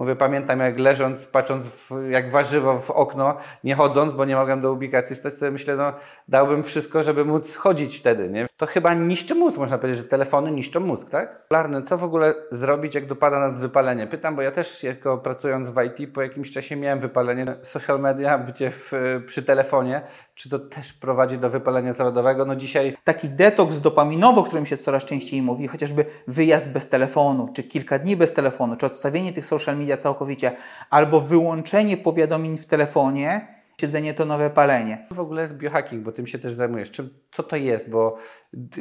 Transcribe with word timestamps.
Mówię, 0.00 0.16
pamiętam 0.16 0.60
jak 0.60 0.78
leżąc, 0.78 1.26
patrząc 1.26 1.66
w, 1.66 1.90
jak 2.10 2.30
warzywo 2.30 2.80
w 2.80 2.90
okno, 2.90 3.36
nie 3.64 3.74
chodząc, 3.74 4.12
bo 4.12 4.24
nie 4.24 4.36
mogłem 4.36 4.60
do 4.60 4.72
ubikacji 4.72 5.16
stać, 5.16 5.34
sobie 5.34 5.50
myślę, 5.50 5.76
no 5.76 5.92
dałbym 6.28 6.62
wszystko, 6.62 7.02
żeby 7.02 7.24
móc 7.24 7.56
chodzić 7.56 7.96
wtedy, 7.96 8.28
nie? 8.28 8.46
To 8.56 8.66
chyba 8.66 8.94
niszczy 8.94 9.34
mózg, 9.34 9.58
można 9.58 9.78
powiedzieć, 9.78 10.02
że 10.02 10.08
telefony 10.08 10.50
niszczą 10.50 10.80
mózg, 10.80 11.10
tak? 11.10 11.46
Larny, 11.52 11.82
co 11.82 11.98
w 11.98 12.04
ogóle 12.04 12.34
zrobić, 12.50 12.94
jak 12.94 13.06
dopada 13.06 13.40
nas 13.40 13.58
wypalenie? 13.58 14.06
Pytam, 14.06 14.36
bo 14.36 14.42
ja 14.42 14.50
też 14.50 14.82
jako 14.82 15.18
pracując 15.18 15.68
w 15.68 15.82
IT 15.82 16.14
po 16.14 16.22
jakimś 16.22 16.52
czasie 16.52 16.76
miałem 16.76 17.00
wypalenie. 17.00 17.44
Social 17.62 18.00
media, 18.00 18.38
bycie 18.38 18.70
w, 18.70 18.92
przy 19.26 19.42
telefonie, 19.42 20.02
czy 20.34 20.48
to 20.48 20.58
też 20.58 20.92
prowadzi 20.92 21.38
do 21.38 21.50
wypalenia 21.50 21.92
zawodowego? 21.92 22.44
No 22.44 22.56
dzisiaj... 22.56 22.96
Taki 23.04 23.28
detoks 23.28 23.80
dopaminowy, 23.80 24.40
o 24.40 24.42
którym 24.42 24.66
się 24.66 24.76
coraz 24.76 25.04
częściej 25.04 25.42
mówi, 25.42 25.68
chociażby 25.68 26.04
wyjazd 26.28 26.70
bez 26.70 26.88
telefonu, 26.88 27.48
czy 27.54 27.62
kilka 27.62 27.98
dni 27.98 28.16
bez 28.16 28.32
telefonu, 28.32 28.76
czy 28.76 28.86
odstawienie 28.86 29.32
tych 29.32 29.46
social 29.46 29.76
media 29.76 29.89
całkowicie, 29.96 30.56
albo 30.90 31.20
wyłączenie 31.20 31.96
powiadomień 31.96 32.58
w 32.58 32.66
telefonie, 32.66 33.60
siedzenie 33.80 34.14
to 34.14 34.24
nowe 34.24 34.50
palenie. 34.50 35.06
W 35.10 35.20
ogóle 35.20 35.42
jest 35.42 35.56
biohacking, 35.56 36.02
bo 36.02 36.12
tym 36.12 36.26
się 36.26 36.38
też 36.38 36.54
zajmujesz. 36.54 36.90
Czym, 36.90 37.10
co 37.32 37.42
to 37.42 37.56
jest? 37.56 37.90
Bo 37.90 38.16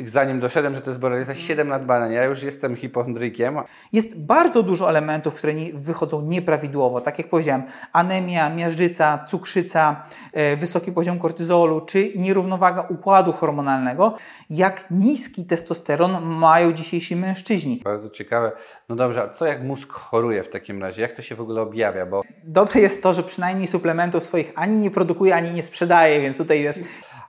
zanim 0.06 0.40
doszedłem, 0.40 0.76
że 0.76 0.82
to 0.82 0.90
jest 0.90 1.00
borrelioza, 1.00 1.36
7 1.36 1.68
lat 1.68 1.86
badania. 1.86 2.18
Ja 2.18 2.26
już 2.26 2.44
jestem 2.44 2.76
hipochondrykiem. 2.76 3.58
Jest 3.94 4.22
bardzo 4.22 4.64
dużo 4.64 4.90
elementów, 4.90 5.36
które 5.36 5.54
nie, 5.54 5.74
wychodzą 5.74 6.22
nieprawidłowo. 6.22 7.02
Tak 7.02 7.18
jak 7.18 7.30
powiedziałem, 7.30 7.64
anemia, 7.94 8.50
miażdżyca, 8.50 9.26
cukrzyca, 9.28 10.06
e, 10.34 10.58
wysoki 10.58 10.92
poziom 10.92 11.20
kortyzolu, 11.20 11.82
czy 11.82 12.12
nierównowaga 12.16 12.82
układu 12.82 13.34
hormonalnego. 13.34 14.16
Jak 14.50 14.86
niski 14.92 15.46
testosteron 15.46 16.26
mają 16.26 16.74
dzisiejsi 16.74 17.16
mężczyźni. 17.16 17.82
Bardzo 17.84 18.10
ciekawe. 18.10 18.52
No 18.90 18.96
dobrze, 18.96 19.24
a 19.24 19.30
co 19.30 19.46
jak 19.46 19.64
mózg 19.64 19.92
choruje 19.92 20.44
w 20.44 20.50
takim 20.50 20.82
razie? 20.82 21.02
Jak 21.02 21.16
to 21.16 21.22
się 21.22 21.36
w 21.36 21.42
ogóle 21.42 21.62
objawia? 21.62 22.06
Bo... 22.06 22.22
Dobre 22.44 22.82
jest 22.82 23.04
to, 23.04 23.14
że 23.14 23.24
przynajmniej 23.24 23.68
suplementów 23.68 24.24
swoich 24.24 24.52
ani 24.56 24.78
nie 24.78 24.92
produkuje, 24.92 25.36
ani 25.36 25.52
nie 25.52 25.64
sprzedaje, 25.64 26.22
więc 26.22 26.38
tutaj 26.38 26.64
wiesz 26.64 26.80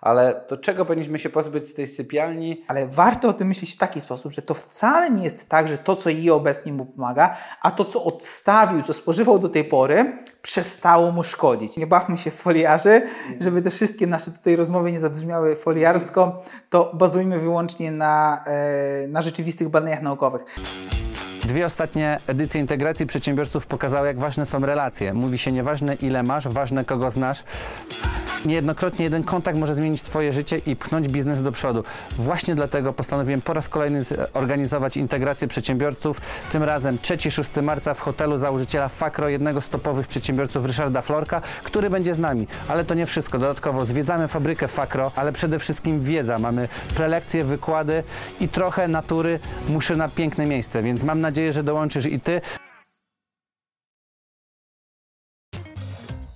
ale 0.00 0.44
to 0.48 0.56
czego 0.56 0.84
powinniśmy 0.86 1.18
się 1.18 1.30
pozbyć 1.30 1.68
z 1.68 1.74
tej 1.74 1.86
sypialni? 1.86 2.64
Ale 2.68 2.88
warto 2.88 3.28
o 3.28 3.32
tym 3.32 3.48
myśleć 3.48 3.74
w 3.74 3.76
taki 3.76 4.00
sposób, 4.00 4.32
że 4.32 4.42
to 4.42 4.54
wcale 4.54 5.10
nie 5.10 5.24
jest 5.24 5.48
tak, 5.48 5.68
że 5.68 5.78
to, 5.78 5.96
co 5.96 6.10
je 6.10 6.34
obecnie 6.34 6.72
mu 6.72 6.86
pomaga, 6.86 7.36
a 7.62 7.70
to, 7.70 7.84
co 7.84 8.04
odstawił, 8.04 8.82
co 8.82 8.94
spożywał 8.94 9.38
do 9.38 9.48
tej 9.48 9.64
pory, 9.64 10.18
przestało 10.42 11.12
mu 11.12 11.22
szkodzić. 11.22 11.76
Nie 11.76 11.86
bawmy 11.86 12.18
się 12.18 12.30
foliarzy, 12.30 13.02
żeby 13.40 13.62
te 13.62 13.70
wszystkie 13.70 14.06
nasze 14.06 14.30
tutaj 14.30 14.56
rozmowy 14.56 14.92
nie 14.92 15.00
zabrzmiały 15.00 15.56
foliarsko, 15.56 16.42
to 16.70 16.92
bazujmy 16.94 17.38
wyłącznie 17.38 17.92
na, 17.92 18.44
e, 18.46 19.08
na 19.08 19.22
rzeczywistych 19.22 19.68
badaniach 19.68 20.02
naukowych. 20.02 20.44
Dwie 21.50 21.66
ostatnie 21.66 22.20
edycje 22.26 22.60
integracji 22.60 23.06
przedsiębiorców 23.06 23.66
pokazały, 23.66 24.06
jak 24.06 24.18
ważne 24.18 24.46
są 24.46 24.60
relacje. 24.60 25.14
Mówi 25.14 25.38
się 25.38 25.52
nieważne 25.52 25.94
ile 25.94 26.22
masz, 26.22 26.48
ważne 26.48 26.84
kogo 26.84 27.10
znasz. 27.10 27.44
Niejednokrotnie 28.44 29.04
jeden 29.04 29.24
kontakt 29.24 29.58
może 29.58 29.74
zmienić 29.74 30.02
Twoje 30.02 30.32
życie 30.32 30.58
i 30.58 30.76
pchnąć 30.76 31.08
biznes 31.08 31.42
do 31.42 31.52
przodu. 31.52 31.84
Właśnie 32.16 32.54
dlatego 32.54 32.92
postanowiłem 32.92 33.40
po 33.40 33.54
raz 33.54 33.68
kolejny 33.68 34.04
organizować 34.34 34.96
integrację 34.96 35.48
przedsiębiorców. 35.48 36.20
Tym 36.52 36.62
razem 36.62 36.96
3-6 36.96 37.62
marca 37.62 37.94
w 37.94 38.00
hotelu 38.00 38.38
założyciela 38.38 38.88
Fakro, 38.88 39.28
jednego 39.28 39.60
z 39.60 39.68
topowych 39.68 40.06
przedsiębiorców 40.06 40.66
Ryszarda 40.66 41.02
Florka, 41.02 41.40
który 41.62 41.90
będzie 41.90 42.14
z 42.14 42.18
nami. 42.18 42.46
Ale 42.68 42.84
to 42.84 42.94
nie 42.94 43.06
wszystko. 43.06 43.38
Dodatkowo 43.38 43.86
zwiedzamy 43.86 44.28
fabrykę 44.28 44.68
Fakro, 44.68 45.12
ale 45.16 45.32
przede 45.32 45.58
wszystkim 45.58 46.00
wiedza. 46.00 46.38
Mamy 46.38 46.68
prelekcje, 46.94 47.44
wykłady 47.44 48.02
i 48.40 48.48
trochę 48.48 48.88
natury. 48.88 49.40
Muszę 49.68 49.96
na 49.96 50.08
piękne 50.08 50.46
miejsce, 50.46 50.82
więc 50.82 51.02
mam 51.02 51.20
nadzieję, 51.20 51.39
że 51.50 51.62
dołączysz 51.62 52.06
i 52.06 52.20
Ty. 52.20 52.40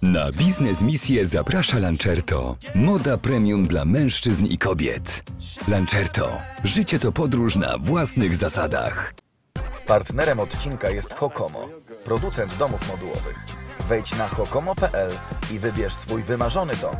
Na 0.02 0.33
biznes 0.33 0.83
misję 0.83 1.27
zaprasza 1.27 1.78
Lancerto. 1.78 2.56
Moda 2.74 3.19
premium 3.19 3.66
dla 3.66 3.84
mężczyzn 3.84 4.47
i 4.47 4.58
kobiet. 4.58 5.25
Lancerto. 5.69 6.38
Życie 6.65 6.98
to 6.98 7.12
podróż 7.12 7.56
na 7.56 7.78
własnych 7.78 8.37
zasadach. 8.37 9.15
Partnerem 9.87 10.41
odcinka 10.41 10.91
jest 10.91 11.15
Hokomo, 11.15 11.69
producent 12.04 12.56
domów 12.56 12.88
modułowych. 12.88 13.38
Wejdź 13.88 14.16
na 14.16 14.28
hokomo.pl 14.28 15.10
i 15.54 15.59
wybierz 15.59 15.92
swój 15.92 16.22
wymarzony 16.22 16.72
dom. 16.76 16.97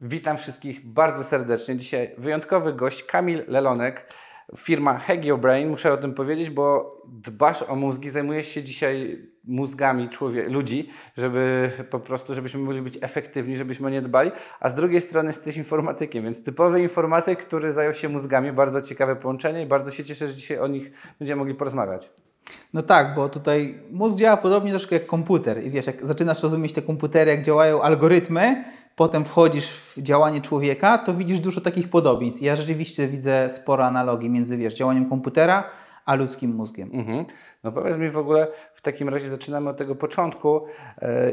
Witam 0.00 0.38
wszystkich 0.38 0.86
bardzo 0.86 1.24
serdecznie. 1.24 1.76
Dzisiaj 1.76 2.14
wyjątkowy 2.18 2.72
gość 2.72 3.02
Kamil 3.02 3.44
Lelonek 3.48 4.12
firma 4.56 4.98
HagioBrain, 4.98 5.68
muszę 5.68 5.92
o 5.92 5.96
tym 5.96 6.14
powiedzieć, 6.14 6.50
bo 6.50 6.96
dbasz 7.08 7.62
o 7.62 7.76
mózgi, 7.76 8.10
zajmujesz 8.10 8.48
się 8.48 8.62
dzisiaj 8.62 9.18
mózgami 9.44 10.08
człowiek, 10.08 10.50
ludzi, 10.50 10.90
żeby 11.16 11.70
po 11.90 12.00
prostu, 12.00 12.34
żebyśmy 12.34 12.60
mogli 12.60 12.82
być 12.82 12.98
efektywni, 13.00 13.56
żebyśmy 13.56 13.90
nie 13.90 14.02
dbali, 14.02 14.30
a 14.60 14.70
z 14.70 14.74
drugiej 14.74 15.00
strony 15.00 15.28
jesteś 15.28 15.56
informatykiem, 15.56 16.24
więc 16.24 16.42
typowy 16.42 16.82
informatyk, 16.82 17.46
który 17.46 17.72
zajął 17.72 17.94
się 17.94 18.08
mózgami, 18.08 18.52
bardzo 18.52 18.82
ciekawe 18.82 19.16
połączenie 19.16 19.62
i 19.62 19.66
bardzo 19.66 19.90
się 19.90 20.04
cieszę, 20.04 20.28
że 20.28 20.34
dzisiaj 20.34 20.58
o 20.58 20.66
nich 20.66 20.90
będziemy 21.18 21.38
mogli 21.38 21.54
porozmawiać. 21.54 22.10
No 22.74 22.82
tak, 22.82 23.14
bo 23.14 23.28
tutaj 23.28 23.74
mózg 23.90 24.16
działa 24.16 24.36
podobnie 24.36 24.70
troszkę 24.70 24.96
jak 24.96 25.06
komputer. 25.06 25.64
I 25.64 25.70
wiesz, 25.70 25.86
jak 25.86 26.06
zaczynasz 26.06 26.42
rozumieć 26.42 26.72
te 26.72 26.82
komputery, 26.82 27.30
jak 27.30 27.42
działają 27.42 27.82
algorytmy, 27.82 28.64
potem 28.96 29.24
wchodzisz 29.24 29.70
w 29.70 30.02
działanie 30.02 30.40
człowieka, 30.40 30.98
to 30.98 31.14
widzisz 31.14 31.40
dużo 31.40 31.60
takich 31.60 31.90
podobieństw. 31.90 32.42
Ja 32.42 32.56
rzeczywiście 32.56 33.08
widzę 33.08 33.50
sporo 33.50 33.84
analogii 33.84 34.30
między 34.30 34.56
wiesz, 34.56 34.74
działaniem 34.74 35.08
komputera 35.08 35.70
a 36.04 36.14
ludzkim 36.14 36.54
mózgiem. 36.54 36.90
Mhm. 36.92 37.24
No 37.64 37.72
powiedz 37.72 37.98
mi 37.98 38.10
w 38.10 38.18
ogóle, 38.18 38.46
w 38.74 38.82
takim 38.82 39.08
razie 39.08 39.30
zaczynamy 39.30 39.70
od 39.70 39.76
tego 39.76 39.94
początku. 39.94 40.66
E, 41.02 41.32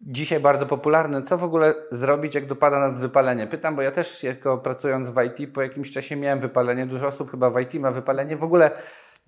dzisiaj 0.00 0.40
bardzo 0.40 0.66
popularne, 0.66 1.22
co 1.22 1.38
w 1.38 1.44
ogóle 1.44 1.74
zrobić, 1.90 2.34
jak 2.34 2.46
dopada 2.46 2.80
nas 2.80 2.98
wypalenie? 2.98 3.46
Pytam, 3.46 3.76
bo 3.76 3.82
ja 3.82 3.90
też 3.90 4.22
jako 4.22 4.58
pracując 4.58 5.08
w 5.08 5.22
IT 5.22 5.54
po 5.54 5.62
jakimś 5.62 5.90
czasie 5.90 6.16
miałem 6.16 6.40
wypalenie. 6.40 6.86
Dużo 6.86 7.06
osób 7.06 7.30
chyba 7.30 7.50
w 7.50 7.60
IT 7.60 7.74
ma 7.74 7.90
wypalenie. 7.90 8.36
W 8.36 8.44
ogóle 8.44 8.70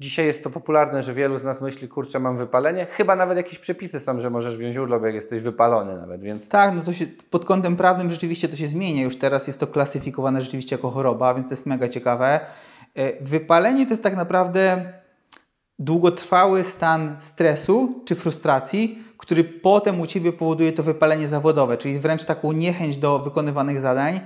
Dzisiaj 0.01 0.27
jest 0.27 0.45
to 0.45 0.51
popularne, 0.51 1.03
że 1.03 1.15
wielu 1.15 1.39
z 1.39 1.43
nas 1.43 1.61
myśli, 1.61 1.89
kurczę, 1.89 2.19
mam 2.19 2.39
wypalenie. 2.39 2.87
Chyba 2.91 3.17
nawet 3.17 3.37
jakieś 3.37 3.59
przepisy 3.59 4.01
są, 4.01 4.21
że 4.21 4.31
możesz 4.31 4.57
wziąć 4.57 4.77
urlop, 4.77 5.05
jak 5.05 5.15
jesteś 5.15 5.43
wypalony 5.43 5.97
nawet, 5.97 6.23
więc... 6.23 6.49
Tak, 6.49 6.75
no 6.75 6.83
to 6.83 6.93
się, 6.93 7.07
pod 7.31 7.45
kątem 7.45 7.77
prawnym 7.77 8.11
rzeczywiście 8.11 8.49
to 8.49 8.57
się 8.57 8.69
zmienia. 8.69 9.03
Już 9.03 9.17
teraz 9.17 9.47
jest 9.47 9.61
to 9.61 9.67
klasyfikowane 9.67 10.43
rzeczywiście 10.43 10.77
jako 10.77 10.91
choroba, 10.91 11.35
więc 11.35 11.49
to 11.49 11.53
jest 11.53 11.67
mega 11.67 11.89
ciekawe. 11.89 12.41
E, 12.95 13.25
wypalenie 13.25 13.87
to 13.87 13.93
jest 13.93 14.03
tak 14.03 14.17
naprawdę 14.17 14.93
długotrwały 15.79 16.65
stan 16.65 17.17
stresu 17.21 18.03
czy 18.05 18.15
frustracji, 18.15 18.99
który 19.19 19.45
potem 19.45 20.01
u 20.01 20.07
Ciebie 20.07 20.33
powoduje 20.33 20.73
to 20.73 20.83
wypalenie 20.83 21.29
zawodowe, 21.29 21.77
czyli 21.77 21.99
wręcz 21.99 22.25
taką 22.25 22.53
niechęć 22.53 22.97
do 22.97 23.19
wykonywanych 23.19 23.81
zadań. 23.81 24.21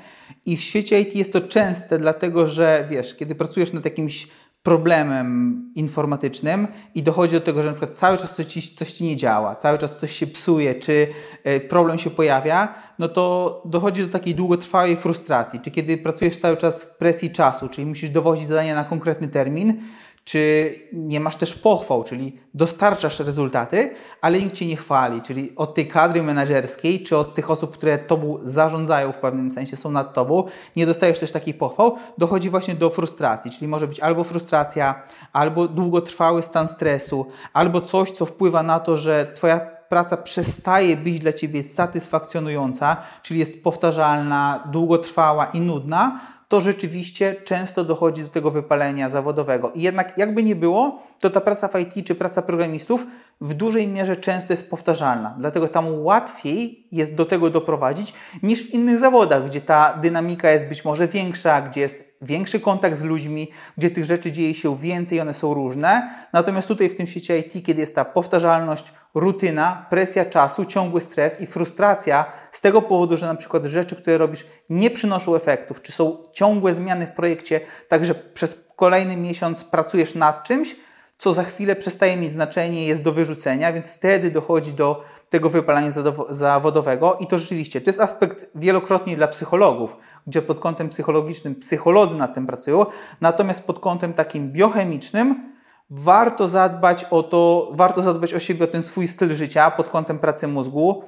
I 0.46 0.56
w 0.56 0.60
świecie 0.60 1.00
IT 1.00 1.16
jest 1.16 1.32
to 1.32 1.40
częste, 1.40 1.98
dlatego 1.98 2.46
że 2.46 2.86
wiesz, 2.90 3.14
kiedy 3.14 3.34
pracujesz 3.34 3.72
nad 3.72 3.84
jakimś 3.84 4.28
problemem 4.62 5.62
informatycznym 5.74 6.68
i 6.94 7.02
dochodzi 7.02 7.34
do 7.34 7.40
tego, 7.40 7.62
że 7.62 7.68
na 7.68 7.74
przykład 7.74 7.98
cały 7.98 8.18
czas 8.18 8.36
coś 8.36 8.46
ci, 8.46 8.74
coś 8.74 8.92
ci 8.92 9.04
nie 9.04 9.16
działa, 9.16 9.56
cały 9.56 9.78
czas 9.78 9.96
coś 9.96 10.12
się 10.12 10.26
psuje, 10.26 10.74
czy 10.74 11.06
e, 11.44 11.60
problem 11.60 11.98
się 11.98 12.10
pojawia, 12.10 12.74
no 12.98 13.08
to 13.08 13.62
dochodzi 13.66 14.02
do 14.02 14.08
takiej 14.08 14.34
długotrwałej 14.34 14.96
frustracji. 14.96 15.60
Czy 15.60 15.70
kiedy 15.70 15.98
pracujesz 15.98 16.38
cały 16.38 16.56
czas 16.56 16.84
w 16.84 16.96
presji 16.96 17.30
czasu, 17.30 17.68
czyli 17.68 17.86
musisz 17.86 18.10
dowozić 18.10 18.48
zadania 18.48 18.74
na 18.74 18.84
konkretny 18.84 19.28
termin, 19.28 19.82
czy 20.28 20.74
nie 20.92 21.20
masz 21.20 21.36
też 21.36 21.54
pochwał, 21.54 22.04
czyli 22.04 22.36
dostarczasz 22.54 23.20
rezultaty, 23.20 23.90
ale 24.20 24.38
nikt 24.38 24.54
cię 24.54 24.66
nie 24.66 24.76
chwali, 24.76 25.22
czyli 25.22 25.52
od 25.56 25.74
tej 25.74 25.88
kadry 25.88 26.22
menedżerskiej, 26.22 27.02
czy 27.02 27.16
od 27.16 27.34
tych 27.34 27.50
osób, 27.50 27.72
które 27.72 27.98
tobą 27.98 28.38
zarządzają 28.44 29.12
w 29.12 29.18
pewnym 29.18 29.50
sensie, 29.50 29.76
są 29.76 29.90
nad 29.90 30.14
tobą, 30.14 30.44
nie 30.76 30.86
dostajesz 30.86 31.18
też 31.18 31.30
takiej 31.30 31.54
pochwał, 31.54 31.96
dochodzi 32.18 32.50
właśnie 32.50 32.74
do 32.74 32.90
frustracji, 32.90 33.50
czyli 33.50 33.68
może 33.68 33.86
być 33.86 34.00
albo 34.00 34.24
frustracja, 34.24 35.02
albo 35.32 35.68
długotrwały 35.68 36.42
stan 36.42 36.68
stresu, 36.68 37.26
albo 37.52 37.80
coś, 37.80 38.10
co 38.10 38.26
wpływa 38.26 38.62
na 38.62 38.80
to, 38.80 38.96
że 38.96 39.32
twoja 39.34 39.60
praca 39.88 40.16
przestaje 40.16 40.96
być 40.96 41.18
dla 41.20 41.32
ciebie 41.32 41.64
satysfakcjonująca, 41.64 42.96
czyli 43.22 43.40
jest 43.40 43.62
powtarzalna, 43.62 44.68
długotrwała 44.72 45.46
i 45.46 45.60
nudna, 45.60 46.20
to 46.48 46.60
rzeczywiście 46.60 47.36
często 47.44 47.84
dochodzi 47.84 48.22
do 48.22 48.28
tego 48.28 48.50
wypalenia 48.50 49.10
zawodowego. 49.10 49.72
I 49.74 49.82
jednak 49.82 50.18
jakby 50.18 50.42
nie 50.42 50.56
było, 50.56 51.02
to 51.18 51.30
ta 51.30 51.40
praca 51.40 51.68
w 51.68 51.80
IT 51.80 52.06
czy 52.06 52.14
praca 52.14 52.42
programistów 52.42 53.06
w 53.40 53.54
dużej 53.54 53.88
mierze 53.88 54.16
często 54.16 54.52
jest 54.52 54.70
powtarzalna. 54.70 55.34
Dlatego 55.38 55.68
tam 55.68 56.04
łatwiej 56.04 56.88
jest 56.92 57.14
do 57.14 57.24
tego 57.24 57.50
doprowadzić 57.50 58.12
niż 58.42 58.62
w 58.62 58.74
innych 58.74 58.98
zawodach, 58.98 59.46
gdzie 59.46 59.60
ta 59.60 59.98
dynamika 60.00 60.50
jest 60.50 60.68
być 60.68 60.84
może 60.84 61.08
większa, 61.08 61.60
gdzie 61.60 61.80
jest 61.80 62.08
większy 62.22 62.60
kontakt 62.60 62.98
z 62.98 63.04
ludźmi, 63.04 63.50
gdzie 63.76 63.90
tych 63.90 64.04
rzeczy 64.04 64.32
dzieje 64.32 64.54
się 64.54 64.76
więcej, 64.76 65.20
one 65.20 65.34
są 65.34 65.54
różne. 65.54 66.14
Natomiast 66.32 66.68
tutaj 66.68 66.88
w 66.88 66.94
tym 66.94 67.06
świecie 67.06 67.38
IT, 67.38 67.66
kiedy 67.66 67.80
jest 67.80 67.94
ta 67.94 68.04
powtarzalność, 68.04 68.92
rutyna, 69.14 69.86
presja 69.90 70.24
czasu, 70.24 70.64
ciągły 70.64 71.00
stres 71.00 71.40
i 71.40 71.46
frustracja 71.46 72.24
z 72.52 72.60
tego 72.60 72.82
powodu, 72.82 73.16
że 73.16 73.26
na 73.26 73.34
przykład 73.34 73.64
rzeczy, 73.64 73.96
które 73.96 74.18
robisz, 74.18 74.46
nie 74.70 74.90
przynoszą 74.90 75.34
efektów, 75.34 75.82
czy 75.82 75.92
są 75.92 76.16
ciągłe 76.32 76.74
zmiany 76.74 77.06
w 77.06 77.12
projekcie, 77.12 77.60
także 77.88 78.14
przez 78.14 78.64
kolejny 78.76 79.16
miesiąc 79.16 79.64
pracujesz 79.64 80.14
nad 80.14 80.44
czymś, 80.44 80.76
co 81.18 81.32
za 81.32 81.44
chwilę 81.44 81.76
przestaje 81.76 82.16
mieć 82.16 82.32
znaczenie, 82.32 82.86
jest 82.86 83.02
do 83.02 83.12
wyrzucenia, 83.12 83.72
więc 83.72 83.86
wtedy 83.86 84.30
dochodzi 84.30 84.72
do 84.72 85.04
tego 85.28 85.50
wypalania 85.50 85.90
zawodowego 86.30 87.16
i 87.20 87.26
to 87.26 87.38
rzeczywiście, 87.38 87.80
to 87.80 87.90
jest 87.90 88.00
aspekt 88.00 88.50
wielokrotnie 88.54 89.16
dla 89.16 89.28
psychologów, 89.28 89.96
gdzie 90.26 90.42
pod 90.42 90.58
kątem 90.58 90.88
psychologicznym 90.88 91.54
psycholodzy 91.54 92.16
nad 92.16 92.34
tym 92.34 92.46
pracują, 92.46 92.86
natomiast 93.20 93.66
pod 93.66 93.78
kątem 93.78 94.12
takim 94.12 94.52
biochemicznym 94.52 95.52
warto 95.90 96.48
zadbać 96.48 97.04
o 97.10 97.22
to, 97.22 97.70
warto 97.72 98.02
zadbać 98.02 98.34
o 98.34 98.40
siebie, 98.40 98.64
o 98.64 98.68
ten 98.68 98.82
swój 98.82 99.08
styl 99.08 99.34
życia 99.34 99.70
pod 99.70 99.88
kątem 99.88 100.18
pracy 100.18 100.48
mózgu. 100.48 101.02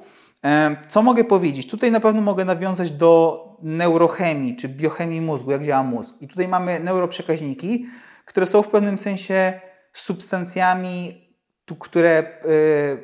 Co 0.87 1.01
mogę 1.01 1.23
powiedzieć? 1.23 1.67
Tutaj 1.67 1.91
na 1.91 1.99
pewno 1.99 2.21
mogę 2.21 2.45
nawiązać 2.45 2.91
do 2.91 3.41
neurochemii 3.61 4.55
czy 4.55 4.69
biochemii 4.69 5.21
mózgu, 5.21 5.51
jak 5.51 5.65
działa 5.65 5.83
mózg. 5.83 6.15
I 6.21 6.27
tutaj 6.27 6.47
mamy 6.47 6.79
neuroprzekaźniki, 6.79 7.85
które 8.25 8.45
są 8.45 8.61
w 8.61 8.67
pewnym 8.67 8.97
sensie 8.97 9.61
substancjami, 9.93 11.21
które 11.79 12.09
e, 12.09 12.23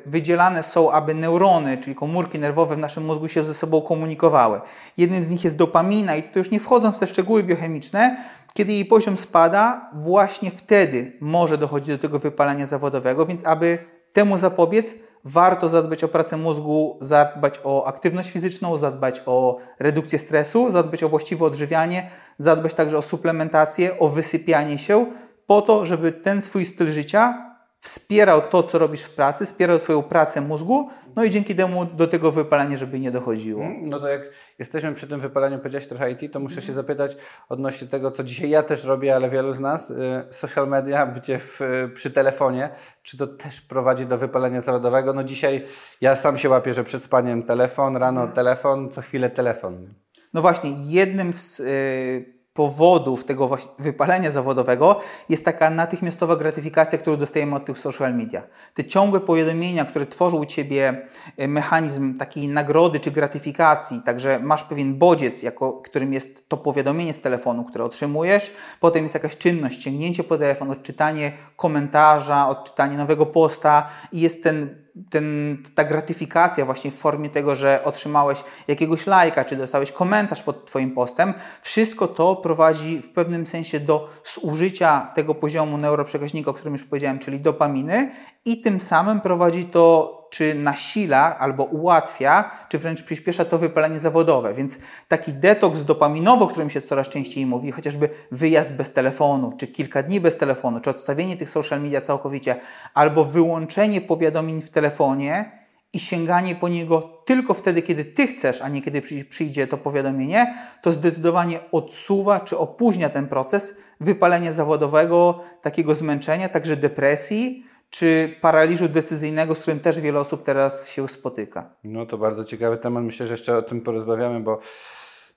wydzielane 0.06 0.62
są, 0.62 0.92
aby 0.92 1.14
neurony, 1.14 1.78
czyli 1.78 1.96
komórki 1.96 2.38
nerwowe 2.38 2.76
w 2.76 2.78
naszym 2.78 3.04
mózgu 3.04 3.28
się 3.28 3.44
ze 3.44 3.54
sobą 3.54 3.82
komunikowały. 3.82 4.60
Jednym 4.96 5.24
z 5.24 5.30
nich 5.30 5.44
jest 5.44 5.56
dopamina 5.56 6.16
i 6.16 6.22
tutaj 6.22 6.40
już 6.40 6.50
nie 6.50 6.60
wchodząc 6.60 6.96
w 6.96 7.00
te 7.00 7.06
szczegóły 7.06 7.42
biochemiczne, 7.42 8.24
kiedy 8.54 8.72
jej 8.72 8.84
poziom 8.84 9.16
spada, 9.16 9.90
właśnie 9.94 10.50
wtedy 10.50 11.12
może 11.20 11.58
dochodzić 11.58 11.88
do 11.88 11.98
tego 11.98 12.18
wypalenia 12.18 12.66
zawodowego, 12.66 13.26
więc 13.26 13.46
aby 13.46 13.78
temu 14.12 14.38
zapobiec, 14.38 14.94
warto 15.24 15.68
zadbać 15.68 16.04
o 16.04 16.08
pracę 16.08 16.36
mózgu, 16.36 16.98
zadbać 17.00 17.60
o 17.64 17.86
aktywność 17.86 18.30
fizyczną, 18.30 18.78
zadbać 18.78 19.22
o 19.26 19.58
redukcję 19.78 20.18
stresu, 20.18 20.72
zadbać 20.72 21.02
o 21.02 21.08
właściwe 21.08 21.44
odżywianie, 21.44 22.10
zadbać 22.38 22.74
także 22.74 22.98
o 22.98 23.02
suplementację, 23.02 23.98
o 23.98 24.08
wysypianie 24.08 24.78
się, 24.78 25.06
po 25.48 25.62
to, 25.62 25.86
żeby 25.86 26.12
ten 26.12 26.42
swój 26.42 26.66
styl 26.66 26.90
życia 26.90 27.48
wspierał 27.80 28.42
to, 28.42 28.62
co 28.62 28.78
robisz 28.78 29.02
w 29.02 29.14
pracy, 29.14 29.46
wspierał 29.46 29.78
Twoją 29.78 30.02
pracę 30.02 30.40
mózgu, 30.40 30.88
no 31.16 31.24
i 31.24 31.30
dzięki 31.30 31.54
temu 31.54 31.84
do 31.84 32.06
tego 32.06 32.32
wypalenia, 32.32 32.76
żeby 32.76 33.00
nie 33.00 33.10
dochodziło. 33.10 33.64
Mm, 33.64 33.88
no 33.88 34.00
to 34.00 34.08
jak 34.08 34.22
jesteśmy 34.58 34.94
przy 34.94 35.06
tym 35.06 35.20
wypalaniu, 35.20 35.58
powiedziałeś 35.58 35.86
trochę 35.86 36.10
IT, 36.10 36.32
to 36.32 36.40
muszę 36.40 36.62
się 36.62 36.72
zapytać 36.72 37.16
odnośnie 37.48 37.88
tego, 37.88 38.10
co 38.10 38.24
dzisiaj 38.24 38.50
ja 38.50 38.62
też 38.62 38.84
robię, 38.84 39.16
ale 39.16 39.30
wielu 39.30 39.54
z 39.54 39.60
nas, 39.60 39.90
y, 39.90 39.94
social 40.30 40.68
media, 40.68 41.06
bycie 41.06 41.38
w, 41.38 41.60
przy 41.94 42.10
telefonie, 42.10 42.70
czy 43.02 43.16
to 43.16 43.26
też 43.26 43.60
prowadzi 43.60 44.06
do 44.06 44.18
wypalenia 44.18 44.60
zawodowego? 44.60 45.12
No 45.12 45.24
dzisiaj 45.24 45.64
ja 46.00 46.16
sam 46.16 46.38
się 46.38 46.48
łapię, 46.48 46.74
że 46.74 46.84
przed 46.84 47.04
spaniem 47.04 47.42
telefon, 47.42 47.96
rano 47.96 48.28
telefon, 48.28 48.90
co 48.90 49.00
chwilę 49.00 49.30
telefon. 49.30 49.94
No 50.34 50.42
właśnie, 50.42 50.70
jednym 50.86 51.32
z... 51.32 51.58
Yy 51.58 52.37
powodów 52.58 53.24
tego 53.24 53.50
wypalenia 53.78 54.30
zawodowego 54.30 55.00
jest 55.28 55.44
taka 55.44 55.70
natychmiastowa 55.70 56.36
gratyfikacja, 56.36 56.98
którą 56.98 57.16
dostajemy 57.16 57.56
od 57.56 57.64
tych 57.64 57.78
social 57.78 58.14
media. 58.14 58.42
Te 58.74 58.84
ciągłe 58.84 59.20
powiadomienia, 59.20 59.84
które 59.84 60.06
tworzą 60.06 60.36
u 60.36 60.44
Ciebie 60.44 61.06
e, 61.36 61.48
mechanizm 61.48 62.18
takiej 62.18 62.48
nagrody 62.48 63.00
czy 63.00 63.10
gratyfikacji, 63.10 64.02
także 64.04 64.40
masz 64.42 64.64
pewien 64.64 64.94
bodziec, 64.94 65.42
jako, 65.42 65.72
którym 65.72 66.12
jest 66.12 66.48
to 66.48 66.56
powiadomienie 66.56 67.12
z 67.12 67.20
telefonu, 67.20 67.64
które 67.64 67.84
otrzymujesz, 67.84 68.52
potem 68.80 69.02
jest 69.02 69.14
jakaś 69.14 69.36
czynność, 69.36 69.82
sięgnięcie 69.82 70.24
po 70.24 70.38
telefon, 70.38 70.70
odczytanie 70.70 71.32
komentarza, 71.56 72.48
odczytanie 72.48 72.96
nowego 72.96 73.26
posta 73.26 73.88
i 74.12 74.20
jest 74.20 74.42
ten 74.42 74.87
ten, 75.10 75.56
ta 75.74 75.84
gratyfikacja 75.84 76.64
właśnie 76.64 76.90
w 76.90 76.94
formie 76.94 77.28
tego, 77.28 77.56
że 77.56 77.84
otrzymałeś 77.84 78.44
jakiegoś 78.68 79.06
lajka, 79.06 79.44
czy 79.44 79.56
dostałeś 79.56 79.92
komentarz 79.92 80.42
pod 80.42 80.66
Twoim 80.66 80.90
postem, 80.90 81.34
wszystko 81.62 82.08
to 82.08 82.36
prowadzi 82.36 83.02
w 83.02 83.12
pewnym 83.12 83.46
sensie 83.46 83.80
do 83.80 84.08
zużycia 84.24 85.10
tego 85.14 85.34
poziomu 85.34 85.78
neuroprzekaźnika, 85.78 86.50
o 86.50 86.54
którym 86.54 86.72
już 86.72 86.84
powiedziałem, 86.84 87.18
czyli 87.18 87.40
dopaminy 87.40 88.10
i 88.52 88.60
tym 88.60 88.80
samym 88.80 89.20
prowadzi 89.20 89.64
to 89.64 90.18
czy 90.30 90.54
nasila 90.54 91.38
albo 91.38 91.64
ułatwia, 91.64 92.50
czy 92.68 92.78
wręcz 92.78 93.02
przyspiesza 93.02 93.44
to 93.44 93.58
wypalenie 93.58 94.00
zawodowe. 94.00 94.54
Więc 94.54 94.78
taki 95.08 95.32
detoks 95.32 95.84
dopaminowy, 95.84 96.44
o 96.44 96.46
którym 96.46 96.70
się 96.70 96.80
coraz 96.80 97.08
częściej 97.08 97.46
mówi, 97.46 97.72
chociażby 97.72 98.08
wyjazd 98.32 98.74
bez 98.74 98.92
telefonu, 98.92 99.52
czy 99.58 99.66
kilka 99.66 100.02
dni 100.02 100.20
bez 100.20 100.36
telefonu, 100.36 100.80
czy 100.80 100.90
odstawienie 100.90 101.36
tych 101.36 101.50
social 101.50 101.80
media 101.82 102.00
całkowicie, 102.00 102.56
albo 102.94 103.24
wyłączenie 103.24 104.00
powiadomień 104.00 104.62
w 104.62 104.70
telefonie 104.70 105.52
i 105.92 106.00
sięganie 106.00 106.54
po 106.54 106.68
niego 106.68 107.22
tylko 107.24 107.54
wtedy, 107.54 107.82
kiedy 107.82 108.04
ty 108.04 108.26
chcesz, 108.26 108.62
a 108.62 108.68
nie 108.68 108.82
kiedy 108.82 109.02
przyjdzie 109.28 109.66
to 109.66 109.76
powiadomienie, 109.76 110.54
to 110.82 110.92
zdecydowanie 110.92 111.60
odsuwa 111.72 112.40
czy 112.40 112.58
opóźnia 112.58 113.08
ten 113.08 113.28
proces 113.28 113.74
wypalenia 114.00 114.52
zawodowego, 114.52 115.44
takiego 115.62 115.94
zmęczenia, 115.94 116.48
także 116.48 116.76
depresji 116.76 117.67
czy 117.90 118.34
paraliżu 118.40 118.88
decyzyjnego, 118.88 119.54
z 119.54 119.60
którym 119.60 119.80
też 119.80 120.00
wiele 120.00 120.20
osób 120.20 120.42
teraz 120.44 120.88
się 120.88 121.08
spotyka. 121.08 121.70
No 121.84 122.06
to 122.06 122.18
bardzo 122.18 122.44
ciekawy 122.44 122.76
temat. 122.76 123.04
Myślę, 123.04 123.26
że 123.26 123.32
jeszcze 123.32 123.56
o 123.56 123.62
tym 123.62 123.80
porozmawiamy, 123.80 124.40
bo 124.40 124.60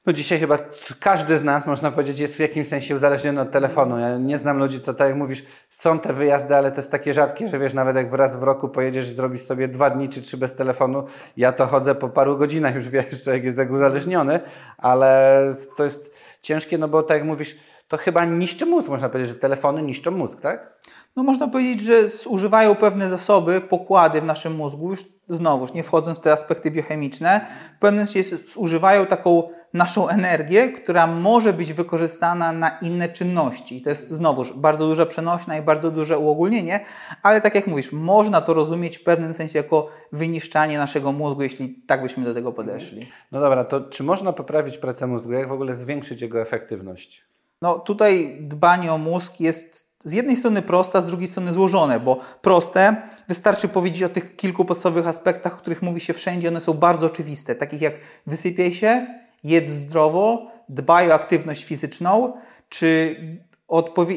no 0.05 0.13
dzisiaj 0.13 0.39
chyba 0.39 0.57
każdy 0.99 1.37
z 1.37 1.43
nas, 1.43 1.65
można 1.65 1.91
powiedzieć, 1.91 2.19
jest 2.19 2.35
w 2.35 2.39
jakimś 2.39 2.67
sensie 2.67 2.95
uzależniony 2.95 3.41
od 3.41 3.51
telefonu. 3.51 3.99
Ja 3.99 4.17
nie 4.17 4.37
znam 4.37 4.57
ludzi, 4.57 4.79
co 4.79 4.93
tak 4.93 5.07
jak 5.07 5.17
mówisz, 5.17 5.43
są 5.69 5.99
te 5.99 6.13
wyjazdy, 6.13 6.55
ale 6.55 6.71
to 6.71 6.77
jest 6.77 6.91
takie 6.91 7.13
rzadkie, 7.13 7.49
że 7.49 7.59
wiesz, 7.59 7.73
nawet 7.73 7.95
jak 7.95 8.13
raz 8.13 8.39
w 8.39 8.43
roku 8.43 8.69
pojedziesz 8.69 9.09
i 9.09 9.13
zrobisz 9.13 9.41
sobie 9.41 9.67
dwa 9.67 9.89
dni 9.89 10.09
czy 10.09 10.21
trzy 10.21 10.37
bez 10.37 10.55
telefonu, 10.55 11.03
ja 11.37 11.51
to 11.51 11.67
chodzę 11.67 11.95
po 11.95 12.09
paru 12.09 12.37
godzinach, 12.37 12.75
już 12.75 12.89
wiesz, 12.95 13.23
człowiek 13.23 13.43
jest 13.43 13.57
jak 13.57 13.71
uzależniony, 13.71 14.39
ale 14.77 15.55
to 15.77 15.83
jest 15.83 16.15
ciężkie, 16.41 16.77
no 16.77 16.87
bo 16.87 17.03
tak 17.03 17.17
jak 17.17 17.27
mówisz, 17.27 17.57
to 17.91 17.97
chyba 17.97 18.25
niszczy 18.25 18.65
mózg, 18.65 18.89
można 18.89 19.09
powiedzieć, 19.09 19.33
że 19.33 19.39
telefony 19.39 19.81
niszczą 19.81 20.11
mózg, 20.11 20.41
tak? 20.41 20.81
no 21.15 21.23
można 21.23 21.47
powiedzieć, 21.47 21.79
że 21.79 22.09
zużywają 22.09 22.75
pewne 22.75 23.09
zasoby, 23.09 23.61
pokłady 23.61 24.21
w 24.21 24.25
naszym 24.25 24.55
mózgu, 24.55 24.89
już 24.89 25.05
znowuż 25.29 25.73
nie 25.73 25.83
wchodząc 25.83 26.17
w 26.17 26.21
te 26.21 26.31
aspekty 26.31 26.71
biochemiczne, 26.71 27.47
w 27.77 27.79
pewnym 27.79 28.07
sensie 28.07 28.37
zużywają 28.53 29.05
taką 29.05 29.49
naszą 29.73 30.09
energię, 30.09 30.71
która 30.71 31.07
może 31.07 31.53
być 31.53 31.73
wykorzystana 31.73 32.53
na 32.53 32.77
inne 32.81 33.09
czynności. 33.09 33.77
I 33.77 33.81
to 33.81 33.89
jest 33.89 34.09
znowuż 34.09 34.53
bardzo 34.53 34.87
duża 34.87 35.05
przenośna 35.05 35.57
i 35.57 35.61
bardzo 35.61 35.91
duże 35.91 36.19
uogólnienie, 36.19 36.85
ale 37.23 37.41
tak 37.41 37.55
jak 37.55 37.67
mówisz, 37.67 37.91
można 37.91 38.41
to 38.41 38.53
rozumieć 38.53 38.97
w 38.97 39.03
pewnym 39.03 39.33
sensie 39.33 39.57
jako 39.57 39.89
wyniszczanie 40.11 40.77
naszego 40.77 41.11
mózgu, 41.11 41.43
jeśli 41.43 41.75
tak 41.87 42.01
byśmy 42.01 42.23
do 42.23 42.33
tego 42.33 42.51
podeszli. 42.51 43.09
No 43.31 43.39
dobra, 43.39 43.63
to 43.63 43.81
czy 43.81 44.03
można 44.03 44.33
poprawić 44.33 44.77
pracę 44.77 45.07
mózgu? 45.07 45.31
Jak 45.31 45.49
w 45.49 45.51
ogóle 45.51 45.73
zwiększyć 45.73 46.21
jego 46.21 46.41
efektywność? 46.41 47.31
No 47.61 47.79
tutaj 47.79 48.37
dbanie 48.41 48.93
o 48.93 48.97
mózg 48.97 49.39
jest 49.39 49.91
z 50.03 50.11
jednej 50.11 50.35
strony 50.35 50.61
proste, 50.61 51.01
z 51.01 51.05
drugiej 51.05 51.27
strony 51.27 51.53
złożone, 51.53 51.99
bo 51.99 52.19
proste 52.41 52.95
wystarczy 53.27 53.67
powiedzieć 53.67 54.03
o 54.03 54.09
tych 54.09 54.35
kilku 54.35 54.65
podstawowych 54.65 55.07
aspektach, 55.07 55.53
o 55.53 55.57
których 55.57 55.81
mówi 55.81 56.01
się 56.01 56.13
wszędzie, 56.13 56.47
one 56.47 56.61
są 56.61 56.73
bardzo 56.73 57.05
oczywiste, 57.05 57.55
takich 57.55 57.81
jak 57.81 57.93
wysypiaj 58.27 58.73
się, 58.73 59.07
jedz 59.43 59.69
zdrowo, 59.69 60.51
dbaj 60.69 61.11
o 61.11 61.13
aktywność 61.13 61.65
fizyczną, 61.65 62.33
czy 62.69 63.15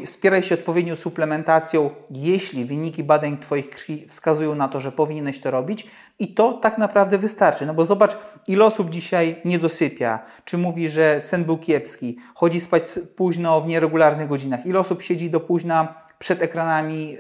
wspieraj 0.07 0.43
się 0.43 0.55
odpowiednią 0.55 0.97
suplementacją, 0.97 1.91
jeśli 2.11 2.65
wyniki 2.65 3.05
badań 3.05 3.39
Twoich 3.39 3.71
krwi 3.71 4.07
wskazują 4.09 4.55
na 4.55 4.69
to, 4.69 4.81
że 4.81 4.93
powinieneś 4.93 5.41
to 5.41 5.51
robić. 5.51 5.87
I 6.19 6.35
to 6.35 6.53
tak 6.53 6.79
naprawdę 6.79 7.19
wystarczy. 7.19 7.67
No 7.67 7.75
bo 7.75 7.85
zobacz, 7.85 8.17
ile 8.49 8.65
osób 8.65 8.91
dzisiaj 8.91 9.37
nie 9.45 9.59
dosypia, 9.59 10.19
czy 10.45 10.59
mówi, 10.59 10.89
że 10.89 11.21
sen 11.21 11.45
był 11.45 11.59
kiepski, 11.59 12.17
chodzi 12.35 12.61
spać 12.61 12.85
późno 13.17 13.61
w 13.61 13.67
nieregularnych 13.67 14.29
godzinach. 14.29 14.67
Ile 14.67 14.81
osób 14.81 15.03
siedzi 15.03 15.31
do 15.31 15.41
późna 15.41 16.05
przed 16.19 16.43
ekranami 16.43 17.17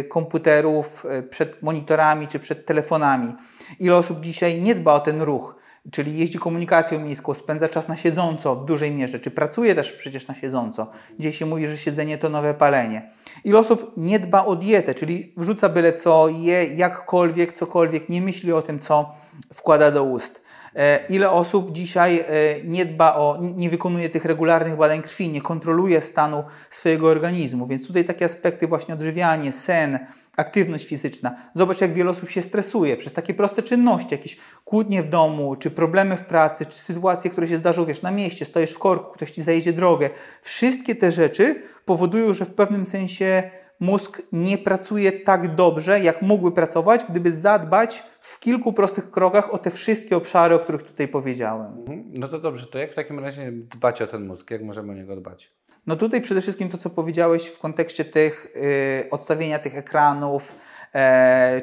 y, 0.00 0.04
komputerów, 0.04 1.06
y, 1.18 1.22
przed 1.22 1.62
monitorami 1.62 2.26
czy 2.26 2.38
przed 2.38 2.66
telefonami. 2.66 3.34
Ile 3.78 3.96
osób 3.96 4.20
dzisiaj 4.20 4.62
nie 4.62 4.74
dba 4.74 4.94
o 4.94 5.00
ten 5.00 5.22
ruch 5.22 5.65
czyli 5.90 6.18
jeździ 6.18 6.38
komunikacją 6.38 7.00
miejską, 7.00 7.34
spędza 7.34 7.68
czas 7.68 7.88
na 7.88 7.96
siedząco 7.96 8.56
w 8.56 8.64
dużej 8.64 8.90
mierze, 8.92 9.18
czy 9.18 9.30
pracuje 9.30 9.74
też 9.74 9.92
przecież 9.92 10.28
na 10.28 10.34
siedząco. 10.34 10.90
Gdzie 11.18 11.32
się 11.32 11.46
mówi, 11.46 11.68
że 11.68 11.76
siedzenie 11.76 12.18
to 12.18 12.28
nowe 12.28 12.54
palenie. 12.54 13.10
Ile 13.44 13.58
osób 13.58 13.92
nie 13.96 14.18
dba 14.18 14.44
o 14.44 14.56
dietę, 14.56 14.94
czyli 14.94 15.32
wrzuca 15.36 15.68
byle 15.68 15.92
co, 15.92 16.28
je 16.28 16.64
jakkolwiek, 16.64 17.52
cokolwiek, 17.52 18.08
nie 18.08 18.22
myśli 18.22 18.52
o 18.52 18.62
tym, 18.62 18.78
co 18.78 19.14
wkłada 19.54 19.90
do 19.90 20.04
ust. 20.04 20.45
E, 20.76 21.06
ile 21.08 21.30
osób 21.30 21.72
dzisiaj 21.72 22.18
e, 22.18 22.24
nie 22.64 22.86
dba 22.86 23.14
o, 23.14 23.38
nie 23.56 23.70
wykonuje 23.70 24.08
tych 24.08 24.24
regularnych 24.24 24.76
badań 24.76 25.02
krwi, 25.02 25.30
nie 25.30 25.42
kontroluje 25.42 26.00
stanu 26.00 26.44
swojego 26.70 27.08
organizmu. 27.08 27.66
Więc 27.66 27.86
tutaj 27.86 28.04
takie 28.04 28.24
aspekty 28.24 28.66
właśnie 28.66 28.94
odżywianie, 28.94 29.52
sen, 29.52 29.98
aktywność 30.36 30.86
fizyczna. 30.86 31.36
Zobacz, 31.54 31.80
jak 31.80 31.92
wiele 31.92 32.10
osób 32.10 32.30
się 32.30 32.42
stresuje 32.42 32.96
przez 32.96 33.12
takie 33.12 33.34
proste 33.34 33.62
czynności, 33.62 34.08
jakieś 34.14 34.36
kłótnie 34.64 35.02
w 35.02 35.08
domu, 35.08 35.56
czy 35.56 35.70
problemy 35.70 36.16
w 36.16 36.24
pracy, 36.24 36.66
czy 36.66 36.78
sytuacje, 36.78 37.30
które 37.30 37.48
się 37.48 37.58
zdarzą, 37.58 37.84
wiesz, 37.86 38.02
na 38.02 38.10
mieście, 38.10 38.44
stoisz 38.44 38.72
w 38.72 38.78
korku, 38.78 39.10
ktoś 39.10 39.30
ci 39.30 39.42
zajedzie 39.42 39.72
drogę. 39.72 40.10
Wszystkie 40.42 40.94
te 40.94 41.12
rzeczy 41.12 41.62
powodują, 41.84 42.34
że 42.34 42.44
w 42.44 42.54
pewnym 42.54 42.86
sensie 42.86 43.50
mózg 43.80 44.22
nie 44.32 44.58
pracuje 44.58 45.12
tak 45.12 45.54
dobrze, 45.54 46.00
jak 46.00 46.22
mógłby 46.22 46.52
pracować, 46.52 47.00
gdyby 47.08 47.32
zadbać 47.32 48.02
w 48.20 48.38
kilku 48.38 48.72
prostych 48.72 49.10
krokach 49.10 49.54
o 49.54 49.58
te 49.58 49.70
wszystkie 49.70 50.16
obszary, 50.16 50.54
o 50.54 50.58
których 50.58 50.82
tutaj 50.82 51.08
powiedziałem. 51.08 51.78
Mhm. 51.78 52.04
No 52.14 52.28
to 52.28 52.38
dobrze, 52.38 52.66
to 52.66 52.78
jak 52.78 52.92
w 52.92 52.94
takim 52.94 53.18
razie 53.18 53.52
dbać 53.52 54.02
o 54.02 54.06
ten 54.06 54.26
mózg? 54.26 54.50
Jak 54.50 54.62
możemy 54.62 54.92
o 54.92 54.94
niego 54.94 55.16
dbać? 55.16 55.52
No 55.86 55.96
tutaj 55.96 56.20
przede 56.20 56.40
wszystkim 56.40 56.68
to, 56.68 56.78
co 56.78 56.90
powiedziałeś 56.90 57.46
w 57.46 57.58
kontekście 57.58 58.04
tych 58.04 58.46
y, 58.56 59.10
odstawienia 59.10 59.58
tych 59.58 59.76
ekranów, 59.76 60.54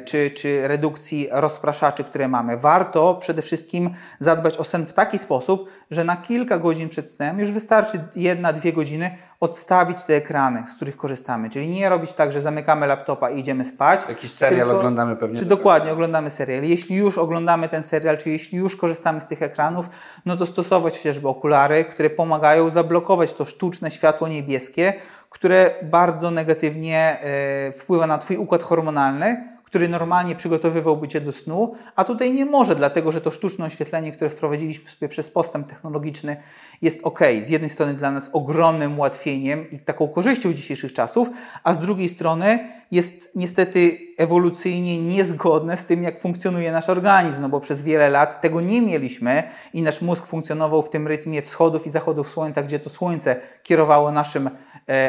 czy, 0.05 0.31
czy 0.31 0.67
redukcji 0.67 1.27
rozpraszaczy, 1.31 2.03
które 2.03 2.27
mamy. 2.27 2.57
Warto 2.57 3.15
przede 3.15 3.41
wszystkim 3.41 3.89
zadbać 4.19 4.57
o 4.57 4.63
sen 4.63 4.85
w 4.85 4.93
taki 4.93 5.19
sposób, 5.19 5.69
że 5.91 6.03
na 6.03 6.15
kilka 6.15 6.57
godzin 6.57 6.89
przed 6.89 7.11
snem 7.11 7.39
już 7.39 7.51
wystarczy 7.51 8.03
jedna, 8.15 8.53
dwie 8.53 8.73
godziny 8.73 9.17
odstawić 9.39 10.03
te 10.03 10.15
ekrany, 10.15 10.63
z 10.67 10.75
których 10.75 10.97
korzystamy. 10.97 11.49
Czyli 11.49 11.67
nie 11.67 11.89
robić 11.89 12.13
tak, 12.13 12.31
że 12.31 12.41
zamykamy 12.41 12.87
laptopa 12.87 13.29
i 13.29 13.39
idziemy 13.39 13.65
spać. 13.65 14.01
Jakiś 14.09 14.31
serial 14.31 14.67
tylko- 14.67 14.79
oglądamy 14.79 15.15
pewnie. 15.15 15.37
Czy 15.37 15.45
dokładnie 15.45 15.93
oglądamy 15.93 16.29
serial. 16.29 16.63
Jeśli 16.63 16.95
już 16.95 17.17
oglądamy 17.17 17.69
ten 17.69 17.83
serial, 17.83 18.17
czy 18.17 18.29
jeśli 18.29 18.57
już 18.57 18.75
korzystamy 18.75 19.21
z 19.21 19.27
tych 19.27 19.41
ekranów, 19.41 19.89
no 20.25 20.35
to 20.35 20.45
stosować 20.45 20.97
chociażby 20.97 21.27
okulary, 21.27 21.85
które 21.85 22.09
pomagają 22.09 22.69
zablokować 22.69 23.33
to 23.33 23.45
sztuczne 23.45 23.91
światło 23.91 24.27
niebieskie, 24.27 24.93
które 25.33 25.75
bardzo 25.83 26.31
negatywnie 26.31 26.97
e, 26.97 27.71
wpływa 27.71 28.07
na 28.07 28.17
Twój 28.17 28.37
układ 28.37 28.63
hormonalny, 28.63 29.53
który 29.73 29.89
normalnie 29.89 30.35
przygotowywałby 30.35 31.07
Cię 31.07 31.21
do 31.21 31.31
snu, 31.31 31.75
a 31.95 32.03
tutaj 32.03 32.33
nie 32.33 32.45
może, 32.45 32.75
dlatego 32.75 33.11
że 33.11 33.21
to 33.21 33.31
sztuczne 33.31 33.65
oświetlenie, 33.65 34.11
które 34.11 34.29
wprowadziliśmy 34.29 34.89
sobie 34.89 35.09
przez 35.09 35.31
postęp 35.31 35.67
technologiczny, 35.67 36.37
jest 36.81 37.03
ok. 37.03 37.19
Z 37.43 37.49
jednej 37.49 37.69
strony 37.69 37.93
dla 37.93 38.11
nas 38.11 38.29
ogromnym 38.33 38.97
ułatwieniem 38.97 39.71
i 39.71 39.79
taką 39.79 40.07
korzyścią 40.07 40.53
dzisiejszych 40.53 40.93
czasów, 40.93 41.29
a 41.63 41.73
z 41.73 41.79
drugiej 41.79 42.09
strony 42.09 42.69
jest 42.91 43.31
niestety 43.35 43.97
ewolucyjnie 44.17 45.01
niezgodne 45.01 45.77
z 45.77 45.85
tym, 45.85 46.03
jak 46.03 46.21
funkcjonuje 46.21 46.71
nasz 46.71 46.89
organizm, 46.89 47.41
no 47.41 47.49
bo 47.49 47.59
przez 47.59 47.81
wiele 47.81 48.09
lat 48.09 48.41
tego 48.41 48.61
nie 48.61 48.81
mieliśmy 48.81 49.43
i 49.73 49.81
nasz 49.81 50.01
mózg 50.01 50.25
funkcjonował 50.25 50.81
w 50.81 50.89
tym 50.89 51.07
rytmie 51.07 51.41
wschodów 51.41 51.87
i 51.87 51.89
zachodów 51.89 52.29
słońca, 52.29 52.63
gdzie 52.63 52.79
to 52.79 52.89
słońce 52.89 53.35
kierowało 53.63 54.11
naszym 54.11 54.49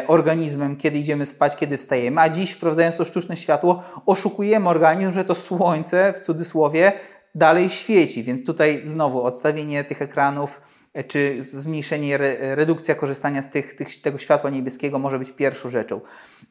organizmem, 0.07 0.76
kiedy 0.76 0.99
idziemy 0.99 1.26
spać, 1.26 1.57
kiedy 1.57 1.78
wstajemy, 1.78 2.21
a 2.21 2.28
dziś 2.28 2.50
wprowadzając 2.50 2.97
to 2.97 3.04
sztuczne 3.04 3.37
światło, 3.37 3.83
oszukujemy 4.07 4.69
organizm, 4.69 5.12
że 5.12 5.25
to 5.25 5.35
słońce, 5.35 6.12
w 6.12 6.21
cudzysłowie, 6.21 6.93
dalej 7.35 7.71
świeci, 7.71 8.23
więc 8.23 8.45
tutaj 8.45 8.83
znowu 8.85 9.23
odstawienie 9.23 9.85
tych 9.85 10.02
ekranów, 10.02 10.61
e, 10.95 11.04
czy 11.04 11.43
zmniejszenie, 11.43 12.14
re, 12.14 12.54
redukcja 12.54 12.95
korzystania 12.95 13.43
z 13.43 13.50
tych, 13.50 13.75
tych, 13.75 14.00
tego 14.00 14.19
światła 14.19 14.50
niebieskiego 14.50 14.99
może 14.99 15.19
być 15.19 15.33
pierwszą 15.33 15.69
rzeczą. 15.69 16.00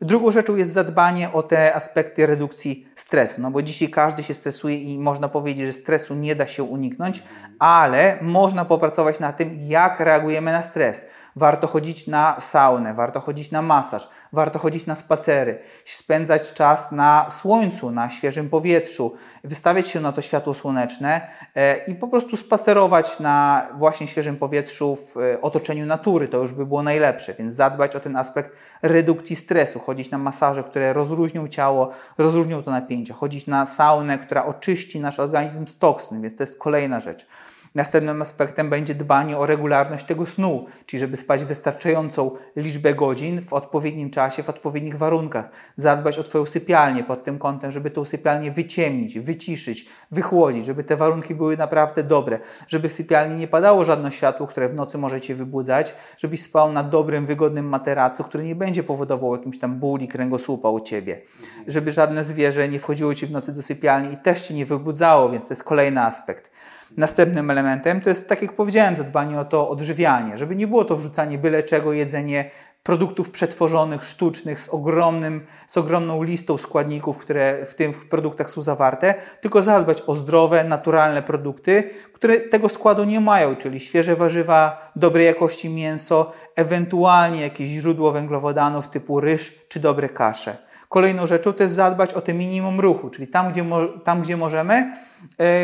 Drugą 0.02 0.32
rzeczą 0.32 0.56
jest 0.56 0.72
zadbanie 0.72 1.34
o 1.34 1.44
te 1.44 1.76
aspekty 1.76 2.26
redukcji 2.26 2.88
stresu, 2.96 3.42
no 3.42 3.52
bo 3.52 3.62
dzisiaj 3.62 3.90
każdy 3.90 4.24
się 4.24 4.34
stresuje 4.34 4.76
i 4.76 5.00
można 5.00 5.30
powiedzieć, 5.30 5.66
że 5.66 5.74
stresu 5.74 6.16
nie 6.16 6.36
da 6.36 6.48
się 6.48 6.64
uniknąć, 6.64 7.24
ale 7.60 8.18
można 8.22 8.66
popracować 8.66 9.20
na 9.20 9.34
tym, 9.34 9.58
jak 9.62 10.00
reagujemy 10.00 10.52
na 10.52 10.64
stres. 10.64 11.06
Warto 11.36 11.68
chodzić 11.68 12.08
na 12.08 12.36
saunę, 12.40 12.94
warto 12.94 13.20
chodzić 13.20 13.52
na 13.52 13.62
masaż, 13.62 14.10
warto 14.34 14.60
chodzić 14.60 14.86
na 14.86 14.96
spacery, 14.96 15.60
spędzać 15.86 16.54
czas 16.54 16.92
na 16.92 17.30
słońcu, 17.30 17.92
na 17.92 18.10
świeżym 18.10 18.50
powietrzu, 18.50 19.14
wystawiać 19.44 19.88
się 19.88 20.00
na 20.00 20.12
to 20.12 20.22
światło 20.22 20.54
słoneczne 20.54 21.28
e, 21.56 21.86
i 21.86 21.96
po 21.96 22.08
prostu 22.08 22.38
spacerować 22.38 23.20
na 23.20 23.68
właśnie 23.78 24.08
świeżym 24.08 24.38
powietrzu 24.38 24.96
w 24.96 25.18
e, 25.18 25.42
otoczeniu 25.42 25.86
natury. 25.86 26.28
To 26.28 26.38
już 26.38 26.52
by 26.52 26.66
było 26.66 26.84
najlepsze, 26.84 27.34
więc 27.34 27.54
zadbać 27.54 27.96
o 27.96 28.00
ten 28.00 28.16
aspekt 28.16 28.52
redukcji 28.82 29.36
stresu, 29.36 29.80
chodzić 29.80 30.12
na 30.12 30.18
masaże, 30.18 30.64
które 30.64 30.94
rozluźnią 30.94 31.48
ciało, 31.48 31.90
rozluźnią 32.18 32.64
to 32.64 32.72
napięcie, 32.72 33.14
chodzić 33.14 33.48
na 33.48 33.66
saunę, 33.66 34.18
która 34.18 34.46
oczyści 34.46 35.00
nasz 35.00 35.20
organizm 35.20 35.68
z 35.68 35.78
toksyn, 35.78 36.22
więc 36.22 36.36
to 36.36 36.44
jest 36.44 36.60
kolejna 36.60 37.00
rzecz. 37.00 37.28
Następnym 37.76 38.22
aspektem 38.22 38.70
będzie 38.70 38.96
dbanie 38.96 39.38
o 39.38 39.46
regularność 39.46 40.06
tego 40.06 40.26
snu, 40.26 40.66
czyli 40.86 41.00
żeby 41.00 41.18
spać 41.18 41.44
wystarczającą 41.44 42.32
liczbę 42.56 42.94
godzin 42.94 43.42
w 43.42 43.54
odpowiednim 43.54 44.10
czasie, 44.10 44.44
w 44.44 44.50
odpowiednich 44.50 44.98
warunkach. 44.98 45.50
Zadbać 45.78 46.18
o 46.18 46.24
Twoją 46.24 46.46
sypialnię 46.46 47.04
pod 47.04 47.24
tym 47.24 47.40
kątem, 47.40 47.72
żeby 47.72 47.90
tą 47.90 48.06
sypialnię 48.06 48.52
wyciemnić, 48.52 49.20
wyciszyć, 49.20 49.90
wychłodzić, 50.12 50.66
żeby 50.66 50.84
te 50.84 50.96
warunki 50.96 51.36
były 51.36 51.58
naprawdę 51.58 52.04
dobre, 52.04 52.40
żeby 52.68 52.90
w 52.90 52.94
sypialni 52.94 53.36
nie 53.36 53.48
padało 53.48 53.86
żadne 53.86 54.12
światło, 54.12 54.48
które 54.48 54.70
w 54.70 54.74
nocy 54.74 54.98
może 54.98 55.22
Cię 55.22 55.36
wybudzać, 55.36 55.94
żebyś 56.18 56.42
spał 56.42 56.72
na 56.72 56.84
dobrym, 56.84 57.26
wygodnym 57.26 57.70
materacu, 57.70 58.24
który 58.24 58.44
nie 58.44 58.56
będzie 58.56 58.84
powodował 58.84 59.36
jakimś 59.36 59.60
tam 59.60 59.80
bóli 59.80 60.08
kręgosłupa 60.08 60.70
u 60.70 60.80
Ciebie, 60.80 61.22
żeby 61.68 61.92
żadne 61.92 62.24
zwierzę 62.24 62.70
nie 62.70 62.80
wchodziło 62.80 63.16
Ci 63.16 63.28
w 63.28 63.32
nocy 63.32 63.54
do 63.54 63.62
sypialni 63.62 64.14
i 64.14 64.18
też 64.18 64.42
Cię 64.42 64.54
nie 64.54 64.66
wybudzało, 64.66 65.30
więc 65.30 65.48
to 65.48 65.54
jest 65.54 65.64
kolejny 65.64 66.02
aspekt. 66.02 66.53
Następnym 66.98 67.52
elementem 67.52 68.02
to 68.02 68.10
jest, 68.10 68.30
tak 68.30 68.42
jak 68.42 68.54
powiedziałem, 68.54 68.98
zadbanie 68.98 69.40
o 69.40 69.46
to 69.46 69.70
odżywianie, 69.70 70.38
żeby 70.38 70.56
nie 70.56 70.68
było 70.68 70.86
to 70.86 70.96
wrzucanie 70.96 71.38
byle 71.38 71.64
czego, 71.64 71.94
jedzenie 71.94 72.52
produktów 72.84 73.30
przetworzonych, 73.30 74.04
sztucznych, 74.04 74.60
z, 74.60 74.70
ogromnym, 74.70 75.46
z 75.68 75.78
ogromną 75.78 76.24
listą 76.24 76.58
składników, 76.58 77.18
które 77.18 77.66
w 77.66 77.76
tych 77.76 78.10
produktach 78.10 78.50
są 78.50 78.62
zawarte, 78.62 79.14
tylko 79.42 79.64
zadbać 79.64 80.04
o 80.08 80.16
zdrowe, 80.16 80.64
naturalne 80.64 81.22
produkty, 81.22 81.90
które 82.14 82.40
tego 82.40 82.70
składu 82.70 83.04
nie 83.04 83.20
mają, 83.20 83.56
czyli 83.56 83.80
świeże 83.80 84.16
warzywa, 84.16 84.92
dobrej 84.96 85.26
jakości 85.26 85.70
mięso, 85.70 86.32
ewentualnie 86.56 87.42
jakieś 87.42 87.70
źródło 87.70 88.12
węglowodanów 88.12 88.88
typu 88.88 89.20
ryż 89.20 89.54
czy 89.70 89.80
dobre 89.80 90.10
kasze. 90.10 90.58
Kolejną 90.90 91.28
rzeczą 91.28 91.54
to 91.54 91.64
jest 91.64 91.76
zadbać 91.76 92.14
o 92.14 92.22
te 92.22 92.34
minimum 92.34 92.80
ruchu, 92.80 93.10
czyli 93.10 93.28
tam, 93.28 93.52
gdzie, 93.52 93.66
tam, 94.04 94.22
gdzie 94.22 94.38
możemy, 94.38 94.94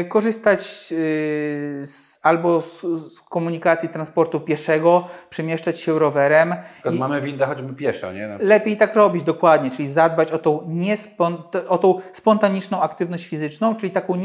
korzystać 0.09 0.61
e, 0.61 0.95
z, 1.85 2.19
albo 2.23 2.61
z, 2.61 2.81
z 3.15 3.21
komunikacji 3.21 3.89
transportu 3.89 4.39
pieszego, 4.39 5.07
przemieszczać 5.29 5.79
się 5.79 5.99
rowerem. 5.99 6.55
I... 6.91 6.99
Mamy 6.99 7.21
windę 7.21 7.45
choćby 7.45 7.73
pieszo, 7.73 8.13
nie? 8.13 8.37
Lepiej 8.39 8.77
tak 8.77 8.95
robić, 8.95 9.23
dokładnie, 9.23 9.71
czyli 9.71 9.87
zadbać 9.87 10.31
o 10.31 10.37
tą, 10.37 10.69
o 11.67 11.77
tą 11.77 11.99
spontaniczną 12.11 12.81
aktywność 12.81 13.27
fizyczną, 13.27 13.75
czyli 13.75 13.91
taką 13.91 14.15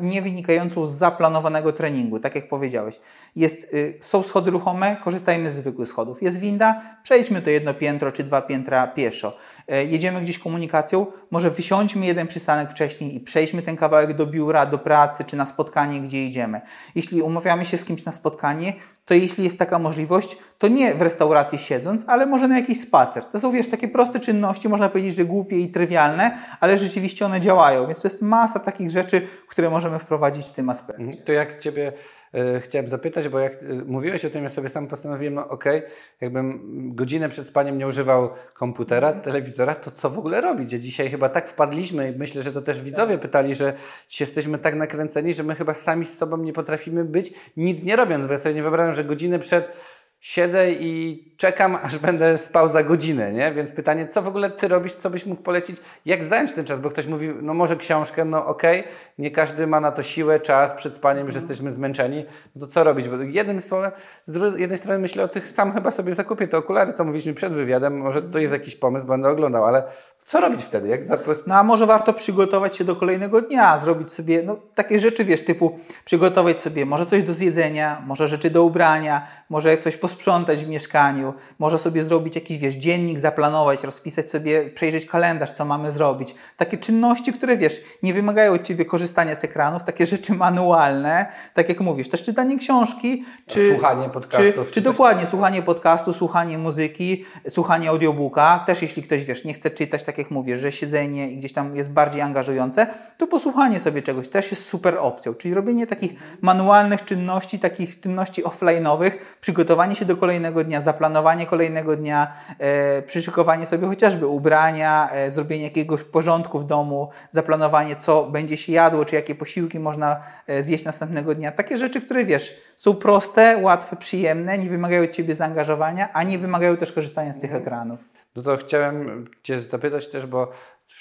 nie 0.00 0.22
wynikającą 0.22 0.86
z 0.86 0.92
zaplanowanego 0.92 1.72
treningu, 1.72 2.20
tak 2.20 2.34
jak 2.34 2.48
powiedziałeś. 2.48 3.00
Jest, 3.36 3.74
y, 3.74 3.98
są 4.00 4.22
schody 4.22 4.50
ruchome, 4.50 4.96
korzystajmy 5.04 5.50
z 5.50 5.54
zwykłych 5.54 5.88
schodów. 5.88 6.22
Jest 6.22 6.38
winda, 6.38 6.82
przejdźmy 7.02 7.42
to 7.42 7.50
jedno 7.50 7.74
piętro 7.74 8.12
czy 8.12 8.24
dwa 8.24 8.42
piętra 8.42 8.86
pieszo. 8.86 9.36
E, 9.68 9.84
jedziemy 9.84 10.20
gdzieś 10.20 10.38
komunikacją, 10.38 11.06
może 11.30 11.50
wysiądźmy 11.50 12.06
jeden 12.06 12.26
przystanek 12.26 12.70
wcześniej 12.70 13.16
i 13.16 13.20
przejdźmy 13.20 13.62
ten 13.62 13.76
kawałek 13.76 14.12
do 14.12 14.26
biura, 14.26 14.66
do 14.66 14.75
pracy 14.78 15.24
czy 15.24 15.36
na 15.36 15.46
spotkanie, 15.46 16.00
gdzie 16.00 16.24
idziemy. 16.24 16.60
Jeśli 16.94 17.22
umawiamy 17.22 17.64
się 17.64 17.78
z 17.78 17.84
kimś 17.84 18.04
na 18.04 18.12
spotkanie, 18.12 18.72
to 19.06 19.14
jeśli 19.14 19.44
jest 19.44 19.58
taka 19.58 19.78
możliwość, 19.78 20.36
to 20.58 20.68
nie 20.68 20.94
w 20.94 21.02
restauracji 21.02 21.58
siedząc, 21.58 22.04
ale 22.08 22.26
może 22.26 22.48
na 22.48 22.58
jakiś 22.58 22.80
spacer. 22.80 23.24
To 23.24 23.40
są, 23.40 23.52
wiesz, 23.52 23.68
takie 23.68 23.88
proste 23.88 24.20
czynności, 24.20 24.68
można 24.68 24.88
powiedzieć, 24.88 25.14
że 25.14 25.24
głupie 25.24 25.60
i 25.60 25.68
trywialne, 25.68 26.38
ale 26.60 26.78
rzeczywiście 26.78 27.26
one 27.26 27.40
działają, 27.40 27.86
więc 27.86 28.00
to 28.02 28.08
jest 28.08 28.22
masa 28.22 28.58
takich 28.58 28.90
rzeczy, 28.90 29.22
które 29.48 29.70
możemy 29.70 29.98
wprowadzić 29.98 30.46
w 30.46 30.52
tym 30.52 30.70
aspekcie. 30.70 31.02
Mhm. 31.02 31.24
To 31.24 31.32
jak 31.32 31.58
Ciebie 31.58 31.92
e, 32.34 32.60
chciałem 32.60 32.88
zapytać, 32.88 33.28
bo 33.28 33.38
jak 33.38 33.52
e, 33.52 33.66
mówiłeś 33.86 34.24
o 34.24 34.30
tym, 34.30 34.42
ja 34.44 34.48
sobie 34.48 34.68
sam 34.68 34.86
postanowiłem, 34.86 35.34
no 35.34 35.48
okej, 35.48 35.78
okay, 35.78 35.90
jakbym 36.20 36.60
godzinę 36.94 37.28
przed 37.28 37.46
spaniem 37.46 37.78
nie 37.78 37.86
używał 37.86 38.30
komputera, 38.54 39.12
telewizora, 39.12 39.74
to 39.74 39.90
co 39.90 40.10
w 40.10 40.18
ogóle 40.18 40.40
robić? 40.40 40.66
Gdzie 40.66 40.80
dzisiaj 40.80 41.10
chyba 41.10 41.28
tak 41.28 41.48
wpadliśmy 41.48 42.10
i 42.10 42.18
myślę, 42.18 42.42
że 42.42 42.52
to 42.52 42.62
też 42.62 42.82
widzowie 42.82 43.18
pytali, 43.18 43.54
że 43.54 43.72
jesteśmy 44.20 44.58
tak 44.58 44.74
nakręceni, 44.74 45.34
że 45.34 45.42
my 45.42 45.54
chyba 45.54 45.74
sami 45.74 46.06
z 46.06 46.18
sobą 46.18 46.36
nie 46.36 46.52
potrafimy 46.52 47.04
być, 47.04 47.32
nic 47.56 47.82
nie 47.82 47.96
robiąc, 47.96 48.26
bo 48.26 48.32
ja 48.32 48.38
sobie 48.38 48.54
nie 48.54 48.62
wyobrażam, 48.62 48.94
że 48.96 49.04
godzinę 49.04 49.38
przed 49.38 49.72
siedzę 50.20 50.72
i 50.72 51.22
czekam, 51.36 51.78
aż 51.82 51.98
będę 51.98 52.38
spał 52.38 52.68
za 52.68 52.82
godzinę, 52.82 53.32
nie? 53.32 53.52
Więc 53.52 53.70
pytanie, 53.70 54.08
co 54.08 54.22
w 54.22 54.28
ogóle 54.28 54.50
ty 54.50 54.68
robisz, 54.68 54.94
co 54.94 55.10
byś 55.10 55.26
mógł 55.26 55.42
polecić, 55.42 55.76
jak 56.06 56.24
zająć 56.24 56.52
ten 56.52 56.64
czas, 56.64 56.80
bo 56.80 56.90
ktoś 56.90 57.06
mówi, 57.06 57.28
no 57.42 57.54
może 57.54 57.76
książkę, 57.76 58.24
no 58.24 58.46
okej, 58.46 58.80
okay, 58.80 58.92
nie 59.18 59.30
każdy 59.30 59.66
ma 59.66 59.80
na 59.80 59.92
to 59.92 60.02
siłę, 60.02 60.40
czas, 60.40 60.74
przed 60.74 60.94
spaniem, 60.94 61.30
że 61.30 61.38
jesteśmy 61.38 61.70
zmęczeni, 61.70 62.24
no 62.56 62.66
to 62.66 62.72
co 62.72 62.84
robić? 62.84 63.08
Bo 63.08 63.16
jednym 63.16 63.60
słowem, 63.60 63.90
z 64.24 64.58
jednej 64.58 64.78
strony 64.78 64.98
myślę 64.98 65.24
o 65.24 65.28
tych, 65.28 65.48
sam 65.48 65.72
chyba 65.72 65.90
sobie 65.90 66.14
zakupię 66.14 66.48
te 66.48 66.58
okulary, 66.58 66.92
co 66.92 67.04
mówiliśmy 67.04 67.34
przed 67.34 67.52
wywiadem, 67.52 67.98
może 67.98 68.22
to 68.22 68.38
jest 68.38 68.52
jakiś 68.52 68.76
pomysł, 68.76 69.06
będę 69.06 69.28
oglądał, 69.28 69.64
ale 69.64 69.82
co 70.26 70.40
robić 70.40 70.64
wtedy? 70.64 70.88
Jak 70.88 71.02
No 71.46 71.54
a 71.54 71.62
może 71.62 71.86
warto 71.86 72.12
przygotować 72.12 72.76
się 72.76 72.84
do 72.84 72.96
kolejnego 72.96 73.42
dnia, 73.42 73.78
zrobić 73.78 74.12
sobie 74.12 74.42
no, 74.42 74.56
takie 74.74 74.98
rzeczy, 74.98 75.24
wiesz, 75.24 75.44
typu 75.44 75.78
przygotować 76.04 76.60
sobie 76.60 76.86
może 76.86 77.06
coś 77.06 77.24
do 77.24 77.34
zjedzenia, 77.34 78.02
może 78.06 78.28
rzeczy 78.28 78.50
do 78.50 78.64
ubrania, 78.64 79.26
może 79.50 79.78
coś 79.78 79.96
posprzątać 79.96 80.64
w 80.64 80.68
mieszkaniu, 80.68 81.34
może 81.58 81.78
sobie 81.78 82.04
zrobić 82.04 82.34
jakiś, 82.34 82.58
wiesz, 82.58 82.74
dziennik, 82.74 83.18
zaplanować, 83.18 83.84
rozpisać 83.84 84.30
sobie, 84.30 84.70
przejrzeć 84.70 85.06
kalendarz, 85.06 85.52
co 85.52 85.64
mamy 85.64 85.90
zrobić. 85.90 86.34
Takie 86.56 86.78
czynności, 86.78 87.32
które, 87.32 87.56
wiesz, 87.56 87.80
nie 88.02 88.14
wymagają 88.14 88.52
od 88.52 88.62
Ciebie 88.62 88.84
korzystania 88.84 89.36
z 89.36 89.44
ekranów, 89.44 89.82
takie 89.82 90.06
rzeczy 90.06 90.34
manualne, 90.34 91.26
tak 91.54 91.68
jak 91.68 91.80
mówisz, 91.80 92.08
też 92.08 92.22
czytanie 92.22 92.58
książki, 92.58 93.24
czy... 93.46 93.72
Słuchanie 93.72 94.08
podcastów. 94.08 94.54
Czy, 94.54 94.64
czy, 94.64 94.70
czy 94.72 94.80
dokładnie, 94.80 95.26
słuchanie 95.26 95.62
podcastu, 95.62 96.12
słuchanie 96.12 96.58
muzyki, 96.58 97.24
słuchanie 97.48 97.88
audiobooka, 97.88 98.64
też 98.66 98.82
jeśli 98.82 99.02
ktoś, 99.02 99.24
wiesz, 99.24 99.44
nie 99.44 99.54
chce 99.54 99.70
czytać 99.70 100.02
tak 100.02 100.15
tak 100.16 100.24
jak 100.24 100.30
mówię, 100.30 100.56
że 100.56 100.72
siedzenie 100.72 101.28
i 101.28 101.36
gdzieś 101.36 101.52
tam 101.52 101.76
jest 101.76 101.90
bardziej 101.90 102.22
angażujące, 102.22 102.86
to 103.18 103.26
posłuchanie 103.26 103.80
sobie 103.80 104.02
czegoś 104.02 104.28
też 104.28 104.50
jest 104.50 104.64
super 104.64 104.98
opcją. 104.98 105.34
Czyli 105.34 105.54
robienie 105.54 105.86
takich 105.86 106.12
manualnych 106.40 107.04
czynności, 107.04 107.58
takich 107.58 108.00
czynności 108.00 108.44
offline'owych, 108.44 109.10
przygotowanie 109.40 109.96
się 109.96 110.04
do 110.04 110.16
kolejnego 110.16 110.64
dnia, 110.64 110.80
zaplanowanie 110.80 111.46
kolejnego 111.46 111.96
dnia, 111.96 112.32
e, 112.58 113.02
przyszykowanie 113.02 113.66
sobie 113.66 113.86
chociażby 113.86 114.26
ubrania, 114.26 115.10
e, 115.12 115.30
zrobienie 115.30 115.64
jakiegoś 115.64 116.04
porządku 116.04 116.58
w 116.58 116.64
domu, 116.64 117.08
zaplanowanie 117.30 117.96
co 117.96 118.24
będzie 118.24 118.56
się 118.56 118.72
jadło, 118.72 119.04
czy 119.04 119.14
jakie 119.14 119.34
posiłki 119.34 119.80
można 119.80 120.20
e, 120.46 120.62
zjeść 120.62 120.84
następnego 120.84 121.34
dnia. 121.34 121.52
Takie 121.52 121.76
rzeczy, 121.76 122.00
które 122.00 122.24
wiesz, 122.24 122.54
są 122.76 122.94
proste, 122.94 123.58
łatwe, 123.62 123.96
przyjemne, 123.96 124.58
nie 124.58 124.68
wymagają 124.68 125.04
od 125.04 125.10
Ciebie 125.10 125.34
zaangażowania, 125.34 126.12
a 126.12 126.22
nie 126.22 126.38
wymagają 126.38 126.76
też 126.76 126.92
korzystania 126.92 127.32
z 127.32 127.38
tych 127.38 127.54
ekranów. 127.54 128.15
No 128.36 128.42
to 128.42 128.56
chciałem 128.56 129.26
Cię 129.42 129.60
zapytać 129.60 130.08
też, 130.08 130.26
bo 130.26 130.52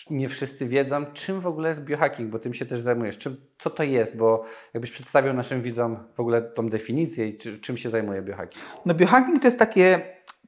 nie 0.09 0.29
wszyscy 0.29 0.65
wiedzą, 0.65 1.05
czym 1.13 1.41
w 1.41 1.47
ogóle 1.47 1.69
jest 1.69 1.83
biohacking, 1.83 2.29
bo 2.29 2.39
tym 2.39 2.53
się 2.53 2.65
też 2.65 2.81
zajmujesz. 2.81 3.17
Czym, 3.17 3.37
co 3.59 3.69
to 3.69 3.83
jest, 3.83 4.17
bo 4.17 4.43
jakbyś 4.73 4.91
przedstawił 4.91 5.33
naszym 5.33 5.61
widzom 5.61 5.97
w 6.15 6.19
ogóle 6.19 6.41
tą 6.41 6.69
definicję 6.69 7.27
i 7.27 7.37
czy, 7.37 7.59
czym 7.59 7.77
się 7.77 7.89
zajmuje 7.89 8.21
biohacking? 8.21 8.65
No 8.85 8.93
biohacking 8.93 9.41
to 9.41 9.47
jest 9.47 9.59
takie 9.59 10.01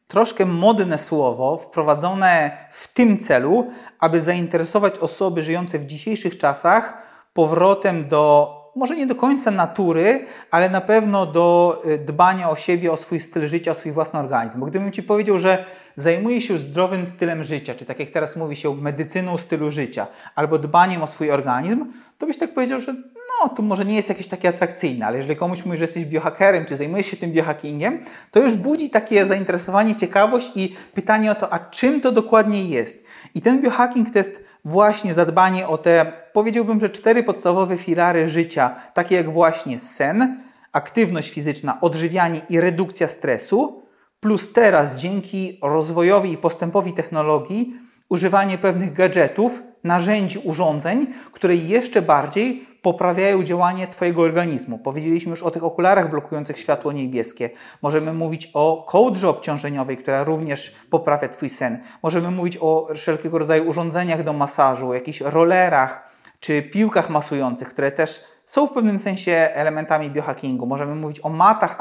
troszkę 0.08 0.46
modne 0.46 1.00
słowo, 1.00 1.58
wprowadzone 1.58 2.58
w 2.72 2.94
tym 2.94 3.20
celu, 3.20 3.72
aby 4.00 4.22
zainteresować 4.22 5.00
osoby 5.00 5.44
żyjące 5.44 5.79
w 5.79 5.86
dzisiejszych 5.86 6.38
czasach 6.38 6.98
powrotem 7.34 8.08
do 8.08 8.53
może 8.75 8.96
nie 8.96 9.08
do 9.08 9.15
końca 9.15 9.51
natury, 9.51 10.25
ale 10.51 10.70
na 10.70 10.82
pewno 10.82 11.25
do 11.25 11.82
y, 11.86 11.98
dbania 11.98 12.50
o 12.50 12.56
siebie, 12.56 12.91
o 12.91 12.98
swój 12.98 13.20
styl 13.20 13.48
życia, 13.48 13.72
o 13.72 13.74
swój 13.74 13.91
własny 13.91 14.20
organizm. 14.20 14.60
Bo 14.60 14.65
gdybym 14.65 14.91
Ci 14.91 15.03
powiedział, 15.03 15.39
że 15.39 15.65
zajmuje 15.98 16.42
się 16.42 16.58
zdrowym 16.58 17.08
stylem 17.08 17.44
życia, 17.44 17.75
czy 17.75 17.86
tak 17.86 18.00
jak 18.00 18.10
teraz 18.10 18.36
mówi 18.36 18.56
się, 18.56 18.75
medycyną 18.75 19.38
stylu 19.38 19.72
życia, 19.72 20.08
albo 20.36 20.60
dbaniem 20.60 21.04
o 21.04 21.08
swój 21.08 21.32
organizm, 21.32 21.86
to 22.18 22.25
byś 22.25 22.38
tak 22.38 22.54
powiedział, 22.54 22.80
że 22.82 22.94
no, 22.94 23.50
to 23.50 23.62
może 23.62 23.86
nie 23.86 23.96
jest 23.96 24.10
jakieś 24.10 24.27
takie 24.27 24.50
atrakcyjne, 24.50 25.06
ale 25.06 25.18
jeżeli 25.18 25.36
komuś 25.36 25.66
mówi, 25.66 25.77
że 25.77 25.84
jesteś 25.84 26.06
biohackerem, 26.06 26.66
czy 26.66 26.75
zajmujesz 26.75 27.08
się 27.08 27.18
tym 27.18 27.32
biohackingiem, 27.32 28.00
to 28.32 28.39
już 28.39 28.54
budzi 28.54 28.89
takie 28.89 29.25
zainteresowanie, 29.25 29.96
ciekawość 29.96 30.51
i 30.56 30.75
pytanie 30.94 31.32
o 31.32 31.36
to, 31.36 31.54
a 31.54 31.60
czym 31.60 32.01
to 32.01 32.12
dokładnie 32.12 32.66
jest. 32.66 33.04
I 33.36 33.42
ten 33.42 33.62
biohacking 33.62 34.10
to 34.10 34.18
jest 34.18 34.44
właśnie 34.66 35.13
zadbanie 35.13 35.68
o 35.68 35.77
te, 35.77 36.13
powiedziałbym, 36.34 36.80
że 36.80 36.89
cztery 36.89 37.24
podstawowe 37.24 37.77
filary 37.77 38.30
życia, 38.30 38.75
takie 38.94 39.16
jak 39.16 39.30
właśnie 39.30 39.80
sen, 39.80 40.44
aktywność 40.72 41.34
fizyczna, 41.34 41.82
odżywianie 41.82 42.42
i 42.50 42.62
redukcja 42.62 43.08
stresu, 43.08 43.87
plus 44.27 44.53
teraz 44.53 44.96
dzięki 44.96 45.60
rozwojowi 45.62 46.31
i 46.31 46.38
postępowi 46.38 46.93
technologii 46.93 47.74
używanie 48.10 48.57
pewnych 48.57 48.93
gadżetów, 48.93 49.63
narzędzi, 49.84 50.39
urządzeń, 50.43 51.07
które 51.31 51.55
jeszcze 51.55 52.01
bardziej 52.01 52.67
poprawiają 52.81 53.43
działanie 53.43 53.88
Twojego 53.88 54.22
organizmu. 54.22 54.79
Powiedzieliśmy 54.79 55.29
już 55.29 55.43
o 55.43 55.51
tych 55.51 55.63
okularach 55.63 56.10
blokujących 56.10 56.60
światło 56.60 56.91
niebieskie. 56.91 57.50
Możemy 57.81 58.13
mówić 58.13 58.50
o 58.53 58.86
kołdrze 58.89 59.29
obciążeniowej, 59.29 59.98
która 59.98 60.24
również 60.24 60.75
poprawia 60.89 61.27
Twój 61.27 61.50
sen. 61.50 61.79
Możemy 62.03 62.31
mówić 62.31 62.57
o 62.62 62.88
wszelkiego 62.96 63.38
rodzaju 63.38 63.69
urządzeniach 63.69 64.24
do 64.24 64.34
masażu, 64.34 64.93
jakichś 64.93 65.22
rollerach 65.22 66.10
czy 66.39 66.62
piłkach 66.62 67.10
masujących, 67.10 67.67
które 67.67 67.91
też 67.91 68.24
są 68.48 68.68
w 68.68 68.72
pewnym 68.72 69.00
sensie 69.00 69.32
elementami 69.32 70.10
biohackingu. 70.10 70.68
Możemy 70.68 70.96
mówić 70.96 71.20
o 71.24 71.30
matach 71.30 71.77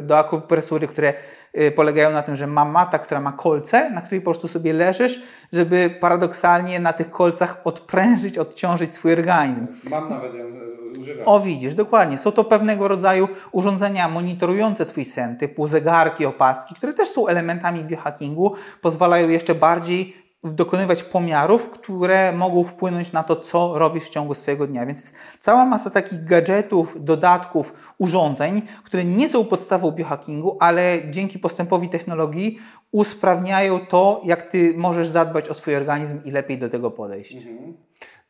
do 0.00 0.18
akupresury, 0.18 0.88
które 0.88 1.14
y, 1.58 1.70
polegają 1.70 2.10
na 2.10 2.22
tym, 2.22 2.36
że 2.36 2.46
ma 2.46 2.64
mata, 2.64 2.98
która 2.98 3.20
ma 3.20 3.32
kolce, 3.32 3.90
na 3.90 4.00
której 4.00 4.20
po 4.20 4.24
prostu 4.24 4.48
sobie 4.48 4.72
leżysz, 4.72 5.22
żeby 5.52 5.96
paradoksalnie 6.00 6.80
na 6.80 6.92
tych 6.92 7.10
kolcach 7.10 7.60
odprężyć, 7.64 8.38
odciążyć 8.38 8.94
swój 8.94 9.12
organizm. 9.12 9.66
Mam 9.90 10.08
nawet 10.08 10.34
ją 10.34 10.44
y, 10.44 11.00
używam. 11.00 11.24
O 11.26 11.40
widzisz, 11.40 11.74
dokładnie. 11.74 12.18
Są 12.18 12.32
to 12.32 12.44
pewnego 12.44 12.88
rodzaju 12.88 13.28
urządzenia 13.52 14.08
monitorujące 14.08 14.86
Twój 14.86 15.04
sen, 15.04 15.36
typu 15.36 15.68
zegarki, 15.68 16.26
opaski, 16.26 16.74
które 16.74 16.94
też 16.94 17.08
są 17.08 17.28
elementami 17.28 17.84
biohackingu, 17.84 18.54
pozwalają 18.80 19.28
jeszcze 19.28 19.54
bardziej 19.54 20.21
dokonywać 20.44 21.02
pomiarów, 21.02 21.70
które 21.70 22.32
mogą 22.32 22.64
wpłynąć 22.64 23.12
na 23.12 23.22
to, 23.22 23.36
co 23.36 23.78
robisz 23.78 24.04
w 24.04 24.08
ciągu 24.08 24.34
swojego 24.34 24.66
dnia. 24.66 24.86
Więc 24.86 25.00
jest 25.00 25.14
cała 25.40 25.66
masa 25.66 25.90
takich 25.90 26.24
gadżetów, 26.24 27.04
dodatków, 27.04 27.74
urządzeń, 27.98 28.62
które 28.84 29.04
nie 29.04 29.28
są 29.28 29.44
podstawą 29.44 29.90
biohackingu, 29.90 30.56
ale 30.60 30.98
dzięki 31.10 31.38
postępowi 31.38 31.88
technologii 31.88 32.58
usprawniają 32.92 33.86
to, 33.86 34.20
jak 34.24 34.42
ty 34.42 34.74
możesz 34.76 35.08
zadbać 35.08 35.48
o 35.48 35.54
swój 35.54 35.76
organizm 35.76 36.20
i 36.24 36.30
lepiej 36.30 36.58
do 36.58 36.68
tego 36.68 36.90
podejść. 36.90 37.36
Mhm. 37.36 37.74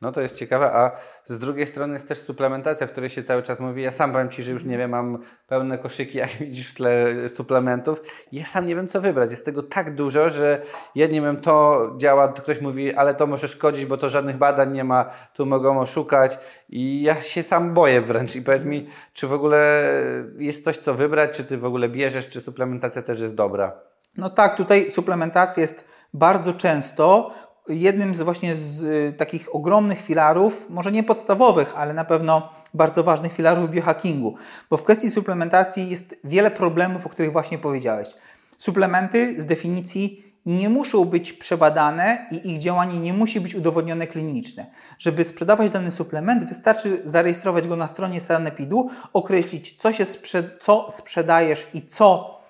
No 0.03 0.13
to 0.13 0.21
jest 0.21 0.37
ciekawe, 0.37 0.73
a 0.73 0.91
z 1.27 1.39
drugiej 1.39 1.67
strony 1.67 1.95
jest 1.95 2.09
też 2.09 2.19
suplementacja, 2.19 2.87
o 2.87 2.91
której 2.91 3.11
się 3.11 3.23
cały 3.23 3.43
czas 3.43 3.61
mówi. 3.61 3.83
Ja 3.83 3.93
sam 3.93 4.13
powiem 4.13 4.31
Ci, 4.31 4.43
że 4.43 4.53
już 4.53 4.65
nie 4.65 4.79
wiem, 4.79 4.91
mam 4.91 5.19
pełne 5.49 5.79
koszyki, 5.79 6.19
jak 6.25 6.31
widzisz 6.31 6.71
w 6.71 6.75
tle 6.75 7.07
suplementów. 7.29 8.03
Ja 8.33 8.45
sam 8.45 8.67
nie 8.67 8.77
wiem, 8.77 8.89
co 8.89 9.01
wybrać. 9.01 9.31
Jest 9.31 9.45
tego 9.45 9.63
tak 9.63 9.95
dużo, 9.95 10.31
że 10.31 10.63
nie 10.95 11.09
wiem, 11.09 11.37
to 11.41 11.83
działa, 11.97 12.33
ktoś 12.33 12.61
mówi, 12.61 12.95
ale 12.95 13.15
to 13.15 13.27
może 13.27 13.49
szkodzić, 13.49 13.87
bo 13.87 13.97
to 13.97 14.09
żadnych 14.09 14.37
badań 14.37 14.73
nie 14.73 14.85
ma, 14.85 15.11
tu 15.35 15.47
mogą 15.47 15.81
oszukać. 15.81 16.39
I 16.69 17.03
ja 17.03 17.21
się 17.21 17.43
sam 17.43 17.75
boję 17.75 18.01
wręcz. 18.01 18.37
I 18.37 18.43
powiedz 18.43 18.65
mi, 18.65 18.89
czy 19.13 19.27
w 19.27 19.33
ogóle 19.33 19.93
jest 20.39 20.65
coś, 20.65 20.79
co 20.79 20.95
wybrać, 20.95 21.31
czy 21.31 21.45
Ty 21.45 21.59
w 21.59 21.65
ogóle 21.65 21.89
bierzesz, 21.89 22.29
czy 22.29 22.41
suplementacja 22.41 23.03
też 23.03 23.21
jest 23.21 23.35
dobra? 23.35 23.73
No 24.17 24.31
tak, 24.31 24.57
tutaj 24.57 24.91
suplementacja 24.91 25.61
jest 25.61 25.85
bardzo 26.15 26.53
często 26.53 27.31
jednym 27.69 28.15
z 28.15 28.23
właśnie 28.23 28.55
z 28.55 28.85
y, 28.85 29.13
takich 29.13 29.55
ogromnych 29.55 30.01
filarów, 30.01 30.67
może 30.71 30.93
nie 30.93 31.03
podstawowych, 31.03 31.73
ale 31.77 31.95
na 31.95 32.05
pewno 32.05 32.53
bardzo 32.75 33.03
ważnych 33.03 33.33
filarów 33.33 33.71
biohackingu, 33.71 34.35
bo 34.71 34.77
w 34.77 34.85
kwestii 34.85 35.11
suplementacji 35.11 35.91
jest 35.91 36.17
wiele 36.25 36.51
problemów, 36.51 37.07
o 37.07 37.09
których 37.09 37.33
właśnie 37.33 37.59
powiedziałeś. 37.59 38.15
Suplementy 38.59 39.41
z 39.41 39.47
definicji 39.47 40.33
nie 40.47 40.69
muszą 40.69 41.05
być 41.05 41.33
przebadane 41.33 42.27
i 42.31 42.53
ich 42.53 42.59
działanie 42.59 42.99
nie 42.99 43.13
musi 43.13 43.41
być 43.41 43.55
udowodnione 43.55 44.07
klinicznie. 44.07 44.67
Żeby 44.99 45.25
sprzedawać 45.25 45.71
dany 45.71 45.91
suplement, 45.91 46.45
wystarczy 46.45 47.03
zarejestrować 47.05 47.69
go 47.69 47.77
na 47.77 47.89
stronie 47.89 48.21
Sanepidu, 48.21 48.91
określić, 49.13 49.77
co, 49.79 49.93
się 49.93 50.05
sprze 50.05 50.51
co 50.61 50.87
sprzedajesz 50.91 51.67
i 51.75 51.83
co 51.83 52.42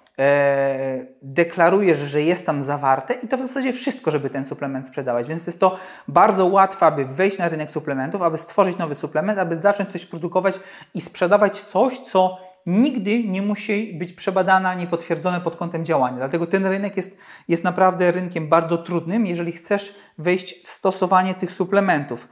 deklarujesz, 1.22 1.98
że 1.98 2.22
jest 2.22 2.46
tam 2.46 2.62
zawarte 2.62 3.14
i 3.14 3.28
to 3.28 3.36
w 3.36 3.40
zasadzie 3.40 3.72
wszystko, 3.72 4.10
żeby 4.10 4.30
ten 4.30 4.44
suplement 4.44 4.86
sprzedawać. 4.86 5.28
Więc 5.28 5.46
jest 5.46 5.60
to 5.60 5.78
bardzo 6.08 6.46
łatwe, 6.46 6.86
aby 6.86 7.04
wejść 7.04 7.38
na 7.38 7.48
rynek 7.48 7.70
suplementów, 7.70 8.22
aby 8.22 8.38
stworzyć 8.38 8.78
nowy 8.78 8.94
suplement, 8.94 9.38
aby 9.38 9.58
zacząć 9.58 9.92
coś 9.92 10.06
produkować 10.06 10.60
i 10.94 11.00
sprzedawać 11.00 11.60
coś, 11.60 11.98
co 11.98 12.38
nigdy 12.66 13.24
nie 13.24 13.42
musi 13.42 13.94
być 13.98 14.12
przebadane 14.12 14.68
ani 14.68 14.86
potwierdzone 14.86 15.40
pod 15.40 15.56
kątem 15.56 15.84
działania. 15.84 16.16
Dlatego 16.16 16.46
ten 16.46 16.66
rynek 16.66 16.96
jest, 16.96 17.16
jest 17.48 17.64
naprawdę 17.64 18.10
rynkiem 18.12 18.48
bardzo 18.48 18.78
trudnym, 18.78 19.26
jeżeli 19.26 19.52
chcesz 19.52 19.94
wejść 20.18 20.66
w 20.66 20.70
stosowanie 20.70 21.34
tych 21.34 21.52
suplementów. 21.52 22.28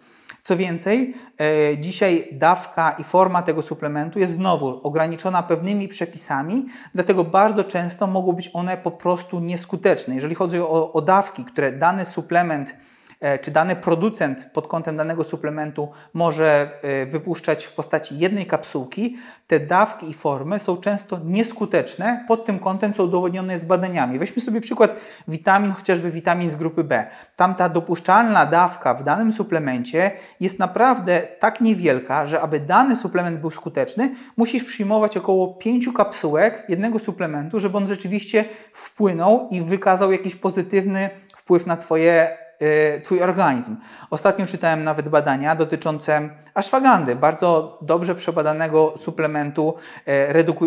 Co 0.50 0.56
więcej, 0.56 1.14
e, 1.40 1.78
dzisiaj 1.78 2.28
dawka 2.32 2.90
i 2.98 3.04
forma 3.04 3.42
tego 3.42 3.62
suplementu 3.62 4.18
jest 4.18 4.32
znowu 4.32 4.80
ograniczona 4.82 5.42
pewnymi 5.42 5.88
przepisami, 5.88 6.66
dlatego 6.94 7.24
bardzo 7.24 7.64
często 7.64 8.06
mogą 8.06 8.32
być 8.32 8.50
one 8.52 8.76
po 8.76 8.90
prostu 8.90 9.40
nieskuteczne. 9.40 10.14
Jeżeli 10.14 10.34
chodzi 10.34 10.60
o, 10.60 10.92
o 10.92 11.00
dawki, 11.00 11.44
które 11.44 11.72
dany 11.72 12.04
suplement 12.04 12.74
czy 13.42 13.50
dany 13.50 13.76
producent 13.76 14.50
pod 14.52 14.66
kątem 14.66 14.96
danego 14.96 15.24
suplementu 15.24 15.88
może 16.14 16.70
e, 16.82 17.06
wypuszczać 17.06 17.64
w 17.64 17.72
postaci 17.72 18.18
jednej 18.18 18.46
kapsułki, 18.46 19.16
te 19.46 19.60
dawki 19.60 20.10
i 20.10 20.14
formy 20.14 20.58
są 20.58 20.76
często 20.76 21.18
nieskuteczne 21.24 22.24
pod 22.28 22.44
tym 22.44 22.58
kątem, 22.58 22.92
co 22.92 23.04
udowodnione 23.04 23.52
jest 23.52 23.66
badaniami. 23.66 24.18
Weźmy 24.18 24.42
sobie 24.42 24.60
przykład 24.60 24.96
witamin, 25.28 25.72
chociażby 25.72 26.10
witamin 26.10 26.50
z 26.50 26.56
grupy 26.56 26.84
B. 26.84 27.06
Tam 27.36 27.54
ta 27.54 27.68
dopuszczalna 27.68 28.46
dawka 28.46 28.94
w 28.94 29.04
danym 29.04 29.32
suplemencie 29.32 30.10
jest 30.40 30.58
naprawdę 30.58 31.20
tak 31.20 31.60
niewielka, 31.60 32.26
że 32.26 32.40
aby 32.40 32.60
dany 32.60 32.96
suplement 32.96 33.40
był 33.40 33.50
skuteczny, 33.50 34.14
musisz 34.36 34.64
przyjmować 34.64 35.16
około 35.16 35.54
5 35.54 35.88
kapsułek 35.96 36.64
jednego 36.68 36.98
suplementu, 36.98 37.60
żeby 37.60 37.76
on 37.76 37.86
rzeczywiście 37.86 38.44
wpłynął 38.72 39.48
i 39.50 39.62
wykazał 39.62 40.12
jakiś 40.12 40.36
pozytywny 40.36 41.10
wpływ 41.36 41.66
na 41.66 41.76
Twoje 41.76 42.38
twój 43.02 43.22
organizm. 43.22 43.76
Ostatnio 44.10 44.46
czytałem 44.46 44.84
nawet 44.84 45.08
badania 45.08 45.56
dotyczące 45.56 46.30
ashwagandy, 46.54 47.16
bardzo 47.16 47.78
dobrze 47.82 48.14
przebadanego 48.14 48.94
suplementu 48.96 49.74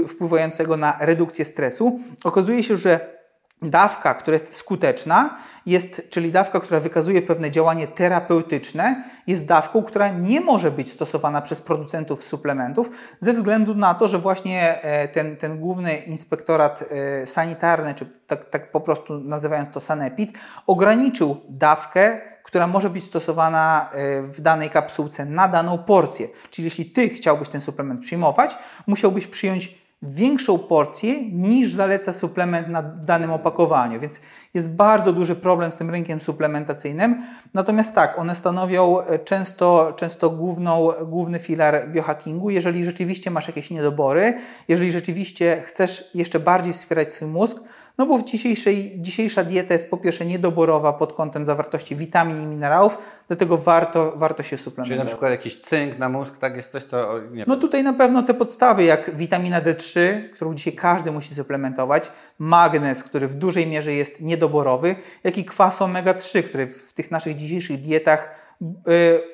y, 0.01 0.07
wpływającego 0.07 0.77
na 0.77 0.97
redukcję 0.99 1.45
stresu. 1.45 1.99
Okazuje 2.23 2.63
się, 2.63 2.77
że 2.77 3.22
dawka, 3.63 4.13
która 4.13 4.35
jest 4.37 4.55
skuteczna, 4.55 5.37
jest, 5.65 6.01
czyli 6.09 6.31
dawka, 6.31 6.59
która 6.59 6.79
wykazuje 6.79 7.21
pewne 7.21 7.51
działanie 7.51 7.87
terapeutyczne, 7.87 9.03
jest 9.27 9.45
dawką, 9.45 9.83
która 9.83 10.09
nie 10.09 10.41
może 10.41 10.71
być 10.71 10.91
stosowana 10.91 11.41
przez 11.41 11.61
producentów 11.61 12.23
suplementów 12.23 12.89
ze 13.19 13.33
względu 13.33 13.75
na 13.75 13.93
to, 13.93 14.07
że 14.07 14.19
właśnie 14.19 14.81
e, 14.81 15.07
ten, 15.07 15.37
ten 15.37 15.59
główny 15.59 15.95
inspektorat 15.95 16.83
e, 17.21 17.27
sanitarny, 17.27 17.93
czy 17.93 18.09
tak, 18.27 18.45
tak 18.45 18.71
po 18.71 18.81
prostu 18.81 19.19
nazywając 19.19 19.69
to 19.69 19.79
sanepid, 19.79 20.31
ograniczył 20.67 21.37
dawkę 21.49 22.21
która 22.43 22.67
może 22.67 22.89
być 22.89 23.03
stosowana 23.03 23.89
e, 23.93 24.21
w 24.21 24.41
danej 24.41 24.69
kapsułce 24.69 25.25
na 25.25 25.47
daną 25.47 25.77
porcję. 25.77 26.27
Czyli 26.49 26.65
jeśli 26.65 26.85
Ty 26.85 27.09
chciałbyś 27.09 27.49
ten 27.49 27.61
suplement 27.61 28.01
przyjmować, 28.01 28.57
musiałbyś 28.87 29.27
przyjąć 29.27 29.82
większą 30.03 30.59
porcję 30.59 31.31
niż 31.31 31.73
zaleca 31.73 32.13
suplement 32.13 32.67
na, 32.67 32.81
danym 32.81 33.31
opakowaniu, 33.31 33.99
więc 33.99 34.19
jest 34.53 34.75
bardzo 34.75 35.13
duży 35.13 35.35
problem 35.35 35.71
z 35.71 35.77
tym 35.77 35.89
rynkiem 35.89 36.21
suplementacyjnym. 36.21 37.23
Natomiast 37.53 37.95
tak, 37.95 38.19
one 38.19 38.35
stanowią 38.35 39.01
e, 39.01 39.19
często, 39.19 39.93
często 39.95 40.29
główną, 40.29 40.89
główny 41.05 41.39
filar 41.39 41.91
biohackingu. 41.91 42.49
Jeżeli 42.49 42.85
rzeczywiście 42.85 43.31
masz 43.31 43.47
jakieś 43.47 43.71
niedobory, 43.71 44.33
jeżeli 44.67 44.91
rzeczywiście 44.91 45.61
chcesz 45.65 46.09
jeszcze 46.13 46.39
bardziej 46.39 46.73
wspierać 46.73 47.13
swój 47.13 47.27
mózg, 47.27 47.57
no 47.97 48.05
bo 48.05 48.17
w 48.17 48.23
dzisiejszej, 48.23 48.93
dzisiejsza 48.97 49.43
dieta 49.43 49.73
jest 49.73 49.89
po 49.91 49.97
pierwsze 49.97 50.25
niedoborowa 50.25 50.93
pod 50.93 51.13
kątem 51.13 51.45
zawartości 51.45 51.95
witamin 51.95 52.43
i 52.43 52.45
minerałów, 52.45 52.97
dlatego 53.27 53.57
warto, 53.57 54.13
warto 54.15 54.43
się 54.43 54.57
suplementować. 54.57 54.97
Czyli 54.97 54.99
na 54.99 55.05
przykład 55.05 55.31
jakiś 55.31 55.61
cynk 55.61 55.99
na 55.99 56.09
mózg, 56.09 56.37
tak 56.37 56.55
jest 56.55 56.71
coś, 56.71 56.83
co... 56.83 57.19
Nie 57.31 57.45
no 57.47 57.55
tutaj 57.55 57.83
na 57.83 57.93
pewno 57.93 58.23
te 58.23 58.33
podstawy, 58.33 58.83
jak 58.83 59.17
witamina 59.17 59.61
D3, 59.61 59.99
którą 60.33 60.53
dzisiaj 60.53 60.73
każdy 60.73 61.11
musi 61.11 61.35
suplementować, 61.35 62.11
magnez, 62.39 63.03
który 63.03 63.27
w 63.27 63.35
dużej 63.35 63.67
mierze 63.67 63.93
jest 63.93 64.21
niedoborowy, 64.21 64.95
jak 65.23 65.37
i 65.37 65.45
kwas 65.45 65.79
omega-3, 65.79 66.43
który 66.43 66.67
w 66.67 66.93
tych 66.93 67.11
naszych 67.11 67.35
dzisiejszych 67.35 67.81
dietach 67.81 68.42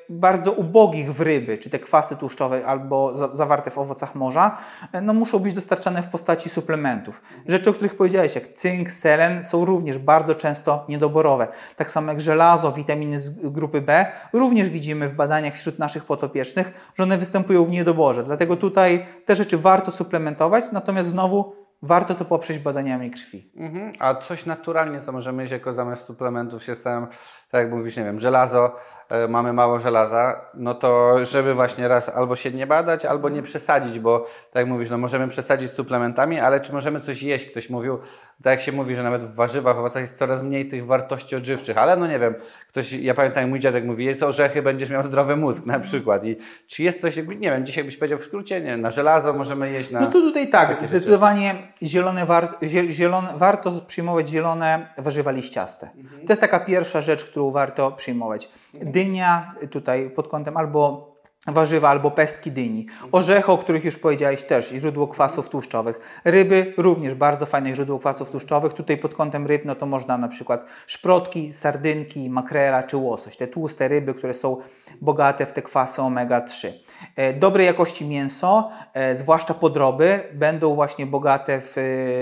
bardzo 0.09 0.51
ubogich 0.51 1.13
w 1.13 1.21
ryby, 1.21 1.57
czy 1.57 1.69
te 1.69 1.79
kwasy 1.79 2.15
tłuszczowe 2.15 2.65
albo 2.65 3.17
zawarte 3.35 3.71
w 3.71 3.77
owocach 3.77 4.15
morza, 4.15 4.57
y, 4.95 5.01
no 5.01 5.13
muszą 5.13 5.39
być 5.39 5.53
dostarczane 5.53 6.01
w 6.01 6.07
postaci 6.07 6.49
suplementów. 6.49 7.21
Rzeczy, 7.47 7.69
o 7.69 7.73
których 7.73 7.97
powiedziałeś, 7.97 8.35
jak 8.35 8.53
cynk, 8.53 8.91
selen, 8.91 9.43
są 9.43 9.65
również 9.65 9.97
bardzo 9.97 10.35
często 10.35 10.85
niedoborowe. 10.89 11.47
Tak 11.75 11.91
samo 11.91 12.11
jak 12.11 12.21
żelazo, 12.21 12.71
witaminy 12.71 13.19
z 13.19 13.49
grupy 13.49 13.81
B, 13.81 14.05
również 14.33 14.69
widzimy 14.69 15.09
w 15.09 15.15
badaniach 15.15 15.53
wśród 15.53 15.79
naszych 15.79 16.05
potopiecznych, 16.05 16.91
że 16.95 17.03
one 17.03 17.17
występują 17.17 17.65
w 17.65 17.69
niedoborze. 17.69 18.23
Dlatego 18.23 18.55
tutaj 18.55 19.05
te 19.25 19.35
rzeczy 19.35 19.57
warto 19.57 19.91
suplementować, 19.91 20.63
natomiast 20.71 21.09
znowu 21.09 21.59
warto 21.81 22.15
to 22.15 22.25
poprzeć 22.25 22.59
badaniami 22.59 23.11
krwi. 23.11 23.51
Mhm. 23.55 23.93
A 23.99 24.15
coś 24.15 24.45
naturalnie, 24.45 25.01
co 25.01 25.11
możemy 25.11 25.43
mieć 25.43 25.51
jako 25.51 25.73
zamiast 25.73 26.05
suplementów 26.05 26.63
system, 26.63 27.07
tak 27.51 27.62
jak 27.62 27.71
mówisz, 27.71 27.97
nie 27.97 28.03
wiem, 28.03 28.19
żelazo, 28.19 28.75
E, 29.09 29.27
mamy 29.27 29.53
mało 29.53 29.79
żelaza, 29.79 30.41
no 30.53 30.73
to 30.73 31.15
żeby 31.25 31.53
właśnie 31.53 31.88
raz 31.88 32.09
albo 32.09 32.35
się 32.35 32.51
nie 32.51 32.67
badać, 32.67 33.05
albo 33.05 33.29
nie 33.29 33.43
przesadzić, 33.43 33.99
bo 33.99 34.19
tak 34.51 34.62
jak 34.62 34.67
mówisz, 34.67 34.89
no 34.89 34.97
możemy 34.97 35.27
przesadzić 35.27 35.71
z 35.71 35.73
suplementami, 35.73 36.39
ale 36.39 36.62
czy 36.62 36.73
możemy 36.73 37.01
coś 37.01 37.23
jeść? 37.23 37.45
Ktoś 37.45 37.69
mówił, 37.69 37.99
tak 38.43 38.51
jak 38.51 38.62
się 38.62 38.71
mówi, 38.71 38.95
że 38.95 39.03
nawet 39.03 39.23
w 39.23 39.35
warzywach, 39.35 39.77
owocach 39.77 40.01
jest 40.01 40.17
coraz 40.17 40.43
mniej 40.43 40.69
tych 40.69 40.85
wartości 40.85 41.35
odżywczych, 41.35 41.77
ale 41.77 41.97
no 41.97 42.07
nie 42.07 42.19
wiem, 42.19 42.35
ktoś, 42.67 42.91
ja 42.91 43.13
pamiętam 43.13 43.49
mój 43.49 43.59
dziadek 43.59 43.85
mówi, 43.85 44.05
jedz 44.05 44.23
orzechy, 44.23 44.62
będziesz 44.62 44.89
miał 44.89 45.03
zdrowy 45.03 45.35
mózg 45.35 45.65
na 45.65 45.79
przykład 45.79 46.25
i 46.25 46.35
czy 46.67 46.83
jest 46.83 47.01
coś, 47.01 47.17
nie 47.17 47.51
wiem, 47.51 47.65
dzisiaj 47.65 47.83
byś 47.83 47.97
powiedział 47.97 48.19
w 48.19 48.23
skrócie, 48.23 48.62
nie, 48.62 48.77
na 48.77 48.91
żelazo 48.91 49.33
możemy 49.33 49.71
jeść, 49.71 49.91
na... 49.91 49.99
No 49.99 50.07
to 50.07 50.21
tutaj 50.21 50.49
tak, 50.49 50.77
zdecydowanie 50.81 51.55
zielone 51.83 52.25
war, 52.25 52.57
zielone, 52.89 53.29
warto 53.35 53.71
przyjmować 53.88 54.29
zielone 54.29 54.93
warzywa 54.97 55.31
liściaste. 55.31 55.89
Mhm. 55.97 56.25
To 56.25 56.33
jest 56.33 56.41
taka 56.41 56.59
pierwsza 56.59 57.01
rzecz, 57.01 57.25
którą 57.25 57.38
warto 57.47 57.91
przyjmować. 57.91 58.49
Dynia 58.73 59.56
tutaj 59.71 60.10
pod 60.10 60.28
kątem 60.28 60.58
albo 60.58 61.10
warzywa 61.47 61.89
albo 61.89 62.12
pestki 62.12 62.52
dyni. 62.52 62.86
Orzechy, 63.12 63.52
o 63.52 63.58
których 63.58 63.86
już 63.86 63.97
powiedziałeś 63.97 64.43
też, 64.43 64.69
źródło 64.69 65.08
kwasów 65.08 65.49
tłuszczowych. 65.49 66.21
Ryby, 66.25 66.73
również 66.78 67.15
bardzo 67.15 67.45
fajne 67.45 67.75
źródło 67.75 67.99
kwasów 67.99 68.32
tłuszczowych. 68.32 68.73
Tutaj 68.73 68.97
pod 68.97 69.13
kątem 69.13 69.47
ryb, 69.47 69.65
no 69.65 69.75
to 69.75 69.86
można 69.86 70.17
na 70.17 70.28
przykład 70.28 70.65
szprotki, 70.88 71.54
sardynki, 71.54 72.30
makrela 72.30 72.84
czy 72.84 72.97
łosoś. 72.97 73.38
Te 73.38 73.47
tłuste 73.47 73.88
ryby, 73.88 74.13
które 74.13 74.34
są 74.34 74.58
bogate 75.02 75.45
w 75.45 75.54
te 75.54 75.62
kwasy 75.62 76.02
omega-3. 76.02 76.71
E, 77.15 77.33
dobrej 77.33 77.65
jakości 77.65 78.05
mięso, 78.05 78.71
e, 78.93 79.15
zwłaszcza 79.15 79.53
podroby, 79.53 80.19
będą 80.33 80.75
właśnie 80.75 81.05
bogate 81.05 81.62
w 81.62 81.77
e, 81.77 81.81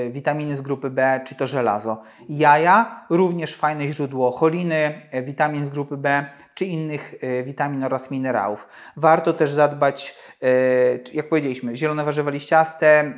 witaminy 0.10 0.56
z 0.56 0.62
grupy 0.62 0.90
B, 0.90 1.22
czy 1.26 1.36
to 1.36 1.48
żelazo. 1.48 2.02
Jaja, 2.30 3.06
również 3.10 3.56
fajne 3.56 3.88
źródło 3.88 4.32
choliny, 4.32 5.02
witamin 5.24 5.66
z 5.66 5.70
grupy 5.70 5.98
B, 5.98 6.26
czy 6.54 6.66
innych 6.66 7.16
witamin 7.44 7.84
oraz 7.84 8.12
minerałów. 8.12 8.68
Warto 8.98 9.34
też 9.34 9.52
zadbać, 9.52 10.16
jak 11.14 11.30
powiedzieliśmy, 11.30 11.76
zielone 11.76 12.04
warzywa 12.04 12.32
liściaste, 12.32 13.14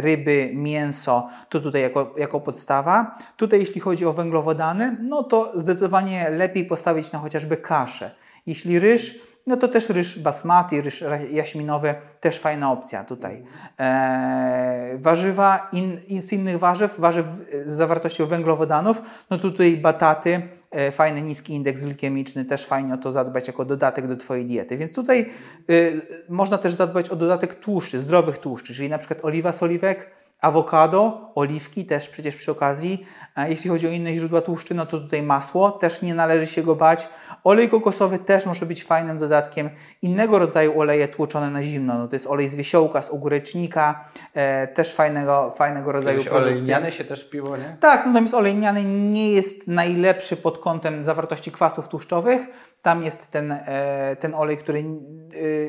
ryby, 0.00 0.50
mięso, 0.54 1.28
to 1.48 1.60
tutaj 1.60 1.82
jako, 1.82 2.14
jako 2.18 2.40
podstawa. 2.40 3.18
Tutaj 3.36 3.60
jeśli 3.60 3.80
chodzi 3.80 4.06
o 4.06 4.12
węglowodany, 4.12 4.96
no 5.02 5.22
to 5.22 5.52
zdecydowanie 5.54 6.30
lepiej 6.30 6.64
postawić 6.64 7.12
na 7.12 7.18
chociażby 7.18 7.56
kaszę. 7.56 8.10
Jeśli 8.46 8.78
ryż, 8.78 9.18
no 9.46 9.56
to 9.56 9.68
też 9.68 9.88
ryż 9.88 10.18
basmati, 10.18 10.80
ryż 10.80 11.04
jaśminowy, 11.30 11.94
też 12.20 12.38
fajna 12.38 12.72
opcja 12.72 13.04
tutaj. 13.04 13.44
Eee, 13.78 14.98
warzywa 14.98 15.68
in, 15.72 16.00
in, 16.08 16.22
z 16.22 16.32
innych 16.32 16.58
warzyw, 16.58 16.94
warzyw 16.98 17.26
z 17.66 17.72
zawartością 17.72 18.26
węglowodanów, 18.26 19.02
no 19.30 19.38
tutaj 19.38 19.76
bataty, 19.76 20.42
e, 20.70 20.92
fajny 20.92 21.22
niski 21.22 21.52
indeks 21.52 21.84
glikemiczny, 21.84 22.44
też 22.44 22.66
fajnie 22.66 22.94
o 22.94 22.98
to 22.98 23.12
zadbać 23.12 23.46
jako 23.46 23.64
dodatek 23.64 24.06
do 24.06 24.16
Twojej 24.16 24.46
diety. 24.46 24.76
Więc 24.76 24.92
tutaj 24.92 25.30
y, 25.70 26.02
można 26.28 26.58
też 26.58 26.74
zadbać 26.74 27.08
o 27.08 27.16
dodatek 27.16 27.54
tłuszczy, 27.54 28.00
zdrowych 28.00 28.38
tłuszczy, 28.38 28.74
czyli 28.74 28.88
na 28.88 28.98
przykład 28.98 29.24
oliwa 29.24 29.52
z 29.52 29.62
oliwek, 29.62 30.10
awokado, 30.40 31.32
oliwki 31.34 31.84
też 31.84 32.08
przecież 32.08 32.36
przy 32.36 32.50
okazji. 32.50 33.06
A 33.34 33.48
jeśli 33.48 33.70
chodzi 33.70 33.86
o 33.86 33.90
inne 33.90 34.14
źródła 34.14 34.40
tłuszczy, 34.40 34.74
no 34.74 34.86
to 34.86 35.00
tutaj 35.00 35.22
masło, 35.22 35.70
też 35.70 36.02
nie 36.02 36.14
należy 36.14 36.46
się 36.46 36.62
go 36.62 36.74
bać. 36.74 37.08
Olej 37.44 37.68
kokosowy 37.68 38.18
też 38.18 38.46
może 38.46 38.66
być 38.66 38.84
fajnym 38.84 39.18
dodatkiem. 39.18 39.70
Innego 40.02 40.38
rodzaju 40.38 40.80
oleje 40.80 41.08
tłoczone 41.08 41.50
na 41.50 41.62
zimno, 41.62 41.98
no 41.98 42.08
to 42.08 42.16
jest 42.16 42.26
olej 42.26 42.48
z 42.48 42.56
wiesiołka, 42.56 43.02
z 43.02 43.10
ogórecznika, 43.10 44.08
e, 44.34 44.66
też 44.66 44.94
fajnego, 44.94 45.50
fajnego 45.56 45.92
rodzaju 45.92 46.18
Kiedyś 46.18 46.32
olej 46.32 46.54
lniany 46.54 46.92
się 46.92 47.04
też 47.04 47.30
piło, 47.30 47.56
nie? 47.56 47.76
Tak, 47.80 48.06
natomiast 48.06 48.34
olej 48.34 48.54
lniany 48.54 48.84
nie 48.84 49.32
jest 49.32 49.68
najlepszy 49.68 50.36
pod 50.36 50.58
kątem 50.58 51.04
zawartości 51.04 51.52
kwasów 51.52 51.88
tłuszczowych. 51.88 52.40
Tam 52.84 53.02
jest 53.02 53.30
ten, 53.30 53.52
e, 53.52 54.16
ten 54.20 54.34
olej, 54.34 54.58
który 54.58 54.78
e, 54.78 54.84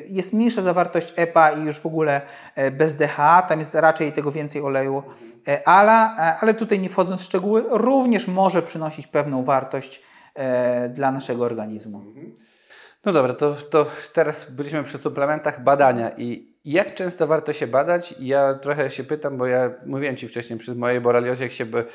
jest 0.07 0.33
mniejsza 0.33 0.61
zawartość 0.61 1.13
EPA 1.15 1.51
i 1.51 1.63
już 1.63 1.79
w 1.79 1.85
ogóle 1.85 2.21
e, 2.55 2.71
bez 2.71 2.95
DHA. 2.95 3.41
Tam 3.41 3.59
jest 3.59 3.75
raczej 3.75 4.13
tego 4.13 4.31
więcej 4.31 4.61
oleju 4.61 5.03
ala, 5.65 6.15
ale 6.41 6.53
tutaj 6.53 6.79
nie 6.79 6.89
wchodząc 6.89 7.21
w 7.21 7.23
szczegóły, 7.23 7.63
również 7.69 8.27
może 8.27 8.61
przynosić 8.61 9.07
pewną 9.07 9.43
wartość 9.43 10.01
dla 10.89 11.11
naszego 11.11 11.43
organizmu. 11.43 12.01
No 13.05 13.13
dobra, 13.13 13.33
to, 13.33 13.55
to 13.55 13.85
teraz 14.13 14.51
byliśmy 14.51 14.83
przy 14.83 14.97
suplementach 14.97 15.63
badania 15.63 16.11
i 16.17 16.54
jak 16.65 16.95
często 16.95 17.27
warto 17.27 17.53
się 17.53 17.67
badać? 17.67 18.15
Ja 18.19 18.53
trochę 18.53 18.91
się 18.91 19.03
pytam, 19.03 19.37
bo 19.37 19.45
ja 19.45 19.71
mówiłem 19.85 20.17
Ci 20.17 20.27
wcześniej 20.27 20.59
przy 20.59 20.75
mojej 20.75 21.01
boreliozie, 21.01 21.43
jak 21.43 21.51
się 21.51 21.65
by 21.65 21.85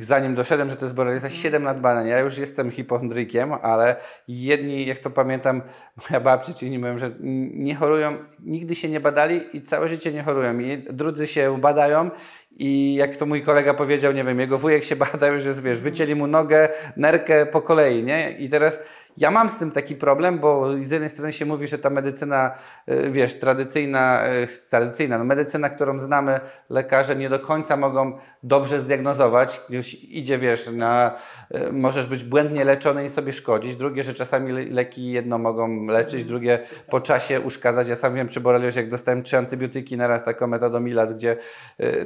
zanim 0.00 0.34
doszedłem, 0.34 0.70
że 0.70 0.76
to 0.76 0.84
jest 0.84 0.94
borelioza, 0.94 1.30
7 1.30 1.62
lat 1.62 1.80
badań. 1.80 2.08
Ja 2.08 2.20
już 2.20 2.38
jestem 2.38 2.70
hipochondrykiem, 2.70 3.52
ale 3.52 3.96
jedni, 4.28 4.86
jak 4.86 4.98
to 4.98 5.10
pamiętam, 5.10 5.62
moja 6.10 6.20
babcia 6.20 6.52
czy 6.52 6.66
inni 6.66 6.78
mówią, 6.78 6.98
że 6.98 7.10
nie 7.54 7.74
chorują, 7.74 8.16
nigdy 8.40 8.74
się 8.74 8.88
nie 8.88 9.00
badali 9.00 9.40
i 9.52 9.62
całe 9.62 9.88
życie 9.88 10.12
nie 10.12 10.22
chorują. 10.22 10.58
I 10.58 10.78
drudzy 10.90 11.26
się 11.26 11.60
badają 11.60 12.10
i 12.50 12.94
jak 12.94 13.16
to 13.16 13.26
mój 13.26 13.42
kolega 13.42 13.74
powiedział, 13.74 14.12
nie 14.12 14.24
wiem, 14.24 14.40
jego 14.40 14.58
wujek 14.58 14.84
się 14.84 14.96
badał, 15.12 15.40
że 15.40 15.52
wiesz, 15.52 15.80
wycięli 15.80 16.14
mu 16.14 16.26
nogę, 16.26 16.68
nerkę 16.96 17.46
po 17.46 17.62
kolei, 17.62 18.02
nie? 18.02 18.30
I 18.38 18.48
teraz 18.48 18.78
ja 19.16 19.30
mam 19.30 19.50
z 19.50 19.56
tym 19.56 19.70
taki 19.70 19.96
problem, 19.96 20.38
bo 20.38 20.66
z 20.82 20.90
jednej 20.90 21.10
strony 21.10 21.32
się 21.32 21.46
mówi, 21.46 21.68
że 21.68 21.78
ta 21.78 21.90
medycyna, 21.90 22.54
y, 22.88 23.10
wiesz, 23.10 23.38
tradycyjna, 23.38 24.26
y, 24.26 24.48
tradycyjna, 24.70 25.18
no 25.18 25.24
medycyna, 25.24 25.70
którą 25.70 26.00
znamy, 26.00 26.40
lekarze 26.70 27.16
nie 27.16 27.28
do 27.28 27.40
końca 27.40 27.76
mogą 27.76 28.18
dobrze 28.42 28.80
zdiagnozować. 28.80 29.60
Już 29.70 30.04
idzie, 30.04 30.38
wiesz, 30.38 30.70
na, 30.72 31.16
y, 31.54 31.72
możesz 31.72 32.06
być 32.06 32.24
błędnie 32.24 32.64
leczony 32.64 33.04
i 33.04 33.08
sobie 33.08 33.32
szkodzić. 33.32 33.76
Drugie, 33.76 34.04
że 34.04 34.14
czasami 34.14 34.52
leki 34.52 35.10
jedno 35.12 35.38
mogą 35.38 35.86
leczyć, 35.86 36.24
drugie 36.24 36.58
po 36.90 37.00
czasie 37.00 37.40
uszkadzać. 37.40 37.88
Ja 37.88 37.96
sam 37.96 38.14
wiem 38.14 38.26
przy 38.26 38.40
boreliozie, 38.40 38.80
jak 38.80 38.90
dostałem 38.90 39.22
trzy 39.22 39.38
antybiotyki 39.38 39.96
naraz 39.96 40.24
taką 40.24 40.46
metodą 40.46 40.80
Milat, 40.80 41.14
gdzie 41.14 41.36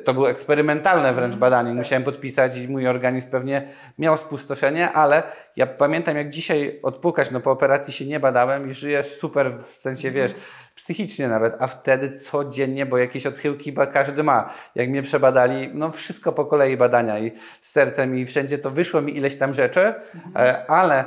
to 0.04 0.14
było 0.14 0.30
eksperymentalne 0.30 1.12
wręcz 1.12 1.36
badanie. 1.36 1.72
Musiałem 1.72 2.04
podpisać 2.04 2.56
i 2.56 2.68
mój 2.68 2.88
organizm 2.88 3.30
pewnie 3.30 3.68
miał 3.98 4.16
spustoszenie, 4.16 4.92
ale 4.92 5.22
ja 5.56 5.66
pamiętam 5.66 6.16
jak 6.16 6.30
dzisiaj 6.30 6.78
od 6.82 6.93
odpukać. 6.94 7.30
No 7.30 7.40
po 7.40 7.50
operacji 7.50 7.92
się 7.92 8.06
nie 8.06 8.20
badałem 8.20 8.70
i 8.70 8.74
żyję 8.74 9.02
super, 9.02 9.52
w 9.58 9.70
sensie 9.70 10.10
wiesz, 10.10 10.34
psychicznie 10.74 11.28
nawet, 11.28 11.54
a 11.58 11.66
wtedy 11.66 12.20
codziennie, 12.20 12.86
bo 12.86 12.98
jakieś 12.98 13.26
odchyłki 13.26 13.74
każdy 13.92 14.22
ma. 14.22 14.50
Jak 14.74 14.88
mnie 14.88 15.02
przebadali, 15.02 15.70
no 15.74 15.90
wszystko 15.90 16.32
po 16.32 16.46
kolei 16.46 16.76
badania 16.76 17.18
i 17.18 17.32
z 17.60 17.70
sercem 17.70 18.18
i 18.18 18.26
wszędzie 18.26 18.58
to 18.58 18.70
wyszło 18.70 19.00
mi 19.00 19.16
ileś 19.16 19.38
tam 19.38 19.54
rzeczy, 19.54 19.94
e, 20.36 20.66
ale 20.70 21.04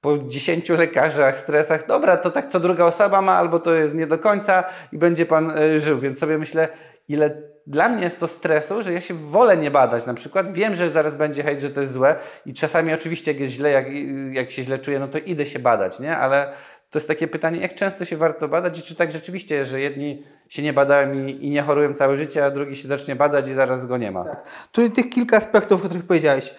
po 0.00 0.18
10 0.18 0.68
lekarzach, 0.68 1.38
stresach, 1.38 1.86
dobra, 1.86 2.16
to 2.16 2.30
tak 2.30 2.48
co 2.50 2.60
druga 2.60 2.84
osoba 2.84 3.22
ma, 3.22 3.32
albo 3.32 3.60
to 3.60 3.74
jest 3.74 3.94
nie 3.94 4.06
do 4.06 4.18
końca 4.18 4.64
i 4.92 4.98
będzie 4.98 5.26
pan 5.26 5.50
e, 5.50 5.80
żył. 5.80 5.98
Więc 5.98 6.18
sobie 6.18 6.38
myślę, 6.38 6.68
ile 7.08 7.42
dla 7.66 7.88
mnie 7.88 8.02
jest 8.02 8.20
to 8.20 8.28
stresu, 8.28 8.82
że 8.82 8.92
ja 8.92 9.00
się 9.00 9.14
wolę 9.14 9.56
nie 9.56 9.70
badać. 9.70 10.06
Na 10.06 10.14
przykład 10.14 10.52
wiem, 10.52 10.74
że 10.74 10.90
zaraz 10.90 11.14
będzie 11.14 11.42
hejt, 11.42 11.60
że 11.60 11.70
to 11.70 11.80
jest 11.80 11.92
złe 11.92 12.16
i 12.46 12.54
czasami 12.54 12.94
oczywiście 12.94 13.32
jak 13.32 13.40
jest 13.40 13.54
źle, 13.54 13.70
jak, 13.70 13.86
jak 14.32 14.50
się 14.50 14.64
źle 14.64 14.78
czuję, 14.78 14.98
no 14.98 15.08
to 15.08 15.18
idę 15.18 15.46
się 15.46 15.58
badać, 15.58 16.00
nie? 16.00 16.16
Ale 16.16 16.52
to 16.90 16.98
jest 16.98 17.08
takie 17.08 17.28
pytanie, 17.28 17.60
jak 17.60 17.74
często 17.74 18.04
się 18.04 18.16
warto 18.16 18.48
badać 18.48 18.78
i 18.78 18.82
czy 18.82 18.94
tak 18.94 19.12
rzeczywiście, 19.12 19.66
że 19.66 19.80
jedni 19.80 20.22
się 20.48 20.62
nie 20.62 20.72
badają 20.72 21.12
i, 21.12 21.46
i 21.46 21.50
nie 21.50 21.62
chorują 21.62 21.94
całe 21.94 22.16
życie, 22.16 22.44
a 22.44 22.50
drugi 22.50 22.76
się 22.76 22.88
zacznie 22.88 23.16
badać 23.16 23.48
i 23.48 23.54
zaraz 23.54 23.86
go 23.86 23.96
nie 23.96 24.10
ma. 24.10 24.24
Tu 24.72 24.90
tych 24.90 25.10
kilka 25.10 25.36
aspektów, 25.36 25.84
o 25.84 25.88
których 25.88 26.06
powiedziałeś. 26.06 26.54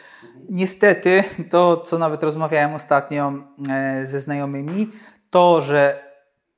Niestety, 0.50 1.24
to 1.50 1.78
co 1.78 1.98
nawet 1.98 2.24
rozmawiałem 2.24 2.74
ostatnio 2.74 3.34
e, 3.70 4.06
ze 4.06 4.20
znajomymi, 4.20 4.90
to, 5.30 5.62
że 5.62 6.09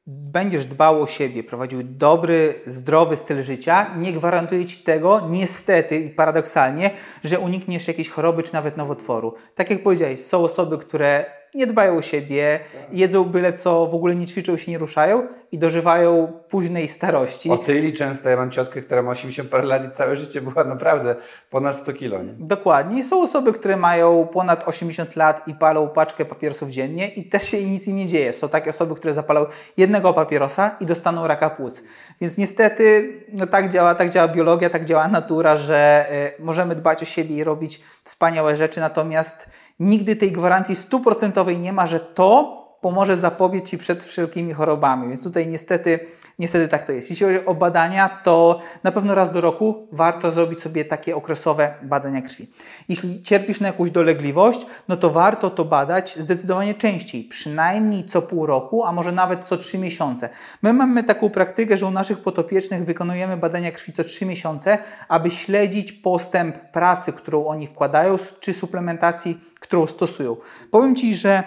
będziesz 0.07 0.65
dbał 0.65 1.01
o 1.01 1.07
siebie, 1.07 1.43
prowadził 1.43 1.83
dobry, 1.83 2.53
zdrowy 2.65 3.17
styl 3.17 3.41
życia, 3.41 3.95
nie 3.97 4.13
gwarantuje 4.13 4.65
Ci 4.65 4.77
tego, 4.77 5.27
niestety 5.29 5.99
i 5.99 6.09
paradoksalnie, 6.09 6.89
że 7.23 7.39
unikniesz 7.39 7.87
jakiejś 7.87 8.09
choroby 8.09 8.43
czy 8.43 8.53
nawet 8.53 8.77
nowotworu. 8.77 9.33
Tak 9.55 9.69
jak 9.69 9.83
powiedziałeś, 9.83 10.21
są 10.21 10.43
osoby, 10.43 10.77
które 10.77 11.40
nie 11.55 11.67
dbają 11.67 11.97
o 11.97 12.01
siebie, 12.01 12.59
jedzą 12.91 13.23
byle 13.23 13.53
co, 13.53 13.87
w 13.87 13.95
ogóle 13.95 14.15
nie 14.15 14.27
ćwiczą 14.27 14.57
się, 14.57 14.71
nie 14.71 14.77
ruszają 14.77 15.27
i 15.51 15.57
dożywają 15.57 16.33
późnej 16.49 16.87
starości. 16.87 17.49
Otyli 17.49 17.93
często, 17.93 18.29
ja 18.29 18.37
mam 18.37 18.51
ciotkę, 18.51 18.81
która 18.81 19.01
ma 19.01 19.11
80 19.11 19.49
parę 19.49 19.63
lat 19.63 19.85
i 19.85 19.97
całe 19.97 20.15
życie 20.15 20.41
była 20.41 20.63
naprawdę 20.63 21.15
ponad 21.49 21.75
100 21.75 21.93
kilo. 21.93 22.23
Nie? 22.23 22.33
Dokładnie. 22.33 23.03
Są 23.03 23.21
osoby, 23.21 23.53
które 23.53 23.77
mają 23.77 24.27
ponad 24.33 24.67
80 24.67 25.15
lat 25.15 25.47
i 25.47 25.53
palą 25.53 25.89
paczkę 25.89 26.25
papierosów 26.25 26.69
dziennie 26.69 27.07
i 27.07 27.29
też 27.29 27.43
się 27.43 27.63
nic 27.63 27.87
im 27.87 27.95
nie 27.95 28.07
dzieje. 28.07 28.33
Są 28.33 28.49
takie 28.49 28.69
osoby, 28.69 28.95
które 28.95 29.13
zapalą 29.13 29.45
jednego 29.77 30.13
papierosa 30.13 30.75
i 30.79 30.85
dostaną 30.85 31.27
raka 31.27 31.49
płuc. 31.49 31.83
Więc 32.21 32.37
niestety 32.37 33.13
no 33.33 33.47
tak, 33.47 33.69
działa, 33.69 33.95
tak 33.95 34.09
działa 34.09 34.27
biologia, 34.27 34.69
tak 34.69 34.85
działa 34.85 35.07
natura, 35.07 35.55
że 35.55 36.05
y, 36.39 36.43
możemy 36.43 36.75
dbać 36.75 37.03
o 37.03 37.05
siebie 37.05 37.35
i 37.35 37.43
robić 37.43 37.81
wspaniałe 38.03 38.57
rzeczy, 38.57 38.79
natomiast 38.79 39.49
nigdy 39.79 40.15
tej 40.15 40.31
gwarancji 40.31 40.75
stuprocentowej 40.75 41.59
nie 41.59 41.73
ma, 41.73 41.87
że 41.87 41.99
to 41.99 42.61
pomoże 42.81 43.17
zapobiec 43.17 43.65
Ci 43.65 43.77
przed 43.77 44.03
wszelkimi 44.03 44.53
chorobami. 44.53 45.09
Więc 45.09 45.23
tutaj 45.23 45.47
niestety, 45.47 45.99
niestety 46.39 46.67
tak 46.67 46.83
to 46.83 46.91
jest. 46.91 47.09
Jeśli 47.09 47.25
chodzi 47.25 47.45
o 47.45 47.55
badania, 47.55 48.09
to 48.23 48.59
na 48.83 48.91
pewno 48.91 49.15
raz 49.15 49.31
do 49.31 49.41
roku 49.41 49.87
warto 49.91 50.31
zrobić 50.31 50.61
sobie 50.61 50.85
takie 50.85 51.15
okresowe 51.15 51.73
badania 51.83 52.21
krwi. 52.21 52.47
Jeśli 52.89 53.23
cierpisz 53.23 53.59
na 53.59 53.67
jakąś 53.67 53.91
dolegliwość, 53.91 54.65
no 54.87 54.97
to 54.97 55.09
warto 55.09 55.49
to 55.49 55.65
badać 55.65 56.15
zdecydowanie 56.19 56.73
częściej, 56.73 57.23
przynajmniej 57.23 58.03
co 58.03 58.21
pół 58.21 58.45
roku, 58.45 58.85
a 58.85 58.91
może 58.91 59.11
nawet 59.11 59.45
co 59.45 59.57
trzy 59.57 59.77
miesiące. 59.77 60.29
My 60.61 60.73
mamy 60.73 61.03
taką 61.03 61.29
praktykę, 61.29 61.77
że 61.77 61.85
u 61.85 61.91
naszych 61.91 62.19
potopiecznych 62.19 62.85
wykonujemy 62.85 63.37
badania 63.37 63.71
krwi 63.71 63.93
co 63.93 64.03
trzy 64.03 64.25
miesiące, 64.25 64.77
aby 65.07 65.31
śledzić 65.31 65.91
postęp 65.91 66.57
pracy, 66.71 67.13
którą 67.13 67.45
oni 67.45 67.67
wkładają, 67.67 68.17
czy 68.39 68.53
suplementacji, 68.53 69.39
którą 69.59 69.87
stosują. 69.87 70.37
Powiem 70.71 70.95
Ci, 70.95 71.15
że 71.15 71.43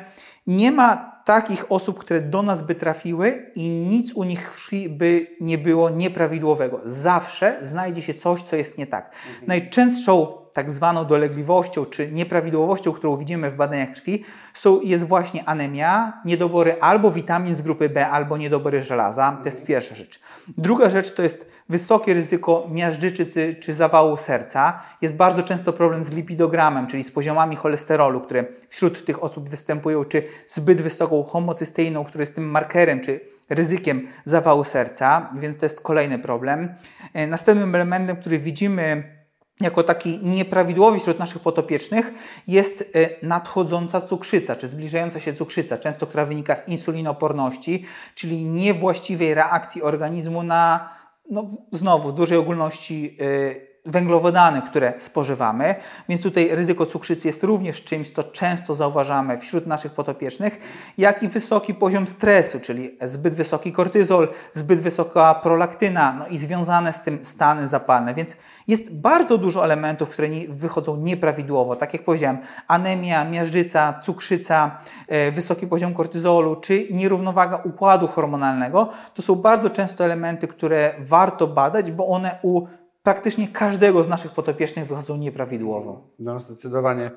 nie 0.46 0.72
ma 0.72 1.13
takich 1.24 1.72
osób, 1.72 1.98
które 1.98 2.20
do 2.20 2.42
nas 2.42 2.62
by 2.62 2.74
trafiły 2.74 3.52
i 3.54 3.68
nic 3.68 4.12
u 4.12 4.24
nich 4.24 4.68
by 4.90 5.26
nie 5.40 5.58
było 5.58 5.90
nieprawidłowego. 5.90 6.80
Zawsze 6.84 7.58
znajdzie 7.62 8.02
się 8.02 8.14
coś, 8.14 8.42
co 8.42 8.56
jest 8.56 8.78
nie 8.78 8.86
tak. 8.86 9.12
Najczęstszą 9.46 10.43
tak 10.54 10.70
zwaną 10.70 11.04
dolegliwością 11.04 11.84
czy 11.86 12.12
nieprawidłowością, 12.12 12.92
którą 12.92 13.16
widzimy 13.16 13.50
w 13.50 13.56
badaniach 13.56 13.92
krwi, 13.92 14.24
są, 14.54 14.80
jest 14.80 15.04
właśnie 15.04 15.44
anemia, 15.44 16.20
niedobory 16.24 16.76
albo 16.80 17.10
witamin 17.10 17.54
z 17.54 17.62
grupy 17.62 17.88
B, 17.88 18.08
albo 18.08 18.36
niedobory 18.36 18.82
żelaza. 18.82 19.38
To 19.42 19.48
jest 19.48 19.64
pierwsza 19.64 19.94
rzecz. 19.94 20.20
Druga 20.48 20.90
rzecz 20.90 21.14
to 21.14 21.22
jest 21.22 21.48
wysokie 21.68 22.14
ryzyko 22.14 22.66
miażdżycy 22.70 23.54
czy, 23.60 23.74
zawału 23.74 24.16
serca. 24.16 24.80
Jest 25.02 25.14
bardzo 25.14 25.42
często 25.42 25.72
problem 25.72 26.04
z 26.04 26.12
lipidogramem, 26.12 26.86
czyli 26.86 27.04
z 27.04 27.10
poziomami 27.10 27.56
cholesterolu, 27.56 28.20
które 28.20 28.44
wśród 28.68 29.04
tych 29.04 29.22
osób 29.22 29.48
występują, 29.48 30.04
czy 30.04 30.22
zbyt 30.46 30.82
wysoką 30.82 31.22
homocysteiną, 31.22 32.04
który 32.04 32.22
jest 32.22 32.34
tym 32.34 32.50
markerem, 32.50 33.00
czy 33.00 33.20
ryzykiem 33.50 34.08
zawału 34.24 34.64
serca, 34.64 35.30
więc 35.40 35.58
to 35.58 35.66
jest 35.66 35.80
kolejny 35.80 36.18
problem. 36.18 36.74
E, 37.14 37.26
Następnym 37.26 37.74
elementem, 37.74 38.16
który 38.16 38.38
widzimy 38.38 39.14
jako 39.60 39.82
taki 39.82 40.18
nieprawidłowy 40.22 41.00
wśród 41.00 41.18
naszych 41.18 41.42
potopiecznych 41.42 42.12
jest 42.48 42.90
e, 42.94 43.26
nadchodząca 43.26 44.00
cukrzyca, 44.00 44.56
czy 44.56 44.68
zbliżająca 44.68 45.20
się 45.20 45.34
cukrzyca, 45.34 45.78
często 45.78 46.06
która 46.06 46.24
wynika 46.24 46.56
z 46.56 46.68
insulinoporności, 46.68 47.84
czyli 48.14 48.44
niewłaściwej 48.44 49.34
reakcji 49.34 49.82
organizmu 49.82 50.42
na, 50.42 50.88
no, 51.30 51.46
znowu, 51.72 52.08
w 52.08 52.14
dużej 52.14 52.38
ogólności 52.38 53.16
e, 53.20 53.73
węglowodany, 53.86 54.62
które 54.62 54.92
spożywamy, 54.98 55.74
więc 56.08 56.22
tutaj 56.22 56.48
ryzyko 56.54 56.86
cukrzycy 56.86 57.28
jest 57.28 57.42
również 57.42 57.82
czymś, 57.82 58.10
co 58.10 58.22
często 58.22 58.74
zauważamy 58.74 59.38
wśród 59.38 59.66
naszych 59.66 59.92
potopiecznych, 59.92 60.58
jak 60.98 61.22
i 61.22 61.28
wysoki 61.28 61.74
poziom 61.74 62.06
stresu, 62.06 62.60
czyli 62.60 62.98
zbyt 63.02 63.34
wysoki 63.34 63.72
kortyzol, 63.72 64.28
zbyt 64.52 64.80
wysoka 64.80 65.34
prolaktyna, 65.34 66.16
no 66.18 66.26
i 66.26 66.38
związane 66.38 66.92
z 66.92 67.02
tym 67.02 67.24
stany 67.24 67.68
zapalne, 67.68 68.14
więc 68.14 68.36
jest 68.68 68.94
bardzo 68.94 69.38
dużo 69.38 69.64
elementów, 69.64 70.10
które 70.10 70.28
wychodzą 70.48 70.96
nieprawidłowo, 70.96 71.76
tak 71.76 71.92
jak 71.92 72.04
powiedziałem, 72.04 72.38
anemia, 72.68 73.24
miażdżyca, 73.24 74.00
cukrzyca, 74.02 74.78
e, 75.08 75.32
wysoki 75.32 75.66
poziom 75.66 75.94
kortyzolu, 75.94 76.56
czy 76.56 76.86
nierównowaga 76.90 77.56
układu 77.56 78.08
hormonalnego, 78.08 78.88
to 79.14 79.22
są 79.22 79.34
bardzo 79.34 79.70
często 79.70 80.04
elementy, 80.04 80.48
które 80.48 80.94
warto 80.98 81.46
badać, 81.46 81.90
bo 81.90 82.06
one 82.06 82.38
u 82.42 82.66
praktycznie 83.04 83.48
każdego 83.48 84.04
z 84.04 84.08
naszych 84.08 84.32
potopiecznych 84.32 84.86
wychodzą 84.86 85.16
nieprawidłowo. 85.16 86.10
No 86.18 86.40
zdecydowanie. 86.40 87.10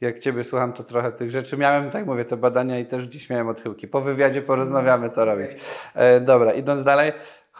Jak 0.00 0.18
Ciebie 0.18 0.44
słucham, 0.44 0.72
to 0.72 0.84
trochę 0.84 1.12
tych 1.12 1.30
rzeczy 1.30 1.56
miałem, 1.56 1.90
tak 1.90 2.06
mówię, 2.06 2.24
te 2.24 2.36
badania 2.36 2.78
i 2.78 2.86
też 2.86 3.08
gdzieś 3.08 3.30
miałem 3.30 3.48
odchyłki. 3.48 3.88
Po 3.88 4.00
wywiadzie 4.00 4.42
porozmawiamy, 4.42 5.10
co 5.10 5.24
robić. 5.24 5.50
E, 5.94 6.20
dobra, 6.20 6.52
idąc 6.52 6.84
dalej. 6.84 7.12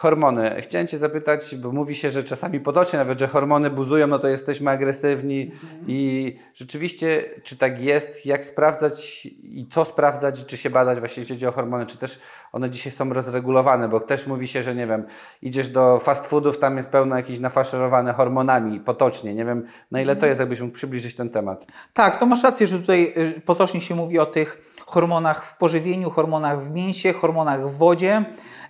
Hormony. 0.03 0.61
Chciałem 0.61 0.87
Cię 0.87 0.97
zapytać, 0.97 1.55
bo 1.55 1.71
mówi 1.71 1.95
się, 1.95 2.11
że 2.11 2.23
czasami 2.23 2.59
potocznie 2.59 2.99
nawet, 2.99 3.19
że 3.19 3.27
hormony 3.27 3.69
buzują, 3.69 4.07
no 4.07 4.19
to 4.19 4.27
jesteśmy 4.27 4.71
agresywni 4.71 5.51
i 5.87 6.35
rzeczywiście, 6.53 7.23
czy 7.43 7.57
tak 7.57 7.81
jest, 7.81 8.25
jak 8.25 8.45
sprawdzać 8.45 9.25
i 9.43 9.67
co 9.71 9.85
sprawdzać, 9.85 10.45
czy 10.45 10.57
się 10.57 10.69
badać 10.69 10.99
właśnie 10.99 11.21
jeśli 11.21 11.35
chodzi 11.35 11.47
o 11.47 11.51
hormony, 11.51 11.85
czy 11.85 11.97
też 11.97 12.19
one 12.51 12.69
dzisiaj 12.69 12.91
są 12.91 13.13
rozregulowane, 13.13 13.89
bo 13.89 13.99
też 13.99 14.27
mówi 14.27 14.47
się, 14.47 14.63
że 14.63 14.75
nie 14.75 14.87
wiem, 14.87 15.03
idziesz 15.41 15.69
do 15.69 15.99
fast 15.99 16.25
foodów, 16.25 16.59
tam 16.59 16.77
jest 16.77 16.89
pełno 16.89 17.15
jakichś 17.15 17.39
nafaszerowane 17.39 18.13
hormonami 18.13 18.79
potocznie. 18.79 19.33
Nie 19.33 19.45
wiem, 19.45 19.65
na 19.91 20.01
ile 20.01 20.15
to 20.15 20.25
jest, 20.25 20.39
jakbyś 20.39 20.59
mógł 20.59 20.73
przybliżyć 20.73 21.15
ten 21.15 21.29
temat. 21.29 21.65
Tak, 21.93 22.19
to 22.19 22.25
masz 22.25 22.43
rację, 22.43 22.67
że 22.67 22.79
tutaj 22.79 23.13
y, 23.17 23.41
potocznie 23.41 23.81
się 23.81 23.95
mówi 23.95 24.19
o 24.19 24.25
tych 24.25 24.72
hormonach 24.85 25.45
w 25.45 25.57
pożywieniu, 25.57 26.09
hormonach 26.09 26.63
w 26.63 26.71
mięsie, 26.71 27.13
hormonach 27.13 27.69
w 27.69 27.77
wodzie, 27.77 28.25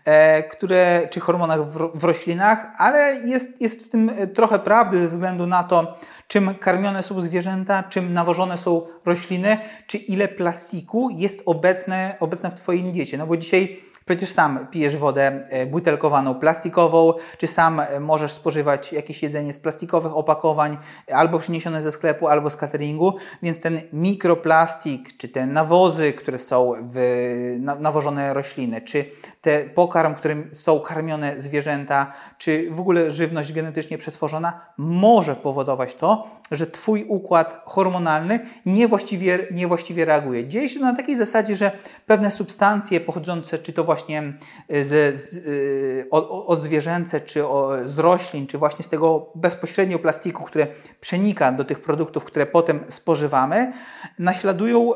e, 0.05 0.43
które, 0.43 1.07
czy 1.11 1.19
hormonach 1.19 1.65
w, 1.65 1.99
w 1.99 2.03
roślinach, 2.03 2.67
ale 2.77 3.15
jest, 3.25 3.61
jest 3.61 3.85
w 3.85 3.89
tym 3.89 4.11
e, 4.17 4.27
trochę 4.27 4.59
prawdy 4.59 5.01
ze 5.01 5.07
względu 5.07 5.47
na 5.47 5.63
to, 5.63 5.97
czym 6.27 6.55
karmione 6.55 7.03
są 7.03 7.21
zwierzęta, 7.21 7.83
czym 7.83 8.13
nawożone 8.13 8.57
są 8.57 8.81
rośliny, 9.05 9.57
czy 9.87 9.97
ile 9.97 10.27
plastiku 10.27 11.09
jest 11.09 11.43
obecne, 11.45 12.15
obecne 12.19 12.51
w 12.51 12.55
Twojej 12.55 12.83
diecie. 12.83 13.17
No 13.17 13.27
bo 13.27 13.37
dzisiaj 13.37 13.79
Przecież 14.05 14.29
sam 14.29 14.67
pijesz 14.71 14.97
wodę 14.97 15.47
e, 15.49 15.65
butelkowaną, 15.65 16.35
plastikową, 16.35 17.13
czy 17.37 17.47
sam 17.47 17.79
e, 17.79 17.99
możesz 17.99 18.31
spożywać 18.31 18.93
jakieś 18.93 19.23
jedzenie 19.23 19.53
z 19.53 19.59
plastikowych 19.59 20.17
opakowań, 20.17 20.77
albo 21.11 21.39
przyniesione 21.39 21.81
ze 21.81 21.91
sklepu, 21.91 22.27
albo 22.27 22.49
z 22.49 22.57
cateringu, 22.57 23.13
więc 23.43 23.59
ten 23.59 23.81
mikroplastik, 23.93 25.17
czy 25.17 25.29
te 25.29 25.47
nawozy, 25.47 26.13
które 26.13 26.39
są 26.39 26.73
w 26.89 27.57
na, 27.59 27.75
nawożone 27.75 28.33
rośliny, 28.33 28.81
czy 28.81 29.05
te 29.43 29.59
pokarm, 29.59 30.15
którym 30.15 30.49
są 30.53 30.79
karmione 30.79 31.41
zwierzęta, 31.41 32.13
czy 32.37 32.67
w 32.71 32.79
ogóle 32.79 33.11
żywność 33.11 33.53
genetycznie 33.53 33.97
przetworzona, 33.97 34.61
może 34.77 35.35
powodować 35.35 35.95
to, 35.95 36.27
że 36.51 36.67
Twój 36.67 37.03
układ 37.03 37.61
hormonalny 37.65 38.39
niewłaściwie, 38.65 39.39
niewłaściwie 39.51 40.05
reaguje. 40.05 40.47
Dzieje 40.47 40.69
się 40.69 40.79
to 40.79 40.85
na 40.85 40.95
takiej 40.95 41.17
zasadzie, 41.17 41.55
że 41.55 41.71
pewne 42.05 42.31
substancje 42.31 42.99
pochodzące 42.99 43.57
czy 43.57 43.73
to 43.73 43.83
właśnie 43.83 43.93
właśnie 43.93 44.33
z, 44.69 45.19
z, 45.19 46.07
od, 46.11 46.27
od 46.29 46.61
zwierzęce, 46.61 47.21
czy 47.21 47.43
z 47.85 47.99
roślin, 47.99 48.47
czy 48.47 48.57
właśnie 48.57 48.85
z 48.85 48.89
tego 48.89 49.31
bezpośrednio 49.35 49.99
plastiku, 49.99 50.43
które 50.43 50.67
przenika 50.99 51.51
do 51.51 51.63
tych 51.63 51.81
produktów, 51.81 52.25
które 52.25 52.45
potem 52.45 52.79
spożywamy, 52.89 53.73
naśladują 54.19 54.91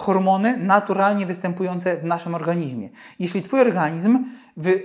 hormony 0.00 0.56
naturalnie 0.56 1.26
występujące 1.26 1.96
w 1.96 2.04
naszym 2.04 2.34
organizmie. 2.34 2.88
Jeśli 3.18 3.42
Twój 3.42 3.60
organizm 3.60 4.24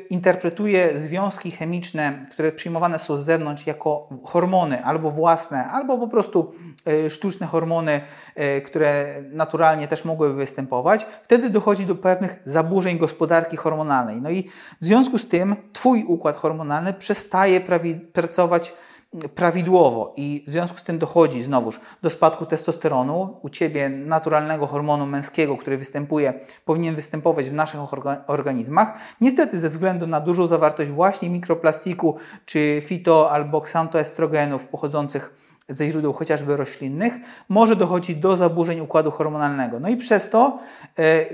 interpretuje 0.09 0.99
związki 0.99 1.51
chemiczne, 1.51 2.23
które 2.31 2.51
przyjmowane 2.51 2.99
są 2.99 3.17
z 3.17 3.25
zewnątrz 3.25 3.67
jako 3.67 4.09
hormony 4.23 4.85
albo 4.85 5.11
własne, 5.11 5.67
albo 5.67 5.97
po 5.97 6.07
prostu 6.07 6.53
e, 6.85 7.09
sztuczne 7.09 7.47
hormony, 7.47 8.01
e, 8.35 8.61
które 8.61 9.05
naturalnie 9.31 9.87
też 9.87 10.05
mogłyby 10.05 10.33
występować, 10.35 11.07
wtedy 11.21 11.49
dochodzi 11.49 11.85
do 11.85 11.95
pewnych 11.95 12.39
zaburzeń 12.45 12.97
gospodarki 12.97 13.57
hormonalnej. 13.57 14.21
No 14.21 14.29
i 14.29 14.49
w 14.81 14.85
związku 14.85 15.19
z 15.19 15.27
tym 15.27 15.55
Twój 15.73 16.03
układ 16.03 16.35
hormonalny 16.35 16.93
przestaje 16.93 17.61
pracować 18.13 18.73
prawidłowo 19.35 20.13
i 20.17 20.43
w 20.47 20.51
związku 20.51 20.77
z 20.77 20.83
tym 20.83 20.99
dochodzi 20.99 21.43
znowuż 21.43 21.79
do 22.01 22.09
spadku 22.09 22.45
testosteronu. 22.45 23.37
U 23.41 23.49
Ciebie 23.49 23.89
naturalnego 23.89 24.67
hormonu 24.67 25.05
męskiego, 25.05 25.57
który 25.57 25.77
występuje, 25.77 26.33
powinien 26.65 26.95
występować 26.95 27.49
w 27.49 27.53
naszych 27.53 27.79
organizmach. 28.27 28.97
Niestety 29.21 29.59
ze 29.59 29.69
względu 29.69 30.07
na 30.07 30.21
dużą 30.21 30.47
zawartość 30.47 30.91
właśnie 30.91 31.29
mikroplastiku 31.29 32.17
czy 32.45 32.81
fito 32.85 33.31
albo 33.31 33.61
ksantoestrogenów 33.61 34.67
pochodzących 34.67 35.44
ze 35.69 35.91
źródeł 35.91 36.13
chociażby 36.13 36.57
roślinnych, 36.57 37.13
może 37.49 37.75
dochodzić 37.75 38.15
do 38.17 38.37
zaburzeń 38.37 38.79
układu 38.79 39.11
hormonalnego. 39.11 39.79
No 39.79 39.89
i 39.89 39.97
przez 39.97 40.29
to, 40.29 40.59
e, 40.99 41.25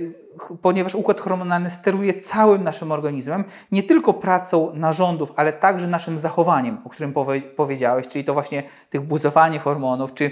ponieważ 0.61 0.95
układ 0.95 1.21
hormonalny 1.21 1.69
steruje 1.69 2.13
całym 2.13 2.63
naszym 2.63 2.91
organizmem, 2.91 3.43
nie 3.71 3.83
tylko 3.83 4.13
pracą 4.13 4.71
narządów, 4.73 5.33
ale 5.35 5.53
także 5.53 5.87
naszym 5.87 6.19
zachowaniem, 6.19 6.77
o 6.83 6.89
którym 6.89 7.13
powie 7.13 7.41
powiedziałeś, 7.41 8.07
czyli 8.07 8.23
to 8.23 8.33
właśnie 8.33 8.63
tych 8.89 9.01
buzowanie 9.01 9.59
hormonów, 9.59 10.13
czy 10.13 10.31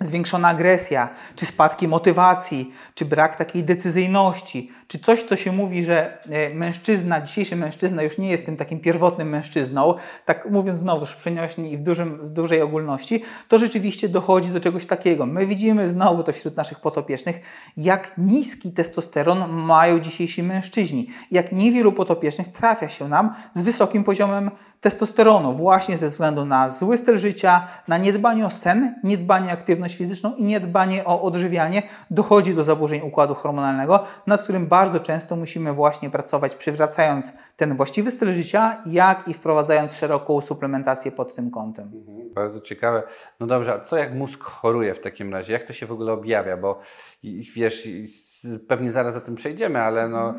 zwiększona 0.00 0.48
agresja, 0.48 1.08
czy 1.36 1.46
spadki 1.46 1.88
motywacji, 1.88 2.72
czy 2.94 3.04
brak 3.04 3.36
takiej 3.36 3.64
decyzyjności, 3.64 4.70
czy 4.88 4.98
coś, 4.98 5.22
co 5.22 5.36
się 5.36 5.52
mówi, 5.52 5.84
że 5.84 6.18
e, 6.30 6.54
mężczyzna, 6.54 7.20
dzisiejszy 7.20 7.56
mężczyzna 7.56 8.02
już 8.02 8.18
nie 8.18 8.30
jest 8.30 8.46
tym 8.46 8.56
takim 8.56 8.80
pierwotnym 8.80 9.28
mężczyzną, 9.28 9.94
tak 10.24 10.50
mówiąc 10.50 10.78
znowu 10.78 11.06
w 11.06 11.16
przenośni 11.16 11.72
i 11.72 11.78
w, 11.78 11.82
w 12.22 12.30
dużej 12.30 12.62
ogólności, 12.62 13.22
to 13.48 13.58
rzeczywiście 13.58 14.08
dochodzi 14.08 14.48
do 14.48 14.60
czegoś 14.60 14.86
takiego. 14.86 15.26
My 15.26 15.46
widzimy 15.46 15.88
znowu 15.88 16.22
to 16.22 16.32
wśród 16.32 16.56
naszych 16.56 16.80
potopiecznych, 16.80 17.40
jak 17.76 18.12
niski 18.18 18.72
testosteron 18.72 19.52
mają 19.52 20.00
dzisiejsi 20.00 20.42
mężczyźni, 20.42 21.08
jak 21.30 21.52
niewielu 21.52 21.92
potopiecznych 21.92 22.48
trafia 22.48 22.88
się 22.88 23.08
nam 23.08 23.34
z 23.54 23.62
wysokim 23.62 24.04
poziomem 24.04 24.50
testosteronu, 24.80 25.54
właśnie 25.54 25.96
ze 25.96 26.08
względu 26.08 26.44
na 26.44 26.70
zły 26.70 26.98
styl 26.98 27.16
życia, 27.16 27.68
na 27.88 27.98
niedbanie 27.98 28.46
o 28.46 28.50
sen, 28.50 28.94
niedbanie 29.04 29.48
o 29.48 29.52
aktywność 29.52 29.96
fizyczną 29.96 30.34
i 30.34 30.44
niedbanie 30.44 31.04
o 31.04 31.22
odżywianie, 31.22 31.82
dochodzi 32.10 32.54
do 32.54 32.64
zaburzeń 32.64 33.00
układu 33.04 33.34
hormonalnego, 33.34 34.04
nad 34.26 34.42
którym 34.42 34.66
bardzo 34.66 35.00
często 35.00 35.36
musimy 35.36 35.72
właśnie 35.72 36.10
pracować, 36.10 36.54
przywracając 36.54 37.32
ten 37.56 37.76
właściwy 37.76 38.10
styl 38.10 38.32
życia, 38.32 38.82
jak 38.86 39.28
i 39.28 39.34
wprowadzając 39.34 39.92
szeroką 39.92 40.40
suplementację 40.40 41.12
pod 41.12 41.34
tym 41.34 41.50
kątem. 41.50 41.90
Mhm, 41.94 42.34
bardzo 42.34 42.60
ciekawe. 42.60 43.02
No 43.40 43.46
dobrze, 43.46 43.74
a 43.74 43.80
co 43.80 43.96
jak 43.96 44.14
mózg 44.14 44.42
choruje 44.42 44.94
w 44.94 45.00
takim 45.00 45.32
razie? 45.32 45.52
Jak 45.52 45.66
to 45.66 45.72
się 45.72 45.86
w 45.86 45.92
ogóle 45.92 46.12
objawia? 46.12 46.56
Bo 46.56 46.80
wiesz, 47.54 47.88
pewnie 48.68 48.92
zaraz 48.92 49.16
o 49.16 49.20
tym 49.20 49.34
przejdziemy, 49.34 49.82
ale 49.82 50.08
no, 50.08 50.34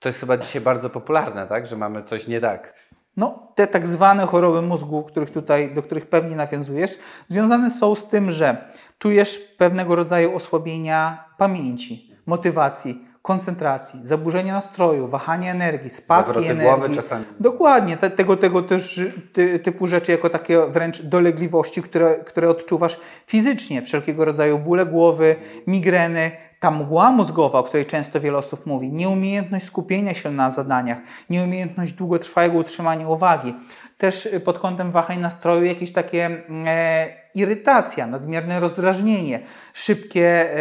to 0.00 0.08
jest 0.08 0.20
chyba 0.20 0.36
dzisiaj 0.36 0.62
bardzo 0.62 0.90
popularne, 0.90 1.46
tak? 1.46 1.66
że 1.66 1.76
mamy 1.76 2.02
coś 2.02 2.26
nie 2.26 2.40
tak. 2.40 2.79
No, 3.16 3.52
te 3.54 3.66
tak 3.66 3.88
zwane 3.88 4.26
choroby 4.26 4.62
mózgu, 4.62 5.02
których 5.02 5.30
tutaj, 5.30 5.74
do 5.74 5.82
których 5.82 6.06
pewnie 6.06 6.36
nawiązujesz, 6.36 6.98
związane 7.28 7.70
są 7.70 7.94
z 7.94 8.06
tym, 8.06 8.30
że 8.30 8.72
czujesz 8.98 9.38
pewnego 9.38 9.96
rodzaju 9.96 10.36
osłabienia 10.36 11.24
pamięci, 11.38 12.10
motywacji, 12.26 13.09
koncentracji, 13.22 14.00
zaburzenia 14.04 14.52
nastroju, 14.52 15.08
wahanie 15.08 15.50
energii, 15.50 15.90
spadki 15.90 16.32
Zawroty 16.32 16.50
energii. 16.50 16.96
czasami. 16.96 17.24
Dokładnie, 17.40 17.96
te, 17.96 18.10
tego, 18.10 18.36
tego 18.36 18.62
też 18.62 19.00
ty, 19.32 19.58
typu 19.58 19.86
rzeczy 19.86 20.12
jako 20.12 20.30
takie 20.30 20.66
wręcz 20.66 21.02
dolegliwości, 21.02 21.82
które, 21.82 22.14
które 22.14 22.50
odczuwasz 22.50 23.00
fizycznie, 23.26 23.82
wszelkiego 23.82 24.24
rodzaju 24.24 24.58
bóle 24.58 24.86
głowy, 24.86 25.36
migreny, 25.66 26.30
ta 26.60 26.70
mgła 26.70 27.10
mózgowa, 27.10 27.58
o 27.58 27.62
której 27.62 27.86
często 27.86 28.20
wiele 28.20 28.38
osób 28.38 28.66
mówi, 28.66 28.92
nieumiejętność 28.92 29.66
skupienia 29.66 30.14
się 30.14 30.30
na 30.30 30.50
zadaniach, 30.50 30.98
nieumiejętność 31.30 31.92
długotrwałego 31.92 32.58
utrzymania 32.58 33.08
uwagi, 33.08 33.54
też 33.98 34.28
pod 34.44 34.58
kątem 34.58 34.92
wahań 34.92 35.20
nastroju 35.20 35.64
jakieś 35.64 35.92
takie 35.92 36.30
e, 36.66 37.19
irytacja, 37.34 38.06
nadmierne 38.06 38.60
rozdrażnienie, 38.60 39.40
szybkie, 39.74 40.54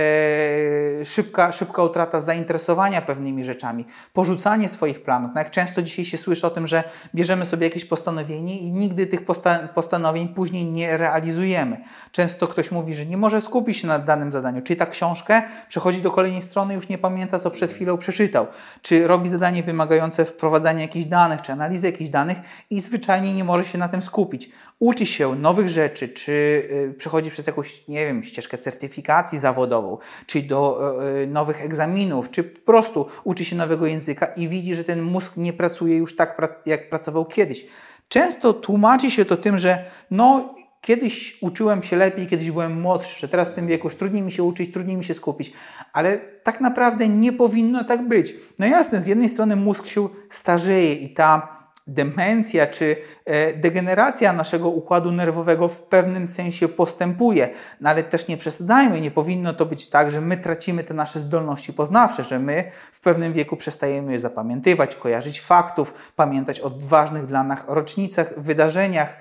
e, 1.01 1.05
szybka, 1.05 1.51
szybka 1.51 1.84
utrata 1.84 2.21
zainteresowania 2.21 3.01
pewnymi 3.01 3.43
rzeczami, 3.43 3.86
porzucanie 4.13 4.69
swoich 4.69 5.03
planów. 5.03 5.32
No 5.36 5.41
jak 5.41 5.51
często 5.51 5.82
dzisiaj 5.82 6.05
się 6.05 6.17
słyszy 6.17 6.47
o 6.47 6.49
tym, 6.49 6.67
że 6.67 6.84
bierzemy 7.15 7.45
sobie 7.45 7.67
jakieś 7.67 7.86
postanowienie 7.86 8.60
i 8.60 8.71
nigdy 8.71 9.08
tych 9.08 9.25
posta 9.25 9.60
postanowień 9.75 10.27
później 10.27 10.65
nie 10.65 10.97
realizujemy. 10.97 11.77
Często 12.12 12.47
ktoś 12.47 12.71
mówi, 12.71 12.93
że 12.93 13.05
nie 13.05 13.17
może 13.17 13.41
skupić 13.41 13.77
się 13.77 13.88
na 13.88 13.99
danym 13.99 14.32
zadaniu. 14.32 14.62
Czyta 14.62 14.86
książkę, 14.86 15.41
przechodzi 15.69 16.01
do 16.01 16.12
kolejnej 16.12 16.41
strony, 16.41 16.73
już 16.73 16.89
nie 16.89 16.97
pamięta, 16.97 17.39
co 17.39 17.51
przed 17.51 17.73
chwilą 17.73 17.97
przeczytał. 17.97 18.47
Czy 18.82 19.08
robi 19.08 19.29
zadanie 19.29 19.63
wymagające 19.63 20.25
wprowadzania 20.25 20.82
jakichś 20.82 21.05
danych, 21.05 21.41
czy 21.41 21.51
analizy 21.51 21.88
jakichś 21.88 22.10
danych 22.10 22.38
i 22.69 22.82
zwyczajnie 22.82 23.34
nie 23.34 23.43
może 23.43 23.65
się 23.65 23.77
na 23.77 23.88
tym 23.88 24.01
skupić 24.01 24.49
uczy 24.79 25.05
się 25.05 25.35
nowych 25.35 25.69
rzeczy, 25.69 26.09
czy 26.09 26.31
y, 26.31 26.93
przechodzi 26.97 27.29
przez 27.29 27.47
jakąś, 27.47 27.87
nie 27.87 28.05
wiem, 28.05 28.23
ścieżkę 28.23 28.57
certyfikacji 28.57 29.39
zawodową, 29.39 29.97
czy 30.25 30.41
do 30.41 30.79
y, 31.01 31.23
y, 31.23 31.27
nowych 31.27 31.61
egzaminów, 31.61 32.31
czy 32.31 32.43
po 32.43 32.59
prostu 32.59 33.07
uczy 33.23 33.45
się 33.45 33.55
nowego 33.55 33.85
języka 33.85 34.25
i 34.25 34.47
widzi, 34.47 34.75
że 34.75 34.83
ten 34.83 35.01
mózg 35.01 35.37
nie 35.37 35.53
pracuje 35.53 35.97
już 35.97 36.15
tak, 36.15 36.61
jak 36.65 36.89
pracował 36.89 37.25
kiedyś. 37.25 37.65
Często 38.07 38.53
tłumaczy 38.53 39.11
się 39.11 39.25
to 39.25 39.37
tym, 39.37 39.57
że 39.57 39.85
no, 40.11 40.55
kiedyś 40.81 41.37
uczyłem 41.41 41.83
się 41.83 41.95
lepiej, 41.95 42.27
kiedyś 42.27 42.51
byłem 42.51 42.81
młodszy, 42.81 43.19
że 43.19 43.27
teraz 43.27 43.51
w 43.51 43.55
tym 43.55 43.67
wieku 43.67 43.87
już 43.87 43.95
trudniej 43.95 44.23
mi 44.23 44.31
się 44.31 44.43
uczyć, 44.43 44.73
trudniej 44.73 44.97
mi 44.97 45.03
się 45.03 45.13
skupić, 45.13 45.53
ale 45.93 46.17
tak 46.17 46.61
naprawdę 46.61 47.09
nie 47.09 47.33
powinno 47.33 47.83
tak 47.83 48.07
być. 48.07 48.35
No 48.59 48.65
jasne, 48.65 49.01
z 49.01 49.07
jednej 49.07 49.29
strony 49.29 49.55
mózg 49.55 49.85
się 49.85 50.09
starzeje 50.29 50.93
i 50.93 51.13
ta 51.13 51.58
demencja 51.93 52.67
czy 52.67 52.95
e, 53.25 53.54
degeneracja 53.54 54.34
naszego 54.34 54.69
układu 54.69 55.12
nerwowego 55.12 55.67
w 55.67 55.80
pewnym 55.82 56.28
sensie 56.28 56.67
postępuje, 56.67 57.49
no 57.82 57.89
ale 57.89 58.04
też 58.04 58.28
nie 58.28 58.38
przesadzajmy, 58.38 59.02
nie 59.02 59.12
powinno 59.12 59.54
to 59.54 59.65
być 59.65 59.88
tak, 59.88 60.12
że 60.12 60.21
my 60.21 60.38
tracimy 60.38 60.84
te 60.84 60.93
nasze 60.93 61.19
zdolności 61.19 61.73
poznawcze, 61.73 62.23
że 62.23 62.39
my 62.39 62.71
w 62.91 62.99
pewnym 62.99 63.34
wieku 63.34 63.58
przestajemy 63.58 64.12
je 64.12 64.19
zapamiętywać, 64.19 64.95
kojarzyć 64.95 65.41
faktów, 65.41 65.93
pamiętać 66.15 66.60
o 66.60 66.71
ważnych 66.80 67.25
dla 67.25 67.43
nas 67.43 67.65
rocznicach, 67.67 68.34
wydarzeniach, 68.38 69.17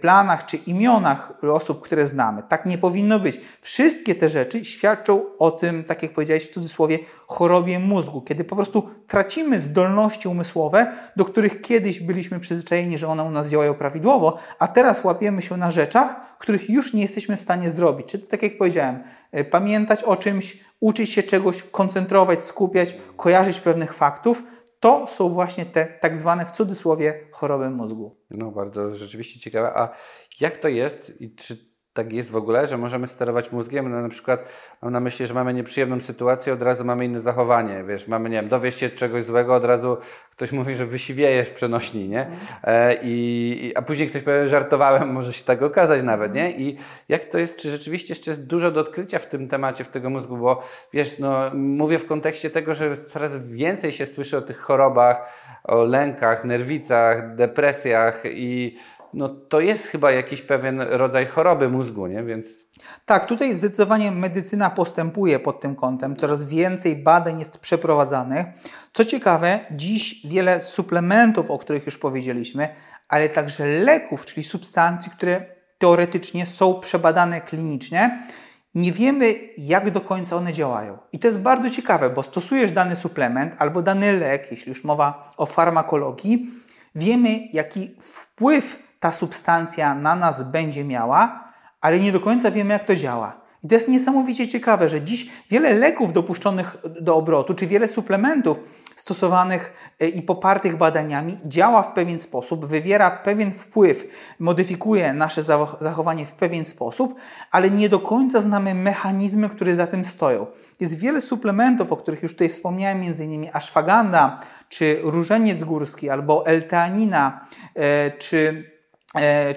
planach 0.00 0.46
czy 0.46 0.56
imionach 0.56 1.32
osób, 1.42 1.80
które 1.80 2.06
znamy. 2.06 2.42
Tak 2.48 2.66
nie 2.66 2.78
powinno 2.78 3.20
być. 3.20 3.40
Wszystkie 3.60 4.14
te 4.14 4.28
rzeczy 4.28 4.64
świadczą 4.64 5.24
o 5.38 5.50
tym, 5.50 5.84
tak 5.84 6.02
jak 6.02 6.12
powiedziałeś 6.12 6.46
w 6.46 6.54
cudzysłowie, 6.54 6.98
chorobie 7.26 7.78
mózgu, 7.78 8.20
kiedy 8.20 8.44
po 8.44 8.56
prostu 8.56 8.88
tracimy 9.06 9.60
zdolności 9.60 10.28
umysłowe, 10.28 10.92
do 11.16 11.24
których 11.24 11.60
kiedyś 11.60 12.00
byliśmy 12.00 12.40
przyzwyczajeni, 12.40 12.98
że 12.98 13.08
one 13.08 13.24
u 13.24 13.30
nas 13.30 13.48
działają 13.48 13.74
prawidłowo, 13.74 14.38
a 14.58 14.68
teraz 14.68 15.04
łapiemy 15.04 15.42
się 15.42 15.56
na 15.56 15.70
rzeczach, 15.70 16.36
których 16.38 16.70
już 16.70 16.94
nie 16.94 17.02
jesteśmy 17.02 17.36
w 17.36 17.40
stanie 17.40 17.70
zrobić. 17.70 18.06
Czy 18.06 18.18
tak 18.18 18.42
jak 18.42 18.58
powiedziałem, 18.58 19.02
e, 19.32 19.44
pamiętać 19.44 20.02
o 20.02 20.16
czymś, 20.16 20.58
uczyć 20.80 21.12
się 21.12 21.22
czegoś, 21.22 21.62
koncentrować, 21.62 22.44
skupiać, 22.44 22.96
kojarzyć 23.16 23.60
pewnych 23.60 23.94
faktów, 23.94 24.42
to 24.80 25.06
są 25.08 25.28
właśnie 25.28 25.66
te 25.66 25.86
tak 25.86 26.16
zwane 26.16 26.46
w 26.46 26.50
cudzysłowie 26.50 27.28
choroby 27.32 27.70
mózgu. 27.70 28.16
No 28.30 28.50
bardzo 28.50 28.94
rzeczywiście 28.94 29.40
ciekawe. 29.40 29.72
A 29.78 29.88
jak 30.40 30.56
to 30.56 30.68
jest 30.68 31.20
i 31.20 31.34
czy 31.34 31.75
tak 31.96 32.12
jest 32.12 32.30
w 32.30 32.36
ogóle, 32.36 32.68
że 32.68 32.76
możemy 32.76 33.06
sterować 33.06 33.52
mózgiem. 33.52 33.90
No, 33.90 34.02
na 34.02 34.08
przykład 34.08 34.44
mam 34.82 34.92
na 34.92 35.00
myśli, 35.00 35.26
że 35.26 35.34
mamy 35.34 35.54
nieprzyjemną 35.54 36.00
sytuację, 36.00 36.52
od 36.52 36.62
razu 36.62 36.84
mamy 36.84 37.04
inne 37.04 37.20
zachowanie. 37.20 37.84
Wiesz, 37.84 38.08
mamy, 38.08 38.30
nie 38.30 38.36
wiem, 38.36 38.48
dowiesz 38.48 38.76
się 38.76 38.90
czegoś 38.90 39.24
złego, 39.24 39.54
od 39.54 39.64
razu 39.64 39.96
ktoś 40.30 40.52
mówi, 40.52 40.74
że 40.74 40.86
wysiwiejesz 40.86 41.50
przenośni, 41.50 42.08
nie? 42.08 42.26
E, 42.64 42.96
i, 43.02 43.72
a 43.74 43.82
później 43.82 44.08
ktoś 44.08 44.22
powie, 44.22 44.48
żartowałem, 44.48 45.12
może 45.12 45.32
się 45.32 45.44
tak 45.44 45.62
okazać 45.62 46.02
nawet, 46.02 46.34
nie? 46.34 46.50
I 46.50 46.78
jak 47.08 47.24
to 47.24 47.38
jest, 47.38 47.56
czy 47.56 47.70
rzeczywiście 47.70 48.12
jeszcze 48.12 48.30
jest 48.30 48.46
dużo 48.46 48.70
do 48.70 48.80
odkrycia 48.80 49.18
w 49.18 49.26
tym 49.26 49.48
temacie, 49.48 49.84
w 49.84 49.88
tego 49.88 50.10
mózgu, 50.10 50.36
bo 50.36 50.62
wiesz, 50.92 51.18
no, 51.18 51.50
mówię 51.54 51.98
w 51.98 52.06
kontekście 52.06 52.50
tego, 52.50 52.74
że 52.74 52.96
coraz 52.96 53.48
więcej 53.48 53.92
się 53.92 54.06
słyszy 54.06 54.36
o 54.36 54.42
tych 54.42 54.58
chorobach, 54.58 55.32
o 55.64 55.84
lękach, 55.84 56.44
nerwicach, 56.44 57.36
depresjach 57.36 58.22
i 58.24 58.76
no 59.16 59.28
to 59.28 59.60
jest 59.60 59.86
chyba 59.86 60.10
jakiś 60.10 60.42
pewien 60.42 60.80
rodzaj 60.80 61.26
choroby 61.26 61.68
mózgu, 61.68 62.06
nie? 62.06 62.22
Więc 62.24 62.46
Tak, 63.04 63.26
tutaj 63.26 63.54
zdecydowanie 63.54 64.12
medycyna 64.12 64.70
postępuje 64.70 65.38
pod 65.38 65.60
tym 65.60 65.76
kątem. 65.76 66.16
Coraz 66.16 66.44
więcej 66.44 66.96
badań 66.96 67.38
jest 67.38 67.58
przeprowadzanych. 67.58 68.46
Co 68.92 69.04
ciekawe, 69.04 69.60
dziś 69.70 70.26
wiele 70.26 70.62
suplementów, 70.62 71.50
o 71.50 71.58
których 71.58 71.86
już 71.86 71.98
powiedzieliśmy, 71.98 72.68
ale 73.08 73.28
także 73.28 73.66
leków, 73.66 74.26
czyli 74.26 74.44
substancji, 74.44 75.12
które 75.12 75.44
teoretycznie 75.78 76.46
są 76.46 76.80
przebadane 76.80 77.40
klinicznie, 77.40 78.22
nie 78.74 78.92
wiemy, 78.92 79.34
jak 79.58 79.90
do 79.90 80.00
końca 80.00 80.36
one 80.36 80.52
działają. 80.52 80.98
I 81.12 81.18
to 81.18 81.28
jest 81.28 81.40
bardzo 81.40 81.70
ciekawe, 81.70 82.10
bo 82.10 82.22
stosujesz 82.22 82.72
dany 82.72 82.96
suplement 82.96 83.54
albo 83.58 83.82
dany 83.82 84.18
lek, 84.18 84.50
jeśli 84.50 84.68
już 84.68 84.84
mowa 84.84 85.30
o 85.36 85.46
farmakologii, 85.46 86.50
wiemy, 86.94 87.48
jaki 87.52 87.96
wpływ 88.00 88.85
ta 89.06 89.12
substancja 89.12 89.94
na 89.94 90.16
nas 90.16 90.42
będzie 90.42 90.84
miała, 90.84 91.44
ale 91.80 92.00
nie 92.00 92.12
do 92.12 92.20
końca 92.20 92.50
wiemy, 92.50 92.72
jak 92.72 92.84
to 92.84 92.96
działa. 92.96 93.40
I 93.64 93.68
to 93.68 93.74
jest 93.74 93.88
niesamowicie 93.88 94.48
ciekawe, 94.48 94.88
że 94.88 95.02
dziś 95.02 95.30
wiele 95.50 95.72
leków 95.72 96.12
dopuszczonych 96.12 96.76
do 97.00 97.16
obrotu, 97.16 97.54
czy 97.54 97.66
wiele 97.66 97.88
suplementów 97.88 98.58
stosowanych 98.96 99.92
e, 100.00 100.08
i 100.08 100.22
popartych 100.22 100.76
badaniami 100.76 101.38
działa 101.44 101.82
w 101.82 101.92
pewien 101.92 102.18
sposób, 102.18 102.66
wywiera 102.66 103.10
pewien 103.10 103.52
wpływ, 103.52 104.04
modyfikuje 104.38 105.12
nasze 105.12 105.42
zachowanie 105.80 106.26
w 106.26 106.32
pewien 106.32 106.64
sposób, 106.64 107.14
ale 107.50 107.70
nie 107.70 107.88
do 107.88 108.00
końca 108.00 108.40
znamy 108.40 108.74
mechanizmy, 108.74 109.50
które 109.50 109.76
za 109.76 109.86
tym 109.86 110.04
stoją. 110.04 110.46
Jest 110.80 110.98
wiele 110.98 111.20
suplementów, 111.20 111.92
o 111.92 111.96
których 111.96 112.22
już 112.22 112.32
tutaj 112.32 112.48
wspomniałem, 112.48 113.02
m.in. 113.02 113.46
ashwagandha, 113.52 114.40
czy 114.68 115.00
różeniec 115.02 115.64
górski, 115.64 116.10
albo 116.10 116.46
L-teanina, 116.46 117.40
e, 117.74 118.10
czy 118.10 118.75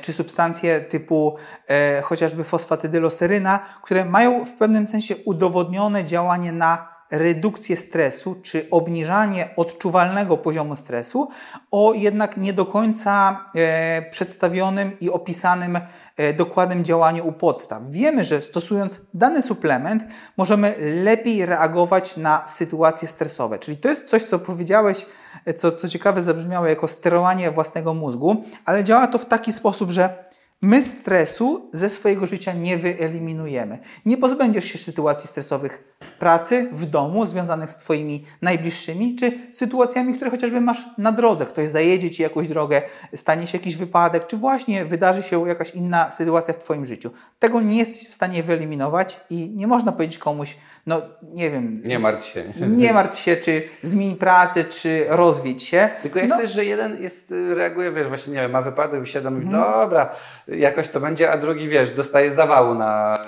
czy 0.02 0.14
substancje 0.14 0.80
typu 0.80 1.36
e, 1.68 2.02
chociażby 2.02 2.44
fosfatydyloseryna, 2.44 3.60
które 3.84 4.06
mają 4.06 4.46
w 4.46 4.54
pewnym 4.54 4.88
sensie 4.88 5.16
udowodnione 5.26 6.04
działanie 6.04 6.52
na 6.52 6.99
redukcję 7.12 7.78
stresu 7.78 8.36
czy 8.44 8.68
obniżanie 8.72 9.50
odczuwalnego 9.56 10.38
poziomu 10.38 10.76
stresu 10.76 11.30
o 11.72 11.94
jednak 11.94 12.38
nie 12.38 12.54
do 12.54 12.66
końca 12.66 13.46
e, 13.56 14.02
przedstawionym 14.12 15.00
i 15.00 15.10
opisanym 15.10 15.80
e, 16.18 16.34
dokładnym 16.34 16.84
działaniu 16.84 17.28
u 17.28 17.32
podstaw. 17.32 17.84
Wiemy, 17.90 18.24
że 18.24 18.42
stosując 18.42 19.02
dany 19.14 19.42
suplement 19.42 20.06
możemy 20.38 20.76
lepiej 21.04 21.46
reagować 21.46 22.18
na 22.18 22.48
sytuacje 22.48 23.08
stresowe. 23.08 23.60
Czyli 23.60 23.78
to 23.78 23.90
jest 23.90 24.06
coś, 24.06 24.24
co 24.24 24.40
powiedziałeś, 24.40 25.06
e, 25.46 25.54
co, 25.54 25.72
co 25.72 25.88
ciekawe 25.88 26.24
zabrzmiało 26.24 26.68
jako 26.68 26.88
sterowanie 26.88 27.52
własnego 27.52 27.94
mózgu, 27.94 28.44
ale 28.66 28.84
działa 28.84 29.08
to 29.08 29.18
w 29.18 29.26
taki 29.26 29.54
sposób, 29.54 29.92
że 29.92 30.30
My 30.62 30.84
stresu 30.84 31.70
ze 31.74 31.90
swojego 31.90 32.28
życia 32.28 32.54
nie 32.54 32.78
wyeliminujemy. 32.78 33.80
Nie 34.06 34.18
pozbędziesz 34.18 34.66
się 34.66 34.78
sytuacji 34.78 35.30
stresowych 35.30 35.98
w 36.04 36.12
pracy, 36.12 36.70
w 36.72 36.86
domu, 36.86 37.26
związanych 37.26 37.72
z 37.72 37.78
Twoimi 37.78 38.26
najbliższymi, 38.42 39.16
czy 39.16 39.32
sytuacjami, 39.52 40.14
które 40.14 40.32
chociażby 40.32 40.62
masz 40.62 40.86
na 40.98 41.12
drodze. 41.12 41.46
Ktoś 41.46 41.70
zajedzie 41.70 42.12
Ci 42.12 42.24
jakąś 42.24 42.48
drogę, 42.48 42.82
stanie 43.16 43.48
się 43.48 43.58
jakiś 43.58 43.76
wypadek, 43.76 44.28
czy 44.28 44.38
właśnie 44.38 44.86
wydarzy 44.86 45.24
się 45.24 45.48
jakaś 45.48 45.76
inna 45.76 46.12
sytuacja 46.12 46.54
w 46.54 46.58
Twoim 46.58 46.86
życiu. 46.86 47.12
Tego 47.40 47.62
nie 47.62 47.78
jesteś 47.78 48.10
w 48.10 48.14
stanie 48.14 48.44
wyeliminować 48.44 49.20
i 49.30 49.50
nie 49.50 49.68
można 49.68 49.92
powiedzieć 49.92 50.18
komuś, 50.18 50.58
no 50.86 51.02
nie 51.24 51.52
wiem. 51.52 51.82
Nie 51.86 52.00
martw 52.00 52.26
się. 52.26 52.54
Nie 52.68 52.94
martw 52.94 53.20
się, 53.20 53.38
czy 53.38 53.64
zmień 53.82 54.16
pracę, 54.16 54.64
czy 54.64 55.06
rozwiedź 55.10 55.64
się. 55.64 55.90
Tylko 56.02 56.20
jak 56.20 56.30
no. 56.30 56.38
też, 56.38 56.52
że 56.52 56.66
jeden 56.66 57.04
jest, 57.04 57.32
y, 57.32 57.56
reaguje, 57.56 57.92
wiesz, 57.92 58.08
właśnie 58.08 58.34
nie 58.34 58.40
wiem, 58.40 58.52
ma 58.52 58.62
wypadek, 58.62 59.00
wysiada, 59.00 59.32
mówi, 59.32 59.46
hmm. 59.46 59.62
dobra, 59.62 60.16
jakoś 60.48 60.90
to 60.90 61.00
będzie, 61.00 61.32
a 61.32 61.38
drugi, 61.38 61.70
wiesz, 61.70 61.92
dostaje 61.92 62.32
zawału 62.32 62.76
na 62.76 63.20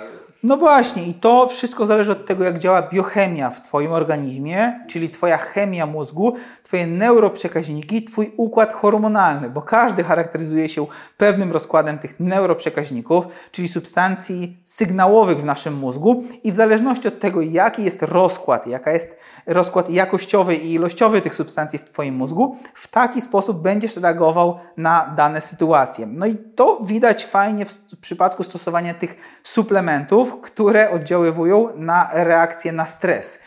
no 0.43 0.57
właśnie, 0.57 1.03
i 1.03 1.13
to 1.13 1.47
wszystko 1.47 1.85
zależy 1.85 2.11
od 2.11 2.25
tego, 2.25 2.43
jak 2.43 2.59
działa 2.59 2.81
biochemia 2.81 3.49
w 3.49 3.61
Twoim 3.61 3.91
organizmie, 3.91 4.79
czyli 4.87 5.09
Twoja 5.09 5.37
chemia 5.37 5.85
mózgu, 5.85 6.35
Twoje 6.63 6.87
neuroprzekaźniki, 6.87 8.03
Twój 8.03 8.31
układ 8.37 8.73
hormonalny, 8.73 9.49
bo 9.49 9.61
każdy 9.61 10.03
charakteryzuje 10.03 10.69
się 10.69 10.85
pewnym 11.17 11.51
rozkładem 11.51 11.99
tych 11.99 12.19
neuroprzekaźników, 12.19 13.27
czyli 13.51 13.67
substancji 13.67 14.57
sygnałowych 14.65 15.41
w 15.41 15.45
naszym 15.45 15.73
mózgu, 15.73 16.23
i 16.43 16.51
w 16.51 16.55
zależności 16.55 17.07
od 17.07 17.19
tego, 17.19 17.41
jaki 17.41 17.83
jest 17.83 18.03
rozkład, 18.03 18.67
jaka 18.67 18.91
jest 18.91 19.17
rozkład 19.45 19.89
jakościowy 19.89 20.55
i 20.55 20.73
ilościowy 20.73 21.21
tych 21.21 21.35
substancji 21.35 21.79
w 21.79 21.83
Twoim 21.83 22.15
mózgu, 22.15 22.57
w 22.73 22.87
taki 22.87 23.21
sposób 23.21 23.61
będziesz 23.61 23.97
reagował 23.97 24.59
na 24.77 25.13
dane 25.15 25.41
sytuacje. 25.41 26.05
No 26.07 26.25
i 26.25 26.35
to 26.35 26.79
widać 26.83 27.25
fajnie 27.25 27.65
w 27.65 27.97
przypadku 28.01 28.43
stosowania 28.43 28.93
tych 28.93 29.39
suplementów, 29.43 30.30
które 30.37 30.91
oddziaływują 30.91 31.69
na 31.75 32.09
reakcję 32.13 32.71
na 32.71 32.85
stres. 32.85 33.39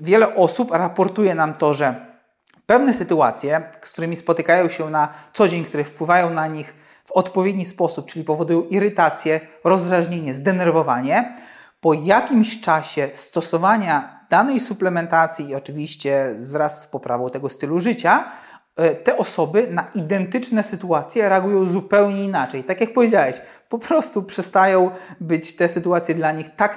Wiele 0.00 0.34
osób 0.34 0.70
raportuje 0.70 1.34
nam 1.34 1.54
to, 1.54 1.74
że 1.74 2.06
pewne 2.66 2.94
sytuacje, 2.94 3.62
z 3.82 3.92
którymi 3.92 4.16
spotykają 4.16 4.68
się 4.68 4.90
na 4.90 5.08
co 5.32 5.48
dzień, 5.48 5.64
które 5.64 5.84
wpływają 5.84 6.30
na 6.30 6.46
nich 6.46 6.74
w 7.04 7.12
odpowiedni 7.12 7.64
sposób, 7.64 8.06
czyli 8.06 8.24
powodują 8.24 8.62
irytację, 8.62 9.40
rozdrażnienie, 9.64 10.34
zdenerwowanie, 10.34 11.36
po 11.80 11.94
jakimś 11.94 12.60
czasie 12.60 13.08
stosowania 13.14 14.26
danej 14.30 14.60
suplementacji 14.60 15.48
i 15.48 15.54
oczywiście 15.54 16.34
wraz 16.52 16.82
z 16.82 16.86
poprawą 16.86 17.30
tego 17.30 17.48
stylu 17.48 17.80
życia, 17.80 18.32
te 19.04 19.16
osoby 19.16 19.68
na 19.70 19.90
identyczne 19.94 20.62
sytuacje 20.62 21.28
reagują 21.28 21.66
zupełnie 21.66 22.24
inaczej. 22.24 22.64
Tak 22.64 22.80
jak 22.80 22.92
powiedziałeś, 22.92 23.40
po 23.68 23.78
prostu 23.78 24.22
przestają 24.22 24.90
być 25.20 25.56
te 25.56 25.68
sytuacje 25.68 26.14
dla 26.14 26.32
nich 26.32 26.46
tak 26.56 26.76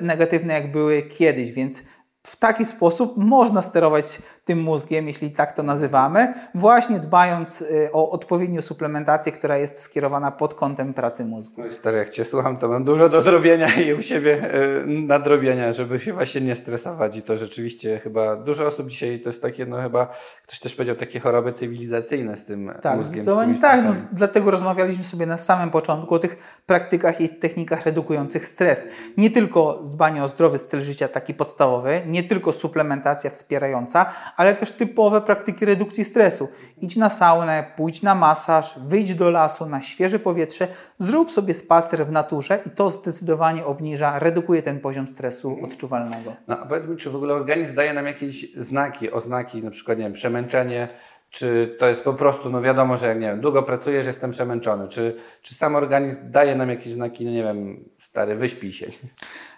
negatywne, 0.00 0.54
jak 0.54 0.72
były 0.72 1.02
kiedyś, 1.02 1.52
więc 1.52 1.82
w 2.26 2.36
taki 2.36 2.64
sposób 2.64 3.16
można 3.16 3.62
sterować 3.62 4.18
tym 4.44 4.62
mózgiem, 4.62 5.08
jeśli 5.08 5.30
tak 5.30 5.52
to 5.52 5.62
nazywamy, 5.62 6.34
właśnie 6.54 6.98
dbając 6.98 7.60
y, 7.60 7.88
o 7.92 8.10
odpowiednią 8.10 8.62
suplementację, 8.62 9.32
która 9.32 9.56
jest 9.58 9.78
skierowana 9.78 10.30
pod 10.30 10.54
kątem 10.54 10.94
pracy 10.94 11.24
mózgu. 11.24 11.62
No 11.64 11.72
stary, 11.72 11.98
jak 11.98 12.10
Cię 12.10 12.24
słucham, 12.24 12.56
to 12.56 12.68
mam 12.68 12.84
dużo 12.84 13.08
do 13.08 13.20
zrobienia 13.20 13.74
i 13.74 13.94
u 13.94 14.02
siebie 14.02 14.54
y, 14.54 14.86
nadrobienia, 14.86 15.72
żeby 15.72 16.00
się 16.00 16.12
właśnie 16.12 16.40
nie 16.40 16.56
stresować 16.56 17.16
i 17.16 17.22
to 17.22 17.38
rzeczywiście 17.38 17.98
chyba 17.98 18.36
dużo 18.36 18.66
osób 18.66 18.88
dzisiaj 18.88 19.20
to 19.20 19.28
jest 19.28 19.42
takie, 19.42 19.66
no 19.66 19.82
chyba 19.82 20.08
ktoś 20.42 20.60
też 20.60 20.74
powiedział, 20.74 20.96
takie 20.96 21.20
choroby 21.20 21.52
cywilizacyjne 21.52 22.36
z 22.36 22.44
tym 22.44 22.72
tak, 22.82 22.96
mózgiem. 22.96 23.12
Zdecydowanie 23.12 23.54
tak, 23.54 23.84
no, 23.84 23.94
dlatego 24.12 24.50
rozmawialiśmy 24.50 25.04
sobie 25.04 25.26
na 25.26 25.38
samym 25.38 25.70
początku 25.70 26.14
o 26.14 26.18
tych 26.18 26.60
praktykach 26.66 27.20
i 27.20 27.28
technikach 27.28 27.86
redukujących 27.86 28.46
stres. 28.46 28.86
Nie 29.16 29.30
tylko 29.30 29.82
dbanie 29.84 30.24
o 30.24 30.28
zdrowy 30.28 30.58
styl 30.58 30.80
życia, 30.80 31.08
taki 31.08 31.34
podstawowy, 31.34 32.02
nie 32.06 32.22
tylko 32.22 32.52
suplementacja 32.52 33.30
wspierająca, 33.30 34.06
ale 34.36 34.54
też 34.54 34.72
typowe 34.72 35.20
praktyki 35.20 35.64
redukcji 35.64 36.04
stresu. 36.04 36.48
Idź 36.80 36.96
na 36.96 37.08
saunę, 37.08 37.64
pójdź 37.76 38.02
na 38.02 38.14
masaż, 38.14 38.78
wyjdź 38.86 39.14
do 39.14 39.30
lasu, 39.30 39.66
na 39.66 39.82
świeże 39.82 40.18
powietrze, 40.18 40.68
zrób 40.98 41.30
sobie 41.30 41.54
spacer 41.54 42.06
w 42.06 42.12
naturze 42.12 42.58
i 42.66 42.70
to 42.70 42.90
zdecydowanie 42.90 43.64
obniża, 43.64 44.18
redukuje 44.18 44.62
ten 44.62 44.80
poziom 44.80 45.08
stresu 45.08 45.58
odczuwalnego. 45.62 46.32
No 46.48 46.58
a 46.58 46.66
powiedz 46.66 46.86
mi, 46.86 46.96
czy 46.96 47.10
w 47.10 47.16
ogóle 47.16 47.34
organizm 47.34 47.74
daje 47.74 47.92
nam 47.92 48.06
jakieś 48.06 48.54
znaki, 48.56 49.10
oznaki, 49.10 49.62
na 49.62 49.70
przykład, 49.70 49.98
nie 49.98 50.04
wiem, 50.04 50.12
przemęczenie, 50.12 50.88
czy 51.30 51.76
to 51.78 51.88
jest 51.88 52.04
po 52.04 52.14
prostu, 52.14 52.50
no 52.50 52.62
wiadomo, 52.62 52.96
że 52.96 53.14
nie 53.14 53.26
wiem, 53.26 53.40
długo 53.40 53.62
pracujesz, 53.62 54.06
jestem 54.06 54.30
przemęczony, 54.30 54.88
czy, 54.88 55.16
czy 55.42 55.54
sam 55.54 55.76
organizm 55.76 56.20
daje 56.24 56.56
nam 56.56 56.70
jakieś 56.70 56.92
znaki, 56.92 57.24
no 57.24 57.30
nie 57.30 57.42
wiem, 57.42 57.84
stary, 58.00 58.36
wyśpij 58.36 58.72
się. 58.72 58.86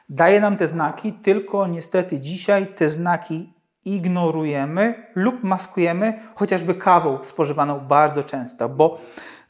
Daje 0.09 0.41
nam 0.41 0.57
te 0.57 0.69
znaki, 0.69 1.13
tylko 1.13 1.67
niestety 1.67 2.21
dzisiaj 2.21 2.67
te 2.67 2.89
znaki 2.89 3.54
ignorujemy 3.85 4.95
lub 5.15 5.45
maskujemy 5.45 6.21
chociażby 6.35 6.75
kawą 6.75 7.19
spożywaną 7.23 7.81
bardzo 7.81 8.23
często, 8.23 8.69
bo 8.69 8.99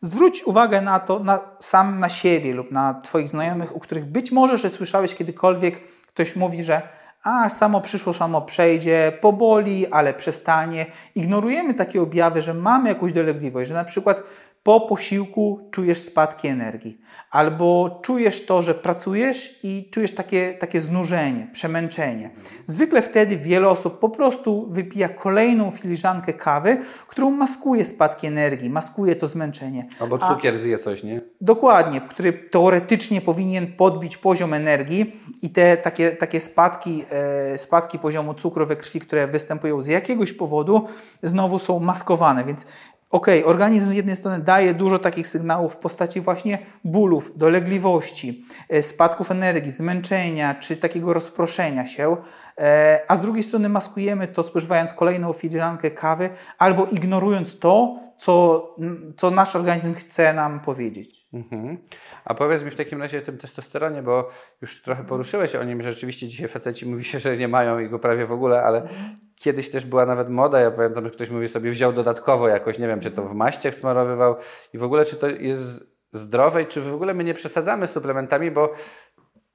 zwróć 0.00 0.44
uwagę 0.44 0.80
na 0.80 1.00
to 1.00 1.18
na, 1.18 1.40
sam 1.60 2.00
na 2.00 2.08
siebie 2.08 2.54
lub 2.54 2.70
na 2.70 2.94
Twoich 2.94 3.28
znajomych, 3.28 3.76
u 3.76 3.80
których 3.80 4.04
być 4.04 4.32
może, 4.32 4.58
że 4.58 4.70
słyszałeś 4.70 5.14
kiedykolwiek, 5.14 5.80
ktoś 6.06 6.36
mówi, 6.36 6.62
że 6.62 6.82
a 7.22 7.50
samo 7.50 7.80
przyszło, 7.80 8.14
samo 8.14 8.42
przejdzie, 8.42 9.12
poboli, 9.20 9.86
ale 9.86 10.14
przestanie. 10.14 10.86
Ignorujemy 11.14 11.74
takie 11.74 12.02
objawy, 12.02 12.42
że 12.42 12.54
mamy 12.54 12.88
jakąś 12.88 13.12
dolegliwość, 13.12 13.68
że 13.68 13.74
na 13.74 13.84
przykład 13.84 14.22
po 14.64 14.80
posiłku 14.80 15.68
czujesz 15.70 15.98
spadki 15.98 16.48
energii, 16.48 17.00
albo 17.30 18.00
czujesz 18.02 18.46
to, 18.46 18.62
że 18.62 18.74
pracujesz 18.74 19.60
i 19.62 19.88
czujesz 19.90 20.14
takie, 20.14 20.54
takie 20.54 20.80
znużenie, 20.80 21.48
przemęczenie. 21.52 22.30
Zwykle 22.66 23.02
wtedy 23.02 23.36
wiele 23.36 23.68
osób 23.68 23.98
po 23.98 24.08
prostu 24.08 24.66
wypija 24.70 25.08
kolejną 25.08 25.70
filiżankę 25.70 26.32
kawy, 26.32 26.76
którą 27.08 27.30
maskuje 27.30 27.84
spadki 27.84 28.26
energii, 28.26 28.70
maskuje 28.70 29.16
to 29.16 29.28
zmęczenie. 29.28 29.86
Albo 30.00 30.18
cukier 30.18 30.54
A, 30.54 30.58
zje 30.58 30.78
coś, 30.78 31.02
nie? 31.02 31.20
Dokładnie, 31.40 32.00
który 32.00 32.32
teoretycznie 32.32 33.20
powinien 33.20 33.72
podbić 33.72 34.16
poziom 34.16 34.54
energii 34.54 35.20
i 35.42 35.50
te 35.50 35.76
takie, 35.76 36.10
takie 36.10 36.40
spadki, 36.40 37.04
e, 37.10 37.58
spadki 37.58 37.98
poziomu 37.98 38.34
cukru 38.34 38.66
we 38.66 38.76
krwi, 38.76 39.00
które 39.00 39.28
występują 39.28 39.82
z 39.82 39.86
jakiegoś 39.86 40.32
powodu, 40.32 40.86
znowu 41.22 41.58
są 41.58 41.80
maskowane, 41.80 42.44
więc 42.44 42.66
ok, 43.14 43.26
organizm 43.44 43.92
z 43.92 43.96
jednej 43.96 44.16
strony 44.16 44.38
daje 44.38 44.74
dużo 44.74 44.98
takich 44.98 45.28
sygnałów 45.28 45.72
w 45.72 45.76
postaci 45.76 46.20
właśnie 46.20 46.58
bólów, 46.84 47.38
dolegliwości, 47.38 48.44
e, 48.68 48.82
spadków 48.82 49.30
energii, 49.30 49.72
zmęczenia 49.72 50.54
czy 50.54 50.76
takiego 50.76 51.12
rozproszenia 51.12 51.86
się, 51.86 52.16
e, 52.58 53.00
a 53.08 53.16
z 53.16 53.20
drugiej 53.20 53.42
strony 53.42 53.68
maskujemy 53.68 54.28
to 54.28 54.42
spożywając 54.42 54.92
kolejną 54.92 55.32
filiżankę 55.32 55.90
kawy 55.90 56.30
albo 56.58 56.86
ignorując 56.86 57.58
to, 57.58 58.00
co, 58.16 58.76
co 59.16 59.30
nasz 59.30 59.56
organizm 59.56 59.94
chce 59.94 60.34
nam 60.34 60.60
powiedzieć. 60.60 61.26
Mhm. 61.32 61.78
A 62.24 62.34
powiedz 62.34 62.62
mi 62.62 62.70
w 62.70 62.76
takim 62.76 63.02
razie 63.02 63.18
o 63.18 63.22
tym 63.22 63.38
testosteronie, 63.38 64.02
bo 64.02 64.30
już 64.62 64.82
trochę 64.82 65.04
poruszyłeś 65.04 65.54
o 65.54 65.64
nim, 65.64 65.82
że 65.82 65.92
rzeczywiście 65.92 66.28
dzisiaj 66.28 66.48
faceci 66.48 66.86
mówi 66.86 67.04
się, 67.04 67.18
że 67.18 67.36
nie 67.36 67.48
mają 67.48 67.78
i 67.78 67.88
go 67.88 67.98
prawie 67.98 68.26
w 68.26 68.32
ogóle, 68.32 68.62
ale 68.62 68.88
kiedyś 69.36 69.70
też 69.70 69.84
była 69.84 70.06
nawet 70.06 70.28
moda, 70.28 70.60
ja 70.60 70.70
pamiętam, 70.70 71.04
że 71.04 71.10
ktoś 71.10 71.30
mówi 71.30 71.48
sobie 71.48 71.70
wziął 71.70 71.92
dodatkowo 71.92 72.48
jakoś, 72.48 72.78
nie 72.78 72.86
wiem, 72.86 73.00
czy 73.00 73.10
to 73.10 73.22
w 73.22 73.34
maściach 73.34 73.74
smarowywał 73.74 74.36
i 74.74 74.78
w 74.78 74.84
ogóle 74.84 75.04
czy 75.04 75.16
to 75.16 75.28
jest 75.28 75.94
zdrowe 76.12 76.62
i 76.62 76.66
czy 76.66 76.80
w 76.80 76.94
ogóle 76.94 77.14
my 77.14 77.24
nie 77.24 77.34
przesadzamy 77.34 77.86
z 77.86 77.92
suplementami, 77.92 78.50
bo 78.50 78.74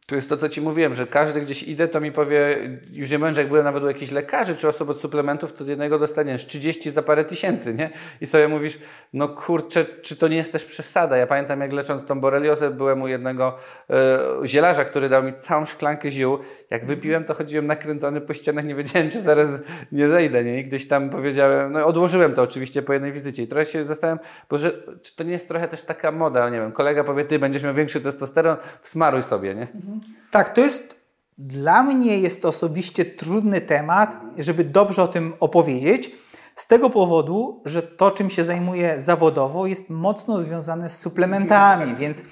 tu 0.10 0.16
jest 0.16 0.30
to, 0.30 0.38
co 0.38 0.50
Ci 0.50 0.62
mówiłem, 0.62 0.96
że 0.96 1.08
każdy 1.08 1.42
gdzieś 1.42 1.64
idę, 1.64 1.88
to 1.88 2.02
mi 2.02 2.12
powie, 2.12 2.58
już 2.92 3.12
nie 3.12 3.20
będzie, 3.20 3.42
jak 3.42 3.50
byłem 3.50 3.64
nawet 3.64 3.84
u 3.84 3.88
jakichś 3.88 4.12
lekarzy 4.12 4.56
czy 4.56 4.68
osób 4.68 4.90
od 4.90 5.00
suplementów, 5.00 5.54
to 5.54 5.64
jednego 5.64 6.00
dostaniesz 6.00 6.46
30 6.46 6.92
za 6.92 7.02
parę 7.02 7.26
tysięcy, 7.26 7.74
nie? 7.74 7.90
I 8.22 8.28
sobie 8.28 8.48
mówisz, 8.48 8.80
no 9.14 9.28
kurczę, 9.28 9.86
czy 9.86 10.16
to 10.16 10.28
nie 10.28 10.38
jest 10.38 10.52
też 10.52 10.66
przesada? 10.66 11.18
Ja 11.18 11.28
pamiętam, 11.28 11.62
jak 11.62 11.74
lecząc 11.74 12.06
tą 12.06 12.20
boreliozę, 12.20 12.72
byłem 12.72 13.02
u 13.02 13.08
jednego 13.08 13.58
e, 13.90 14.20
zielarza, 14.46 14.86
który 14.86 15.10
dał 15.10 15.24
mi 15.24 15.34
całą 15.34 15.66
szklankę 15.66 16.12
ziół. 16.12 16.40
Jak 16.70 16.86
wypiłem, 16.86 17.24
to 17.24 17.34
chodziłem 17.34 17.68
nakręcony 17.68 18.22
po 18.22 18.34
ścianach, 18.34 18.66
nie 18.66 18.76
wiedziałem, 18.76 19.10
czy 19.10 19.22
zaraz 19.22 19.50
nie 19.92 20.10
zejdę, 20.10 20.44
nie? 20.44 20.60
I 20.60 20.66
gdzieś 20.66 20.88
tam 20.88 21.10
powiedziałem, 21.10 21.72
no 21.72 21.86
odłożyłem 21.86 22.34
to 22.34 22.42
oczywiście 22.42 22.82
po 22.82 22.94
jednej 22.94 23.12
wizycie 23.12 23.44
i 23.44 23.48
trochę 23.48 23.66
się 23.66 23.86
zastanawiam, 23.86 24.26
bo 24.50 24.58
że, 24.58 24.72
czy 25.02 25.16
to 25.16 25.24
nie 25.24 25.32
jest 25.32 25.48
trochę 25.48 25.68
też 25.68 25.82
taka 25.82 26.12
moda, 26.12 26.50
nie 26.50 26.60
wiem, 26.60 26.72
kolega 26.72 27.04
powie, 27.04 27.26
ty 27.26 27.40
będziesz 27.40 27.64
miał 27.64 27.74
większy 27.74 28.02
testosteron, 28.02 28.58
smaruj 28.84 29.24
sobie, 29.24 29.56
nie? 29.56 29.68
Mhm. 29.76 29.99
Tak, 30.32 30.54
to 30.54 30.62
jest 30.62 31.00
dla 31.38 31.84
mnie 31.84 32.20
jest 32.20 32.42
to 32.42 32.48
osobiście 32.48 33.06
trudny 33.06 33.62
temat, 33.62 34.18
żeby 34.38 34.64
dobrze 34.64 35.04
o 35.04 35.08
tym 35.08 35.34
opowiedzieć. 35.40 36.12
Z 36.56 36.68
tego 36.68 36.90
powodu, 36.90 37.62
że 37.66 37.82
to, 37.84 38.12
czym 38.12 38.30
się 38.30 38.44
zajmuję 38.44 39.02
zawodowo, 39.02 39.68
jest 39.68 39.90
mocno 39.90 40.42
związane 40.42 40.90
z 40.90 40.98
suplementami, 40.98 41.96
więc 41.96 42.24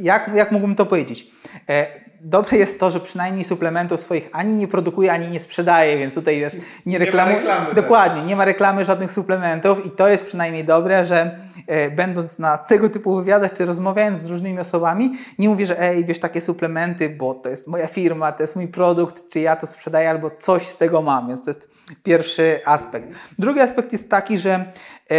jak, 0.00 0.30
jak 0.34 0.52
mógłbym 0.52 0.74
to 0.74 0.86
powiedzieć? 0.86 1.30
E, 1.68 2.01
dobre 2.24 2.58
jest 2.58 2.80
to, 2.80 2.90
że 2.90 3.00
przynajmniej 3.00 3.44
suplementów 3.44 4.00
swoich 4.00 4.28
ani 4.32 4.54
nie 4.54 4.68
produkuje, 4.68 5.12
ani 5.12 5.28
nie 5.28 5.40
sprzedaje, 5.40 5.98
więc 5.98 6.14
tutaj 6.14 6.40
wiesz, 6.40 6.56
nie 6.86 6.98
reklamuje. 6.98 7.42
Tak. 7.42 7.74
Dokładnie, 7.74 8.20
tak. 8.20 8.28
nie 8.28 8.36
ma 8.36 8.44
reklamy 8.44 8.84
żadnych 8.84 9.12
suplementów 9.12 9.86
i 9.86 9.90
to 9.90 10.08
jest 10.08 10.26
przynajmniej 10.26 10.64
dobre, 10.64 11.04
że 11.04 11.38
e, 11.66 11.90
będąc 11.90 12.38
na 12.38 12.58
tego 12.58 12.88
typu 12.88 13.16
wywiadach, 13.16 13.52
czy 13.52 13.64
rozmawiając 13.64 14.18
z 14.18 14.28
różnymi 14.28 14.58
osobami, 14.58 15.12
nie 15.38 15.48
mówię, 15.48 15.66
że 15.66 15.80
ej, 15.80 16.04
bierz 16.04 16.18
takie 16.18 16.40
suplementy, 16.40 17.08
bo 17.08 17.34
to 17.34 17.48
jest 17.48 17.68
moja 17.68 17.86
firma, 17.86 18.32
to 18.32 18.42
jest 18.42 18.56
mój 18.56 18.68
produkt, 18.68 19.28
czy 19.28 19.40
ja 19.40 19.56
to 19.56 19.66
sprzedaję, 19.66 20.10
albo 20.10 20.30
coś 20.30 20.66
z 20.66 20.76
tego 20.76 21.02
mam, 21.02 21.28
więc 21.28 21.44
to 21.44 21.50
jest 21.50 21.70
pierwszy 22.02 22.60
aspekt. 22.64 23.08
Drugi 23.38 23.60
aspekt 23.60 23.92
jest 23.92 24.10
taki, 24.10 24.38
że 24.38 24.72
e, 25.10 25.16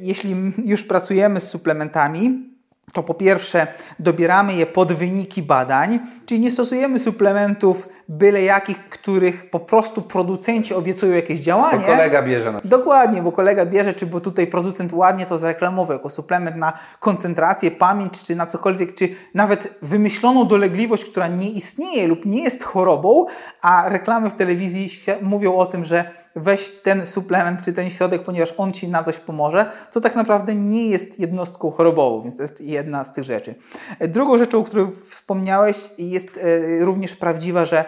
jeśli 0.00 0.52
już 0.64 0.82
pracujemy 0.82 1.40
z 1.40 1.48
suplementami, 1.48 2.51
to 2.92 3.02
po 3.02 3.14
pierwsze 3.14 3.66
dobieramy 3.98 4.54
je 4.54 4.66
pod 4.66 4.92
wyniki 4.92 5.42
badań, 5.42 6.00
czyli 6.26 6.40
nie 6.40 6.50
stosujemy 6.50 6.98
suplementów 6.98 7.88
byle 8.08 8.42
jakich, 8.42 8.88
których 8.88 9.50
po 9.50 9.60
prostu 9.60 10.02
producenci 10.02 10.74
obiecują 10.74 11.12
jakieś 11.12 11.40
działanie. 11.40 11.78
Bo 11.78 11.86
kolega 11.86 12.22
bierze. 12.22 12.52
Na 12.52 12.60
Dokładnie, 12.64 13.22
bo 13.22 13.32
kolega 13.32 13.66
bierze, 13.66 13.92
czy 13.92 14.06
bo 14.06 14.20
tutaj 14.20 14.46
producent 14.46 14.92
ładnie 14.92 15.26
to 15.26 15.38
zareklamował 15.38 15.92
jako 15.96 16.08
suplement 16.08 16.56
na 16.56 16.72
koncentrację, 17.00 17.70
pamięć, 17.70 18.22
czy 18.22 18.36
na 18.36 18.46
cokolwiek, 18.46 18.94
czy 18.94 19.08
nawet 19.34 19.74
wymyśloną 19.82 20.44
dolegliwość, 20.44 21.04
która 21.04 21.28
nie 21.28 21.50
istnieje 21.50 22.06
lub 22.06 22.26
nie 22.26 22.42
jest 22.42 22.64
chorobą, 22.64 23.26
a 23.62 23.88
reklamy 23.88 24.30
w 24.30 24.34
telewizji 24.34 24.90
mówią 25.22 25.56
o 25.56 25.66
tym, 25.66 25.84
że 25.84 26.10
weź 26.36 26.70
ten 26.82 27.06
suplement 27.06 27.64
czy 27.64 27.72
ten 27.72 27.90
środek, 27.90 28.22
ponieważ 28.22 28.54
on 28.56 28.72
Ci 28.72 28.88
na 28.88 29.04
coś 29.04 29.18
pomoże, 29.18 29.70
co 29.90 30.00
tak 30.00 30.14
naprawdę 30.14 30.54
nie 30.54 30.88
jest 30.88 31.20
jednostką 31.20 31.70
chorobową, 31.70 32.22
więc 32.22 32.36
to 32.36 32.42
jest 32.42 32.60
jedna 32.60 33.04
z 33.04 33.12
tych 33.12 33.24
rzeczy. 33.24 33.54
Drugą 34.00 34.38
rzeczą, 34.38 34.58
o 34.58 34.64
której 34.64 34.92
wspomniałeś, 34.92 35.76
jest 35.98 36.38
e, 36.42 36.84
również 36.84 37.16
prawdziwa, 37.16 37.64
że 37.64 37.84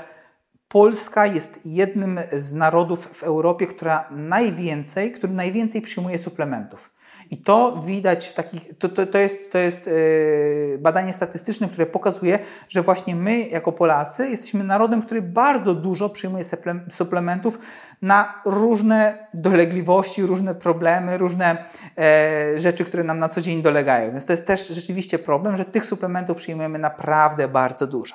Polska 0.68 1.26
jest 1.26 1.60
jednym 1.64 2.20
z 2.32 2.52
narodów 2.52 3.06
w 3.12 3.22
Europie, 3.22 3.66
która 3.66 4.08
najwięcej, 4.10 5.12
który 5.12 5.32
najwięcej 5.32 5.82
przyjmuje 5.82 6.18
suplementów. 6.18 6.93
I 7.30 7.36
to 7.36 7.82
widać 7.86 8.28
w 8.28 8.34
takich, 8.34 8.78
to, 8.78 8.88
to, 8.88 9.06
to 9.06 9.18
jest, 9.18 9.52
to 9.52 9.58
jest 9.58 9.86
yy, 9.86 10.78
badanie 10.78 11.12
statystyczne, 11.12 11.68
które 11.68 11.86
pokazuje, 11.86 12.38
że 12.68 12.82
właśnie 12.82 13.16
my 13.16 13.48
jako 13.48 13.72
Polacy 13.72 14.30
jesteśmy 14.30 14.64
narodem, 14.64 15.02
który 15.02 15.22
bardzo 15.22 15.74
dużo 15.74 16.08
przyjmuje 16.08 16.44
suplementów 16.88 17.58
na 18.02 18.42
różne 18.44 19.28
dolegliwości, 19.34 20.22
różne 20.22 20.54
problemy, 20.54 21.18
różne 21.18 21.64
e, 21.98 22.60
rzeczy, 22.60 22.84
które 22.84 23.04
nam 23.04 23.18
na 23.18 23.28
co 23.28 23.40
dzień 23.40 23.62
dolegają. 23.62 24.12
Więc 24.12 24.26
to 24.26 24.32
jest 24.32 24.46
też 24.46 24.68
rzeczywiście 24.68 25.18
problem, 25.18 25.56
że 25.56 25.64
tych 25.64 25.84
suplementów 25.86 26.36
przyjmujemy 26.36 26.78
naprawdę 26.78 27.48
bardzo 27.48 27.86
dużo. 27.86 28.14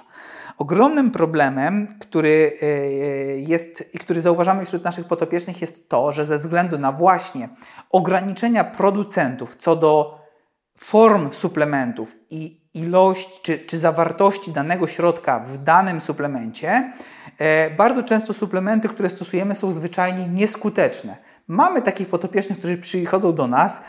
Ogromnym 0.60 1.12
problemem, 1.12 1.88
który 2.00 2.54
e, 2.62 2.66
jest 3.38 3.96
i 3.96 3.98
który 3.98 4.22
zauważamy 4.22 4.66
wśród 4.66 4.84
naszych 4.84 5.08
potopiecznych 5.08 5.62
jest 5.62 5.90
to, 5.90 6.12
że 6.12 6.26
ze 6.26 6.40
względu 6.40 6.78
na 6.78 6.92
właśnie 6.92 7.50
ograniczenia 7.90 8.64
producentów 8.64 9.56
co 9.56 9.76
do 9.76 10.20
form 10.78 11.34
suplementów 11.34 12.16
i 12.30 12.62
ilość 12.74 13.42
czy, 13.42 13.60
czy 13.60 13.80
zawartości 13.80 14.52
danego 14.52 14.88
środka 14.88 15.40
w 15.40 15.58
danym 15.58 16.02
suplemencie, 16.02 16.94
e, 17.38 17.70
bardzo 17.70 18.04
często 18.04 18.34
suplementy, 18.34 18.90
które 18.90 19.10
stosujemy 19.10 19.56
są 19.56 19.72
zwyczajnie 19.72 20.28
nieskuteczne. 20.28 21.18
Mamy 21.52 21.82
takich 21.82 22.08
potopiecznych, 22.08 22.58
którzy 22.58 22.78
przychodzą 22.78 23.34
do 23.34 23.48
nas, 23.48 23.78
e, 23.78 23.82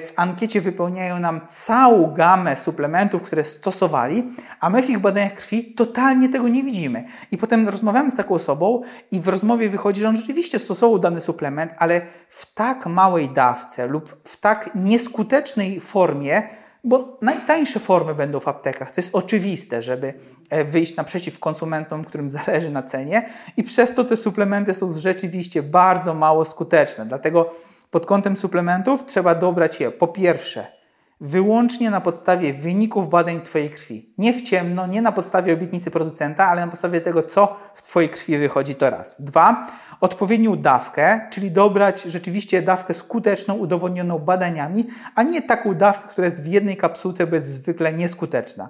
w 0.00 0.12
ankiecie 0.16 0.60
wypełniają 0.60 1.20
nam 1.20 1.40
całą 1.48 2.14
gamę 2.14 2.56
suplementów, 2.56 3.22
które 3.22 3.44
stosowali, 3.44 4.24
a 4.60 4.70
my 4.70 4.82
w 4.82 4.90
ich 4.90 4.98
badaniach 4.98 5.34
krwi 5.34 5.74
totalnie 5.74 6.28
tego 6.28 6.48
nie 6.48 6.62
widzimy. 6.62 7.04
I 7.30 7.38
potem 7.38 7.68
rozmawiamy 7.68 8.10
z 8.10 8.16
taką 8.16 8.34
osobą 8.34 8.82
i 9.10 9.20
w 9.20 9.28
rozmowie 9.28 9.68
wychodzi, 9.68 10.00
że 10.00 10.08
on 10.08 10.16
rzeczywiście 10.16 10.58
stosował 10.58 10.98
dany 10.98 11.20
suplement, 11.20 11.72
ale 11.78 12.00
w 12.28 12.54
tak 12.54 12.86
małej 12.86 13.28
dawce 13.28 13.86
lub 13.86 14.16
w 14.24 14.36
tak 14.36 14.70
nieskutecznej 14.74 15.80
formie, 15.80 16.42
bo 16.84 17.18
najtańsze 17.22 17.80
formy 17.80 18.14
będą 18.14 18.40
w 18.40 18.48
aptekach. 18.48 18.92
To 18.92 19.00
jest 19.00 19.14
oczywiste, 19.14 19.82
żeby 19.82 20.14
e, 20.50 20.64
wyjść 20.64 20.96
naprzeciw 20.96 21.38
konsumentom, 21.38 22.04
którym 22.04 22.30
zależy 22.30 22.70
na 22.70 22.82
cenie 22.82 23.28
i 23.56 23.62
przez 23.62 23.94
to 23.94 24.04
te 24.04 24.16
suplementy 24.16 24.74
są 24.74 24.92
rzeczywiście 24.92 25.62
bardzo 25.62 26.14
mało 26.14 26.44
skuteczne. 26.44 27.06
Dlatego 27.06 27.54
pod 27.90 28.06
kątem 28.06 28.36
suplementów 28.36 29.04
trzeba 29.04 29.34
dobrać 29.34 29.80
je 29.80 29.90
po 29.90 30.08
pierwsze 30.08 30.77
wyłącznie 31.20 31.90
na 31.90 32.00
podstawie 32.00 32.52
wyników 32.52 33.10
badań 33.10 33.40
Twojej 33.40 33.70
krwi. 33.70 34.14
Nie 34.18 34.32
w 34.32 34.42
ciemno, 34.42 34.86
nie 34.86 35.02
na 35.02 35.12
podstawie 35.12 35.52
obietnicy 35.54 35.90
producenta, 35.90 36.46
ale 36.46 36.60
na 36.60 36.70
podstawie 36.70 37.00
tego, 37.00 37.22
co 37.22 37.56
w 37.74 37.82
Twojej 37.82 38.10
krwi 38.10 38.38
wychodzi 38.38 38.74
to 38.74 38.90
raz. 38.90 39.22
Dwa, 39.22 39.66
odpowiednią 40.00 40.56
dawkę, 40.56 41.20
czyli 41.30 41.50
dobrać 41.50 42.02
rzeczywiście 42.02 42.62
dawkę 42.62 42.94
skuteczną, 42.94 43.54
udowodnioną 43.54 44.18
badaniami, 44.18 44.86
a 45.14 45.22
nie 45.22 45.42
taką 45.42 45.74
dawkę, 45.74 46.08
która 46.08 46.24
jest 46.24 46.42
w 46.42 46.46
jednej 46.46 46.76
kapsułce, 46.76 47.26
bo 47.26 47.34
jest 47.34 47.48
zwykle 47.52 47.92
nieskuteczna. 47.92 48.68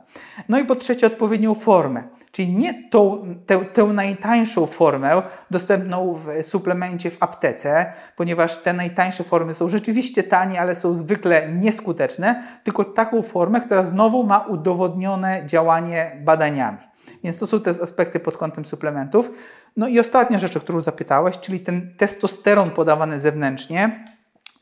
No 0.49 0.59
i 0.59 0.65
po 0.65 0.75
trzecie, 0.75 1.07
odpowiednią 1.07 1.55
formę, 1.55 2.03
czyli 2.33 2.53
nie 2.53 2.89
tą, 2.89 3.35
tę, 3.47 3.65
tę 3.65 3.85
najtańszą 3.85 4.67
formę 4.67 5.23
dostępną 5.51 6.15
w 6.15 6.43
suplemencie 6.43 7.11
w 7.11 7.23
aptece, 7.23 7.93
ponieważ 8.17 8.59
te 8.59 8.73
najtańsze 8.73 9.25
formy 9.25 9.55
są 9.55 9.69
rzeczywiście 9.69 10.23
tanie, 10.23 10.61
ale 10.61 10.75
są 10.75 10.95
zwykle 10.95 11.49
nieskuteczne, 11.53 12.38
tylko 12.65 12.85
taką 12.85 13.23
formę, 13.23 13.61
która 13.61 13.85
znowu 13.85 14.25
ma 14.25 14.39
udowodnione 14.39 15.43
działanie 15.47 16.21
badaniami. 16.25 16.79
Więc 17.25 17.39
to 17.39 17.47
są 17.47 17.61
te 17.61 17.71
aspekty 17.71 18.21
pod 18.21 18.37
kątem 18.37 18.65
suplementów. 18.65 19.31
No 19.77 19.89
i 19.89 20.01
ostatnia 20.01 20.39
rzecz, 20.39 20.57
o 20.57 20.61
którą 20.61 20.81
zapytałeś, 20.81 21.39
czyli 21.39 21.61
ten 21.61 21.95
testosteron 21.97 22.71
podawany 22.71 23.21
zewnętrznie. 23.21 24.05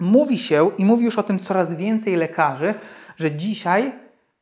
Mówi 0.01 0.39
się 0.39 0.70
i 0.79 0.85
mówi 0.85 1.05
już 1.05 1.18
o 1.18 1.22
tym 1.22 1.39
coraz 1.39 1.74
więcej 1.74 2.16
lekarzy, 2.16 2.74
że 3.16 3.31
dzisiaj 3.31 3.93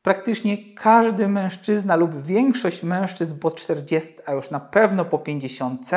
praktycznie 0.05 0.57
każdy 0.75 1.27
mężczyzna 1.27 1.95
lub 1.95 2.21
większość 2.21 2.83
mężczyzn 2.83 3.39
po 3.39 3.51
40, 3.51 4.13
a 4.25 4.33
już 4.33 4.49
na 4.49 4.59
pewno 4.59 5.05
po 5.05 5.19
50, 5.19 5.91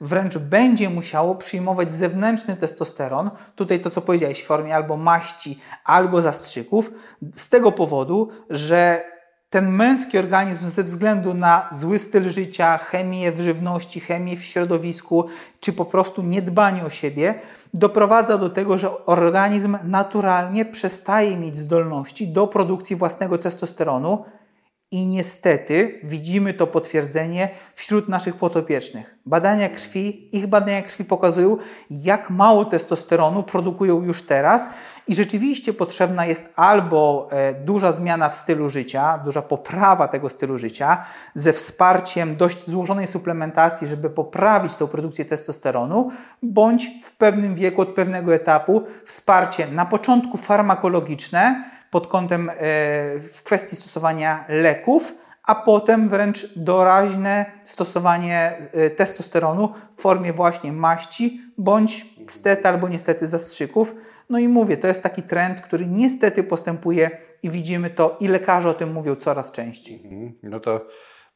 wręcz 0.00 0.38
będzie 0.38 0.90
musiało 0.90 1.34
przyjmować 1.34 1.92
zewnętrzny 1.92 2.56
testosteron, 2.56 3.30
tutaj 3.56 3.80
to 3.80 3.90
co 3.90 4.00
powiedziałeś, 4.00 4.42
w 4.42 4.46
formie 4.46 4.74
albo 4.74 4.96
maści, 4.96 5.60
albo 5.84 6.22
zastrzyków, 6.22 6.90
z 7.34 7.48
tego 7.48 7.72
powodu, 7.72 8.28
że 8.50 9.04
ten 9.50 9.68
męski 9.68 10.18
organizm 10.18 10.68
ze 10.68 10.82
względu 10.82 11.34
na 11.34 11.68
zły 11.72 11.98
styl 11.98 12.30
życia, 12.30 12.78
chemię 12.78 13.32
w 13.32 13.40
żywności, 13.40 14.00
chemię 14.00 14.36
w 14.36 14.44
środowisku, 14.44 15.24
czy 15.60 15.72
po 15.72 15.84
prostu 15.84 16.22
niedbanie 16.22 16.84
o 16.84 16.90
siebie, 16.90 17.34
doprowadza 17.74 18.38
do 18.38 18.50
tego, 18.50 18.78
że 18.78 19.06
organizm 19.06 19.78
naturalnie 19.84 20.64
przestaje 20.64 21.36
mieć 21.36 21.56
zdolności 21.56 22.28
do 22.28 22.46
produkcji 22.46 22.96
własnego 22.96 23.38
testosteronu, 23.38 24.24
i 24.90 25.06
niestety 25.06 26.00
widzimy 26.02 26.54
to 26.54 26.66
potwierdzenie 26.66 27.48
wśród 27.74 28.08
naszych 28.08 28.36
potopiecznych. 28.36 29.18
Badania 29.26 29.68
krwi, 29.68 30.36
ich 30.36 30.46
badania 30.46 30.82
krwi 30.82 31.04
pokazują, 31.04 31.56
jak 31.90 32.30
mało 32.30 32.64
testosteronu 32.64 33.42
produkują 33.42 34.02
już 34.02 34.22
teraz 34.22 34.70
i 35.06 35.14
rzeczywiście 35.14 35.72
potrzebna 35.72 36.26
jest 36.26 36.48
albo 36.56 37.28
e, 37.30 37.54
duża 37.54 37.92
zmiana 37.92 38.28
w 38.28 38.34
stylu 38.34 38.68
życia, 38.68 39.18
duża 39.24 39.42
poprawa 39.42 40.08
tego 40.08 40.28
stylu 40.28 40.58
życia 40.58 41.04
ze 41.34 41.52
wsparciem 41.52 42.36
dość 42.36 42.66
złożonej 42.66 43.06
suplementacji, 43.06 43.86
żeby 43.86 44.10
poprawić 44.10 44.76
tę 44.76 44.88
produkcję 44.88 45.24
testosteronu, 45.24 46.10
bądź 46.42 46.90
w 47.02 47.12
pewnym 47.16 47.54
wieku, 47.54 47.80
od 47.80 47.88
pewnego 47.88 48.34
etapu 48.34 48.82
wsparcie 49.04 49.66
na 49.66 49.86
początku 49.86 50.36
farmakologiczne, 50.36 51.64
pod 51.90 52.06
kątem 52.06 52.50
e, 52.50 52.54
w 53.20 53.42
kwestii 53.42 53.76
stosowania 53.76 54.44
leków, 54.48 55.14
a 55.44 55.54
potem 55.54 56.08
wręcz 56.08 56.46
doraźne 56.56 57.46
stosowanie 57.64 58.52
e, 58.72 58.90
testosteronu 58.90 59.72
w 59.96 60.00
formie 60.00 60.32
właśnie 60.32 60.72
maści 60.72 61.40
bądź 61.58 62.06
stety 62.28 62.68
albo 62.68 62.88
niestety 62.88 63.28
zastrzyków. 63.28 63.94
No 64.30 64.38
i 64.38 64.48
mówię, 64.48 64.76
to 64.76 64.88
jest 64.88 65.02
taki 65.02 65.22
trend, 65.22 65.60
który 65.60 65.86
niestety 65.86 66.42
postępuje 66.42 67.10
i 67.42 67.50
widzimy 67.50 67.90
to 67.90 68.16
i 68.20 68.28
lekarze 68.28 68.68
o 68.68 68.74
tym 68.74 68.92
mówią 68.92 69.16
coraz 69.16 69.52
częściej. 69.52 70.00
Mhm. 70.04 70.32
No 70.42 70.60
to 70.60 70.86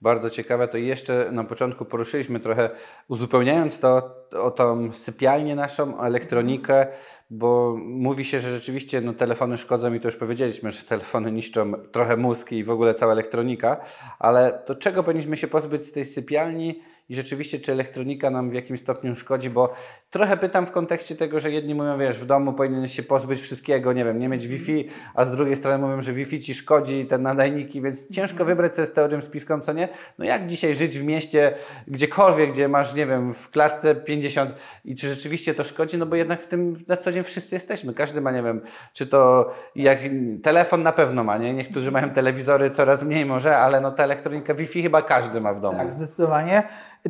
bardzo 0.03 0.31
ciekawe. 0.31 0.69
To 0.69 0.77
jeszcze 0.77 1.29
na 1.33 1.45
początku 1.45 1.85
poruszyliśmy 1.85 2.41
trochę, 2.41 2.71
uzupełniając 3.09 3.79
to 3.79 4.17
o 4.33 4.51
tą 4.51 4.93
sypialnię 4.93 5.57
naszą, 5.57 5.99
o 5.99 6.07
elektronikę, 6.07 6.87
bo 7.31 7.77
mówi 7.79 8.25
się, 8.25 8.41
że 8.41 8.55
rzeczywiście 8.55 9.01
no, 9.01 9.13
telefony 9.13 9.59
szkodzą 9.59 9.95
i 9.95 10.01
to 10.01 10.09
już 10.09 10.17
powiedzieliśmy, 10.17 10.73
że 10.73 10.83
telefony 10.83 11.33
niszczą 11.33 11.73
trochę 11.93 12.17
mózg 12.17 12.53
i 12.53 12.65
w 12.65 12.71
ogóle 12.71 12.95
cała 12.95 13.13
elektronika, 13.13 13.81
ale 14.19 14.63
to 14.67 14.75
czego 14.75 15.03
powinniśmy 15.03 15.37
się 15.37 15.49
pozbyć 15.49 15.87
z 15.87 15.93
tej 15.93 16.05
sypialni? 16.05 16.83
I 17.09 17.17
rzeczywiście 17.17 17.59
czy 17.59 17.73
elektronika 17.73 18.31
nam 18.31 18.51
w 18.51 18.55
jakimś 18.55 18.81
stopniu 18.81 19.17
szkodzi, 19.17 19.51
bo 19.51 19.75
trochę 20.11 20.37
pytam 20.37 20.67
w 20.67 20.71
kontekście 20.71 21.17
tego, 21.17 21.41
że 21.41 21.51
jedni 21.51 21.75
mówią, 21.75 21.99
wiesz, 21.99 22.19
w 22.19 22.27
domu 22.27 22.53
powinieneś 22.53 22.97
się 22.97 23.03
pozbyć 23.03 23.41
wszystkiego, 23.41 23.93
nie 23.93 24.05
wiem, 24.05 24.19
nie 24.19 24.29
mieć 24.29 24.49
Wi-Fi, 24.49 24.89
a 25.15 25.25
z 25.25 25.31
drugiej 25.31 25.57
strony 25.57 25.87
mówią, 25.87 26.03
że 26.03 26.13
Wi-Fi 26.13 26.41
ci 26.41 26.55
szkodzi, 26.55 27.07
te 27.07 27.19
nadajniki, 27.19 27.83
więc 27.83 28.13
ciężko 28.13 28.45
wybrać 28.45 28.75
co 28.75 28.81
jest 28.81 28.95
teorią 28.95 29.21
spiską, 29.21 29.61
co 29.61 29.73
nie. 29.73 29.89
No 30.19 30.25
jak 30.25 30.47
dzisiaj 30.47 30.75
żyć 30.75 30.99
w 30.99 31.05
mieście, 31.05 31.55
gdziekolwiek, 31.89 32.53
gdzie 32.53 32.69
masz, 32.69 32.95
nie 32.95 33.07
wiem, 33.07 33.35
w 33.35 33.51
klatce 33.51 33.95
50 33.95 34.55
i 34.85 34.97
czy 34.97 35.09
rzeczywiście 35.09 35.55
to 35.55 35.65
szkodzi, 35.65 35.99
no 35.99 36.07
bo 36.07 36.17
jednak 36.17 36.43
w 36.43 36.47
tym 36.47 36.77
na 36.89 36.97
co 36.97 37.13
dzień 37.13 37.25
wszyscy 37.25 37.55
jesteśmy, 37.55 37.95
każdy 37.95 38.21
ma, 38.21 38.31
nie 38.31 38.43
wiem, 38.43 38.61
czy 38.93 39.07
to 39.07 39.53
jak 39.77 39.99
telefon 40.43 40.83
na 40.83 40.93
pewno 40.93 41.25
ma, 41.25 41.39
nie? 41.39 41.55
Niektórzy 41.55 41.91
mają 41.91 42.11
telewizory 42.11 42.71
coraz 42.71 43.03
mniej 43.03 43.27
może, 43.27 43.59
ale 43.59 43.81
no 43.81 43.91
ta 43.91 44.05
elektronika 44.05 44.55
Wi-Fi 44.55 44.83
chyba 44.83 45.03
każdy 45.03 45.41
ma 45.41 45.55
w 45.55 45.61
domu. 45.61 45.79
Tak, 45.79 45.93
zdecydowanie. 45.93 46.63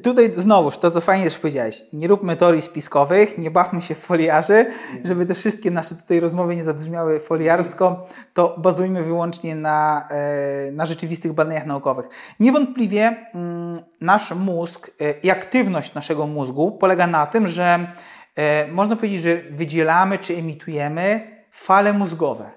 Tutaj 0.03 0.33
znowuż 0.37 0.79
to, 0.79 0.91
co 0.91 1.01
fajnie 1.01 1.25
też 1.25 1.39
powiedziałeś, 1.39 1.85
nie 1.93 2.09
róbmy 2.09 2.37
teorii 2.37 2.63
spiskowych, 2.63 3.39
nie 3.39 3.51
bawmy 3.51 3.83
się 3.83 3.95
w 3.95 3.99
foliarzy, 3.99 4.67
żeby 5.05 5.27
te 5.27 5.35
wszystkie 5.35 5.71
nasze 5.71 5.95
tutaj 5.95 6.21
rozmowy 6.21 6.57
nie 6.57 6.65
zabrzmiały 6.65 7.21
foliarsko, 7.21 8.07
to 8.35 8.55
bazujmy 8.59 9.03
wyłącznie 9.03 9.55
na, 9.55 10.09
e, 10.11 10.73
na 10.73 10.87
rzeczywistych 10.87 11.33
badaniach 11.33 11.67
naukowych. 11.67 12.09
Niewątpliwie 12.41 13.17
mm, 13.35 13.81
nasz 14.01 14.35
mózg 14.35 14.91
e, 15.01 15.13
i 15.23 15.31
aktywność 15.31 15.95
naszego 15.95 16.27
mózgu 16.27 16.71
polega 16.71 17.07
na 17.07 17.27
tym, 17.27 17.47
że 17.47 17.93
e, 18.37 18.69
można 18.69 18.97
powiedzieć, 18.97 19.23
że 19.23 19.37
wydzielamy 19.51 20.19
czy 20.19 20.37
emitujemy 20.37 21.37
fale 21.51 21.93
mózgowe. 21.93 22.51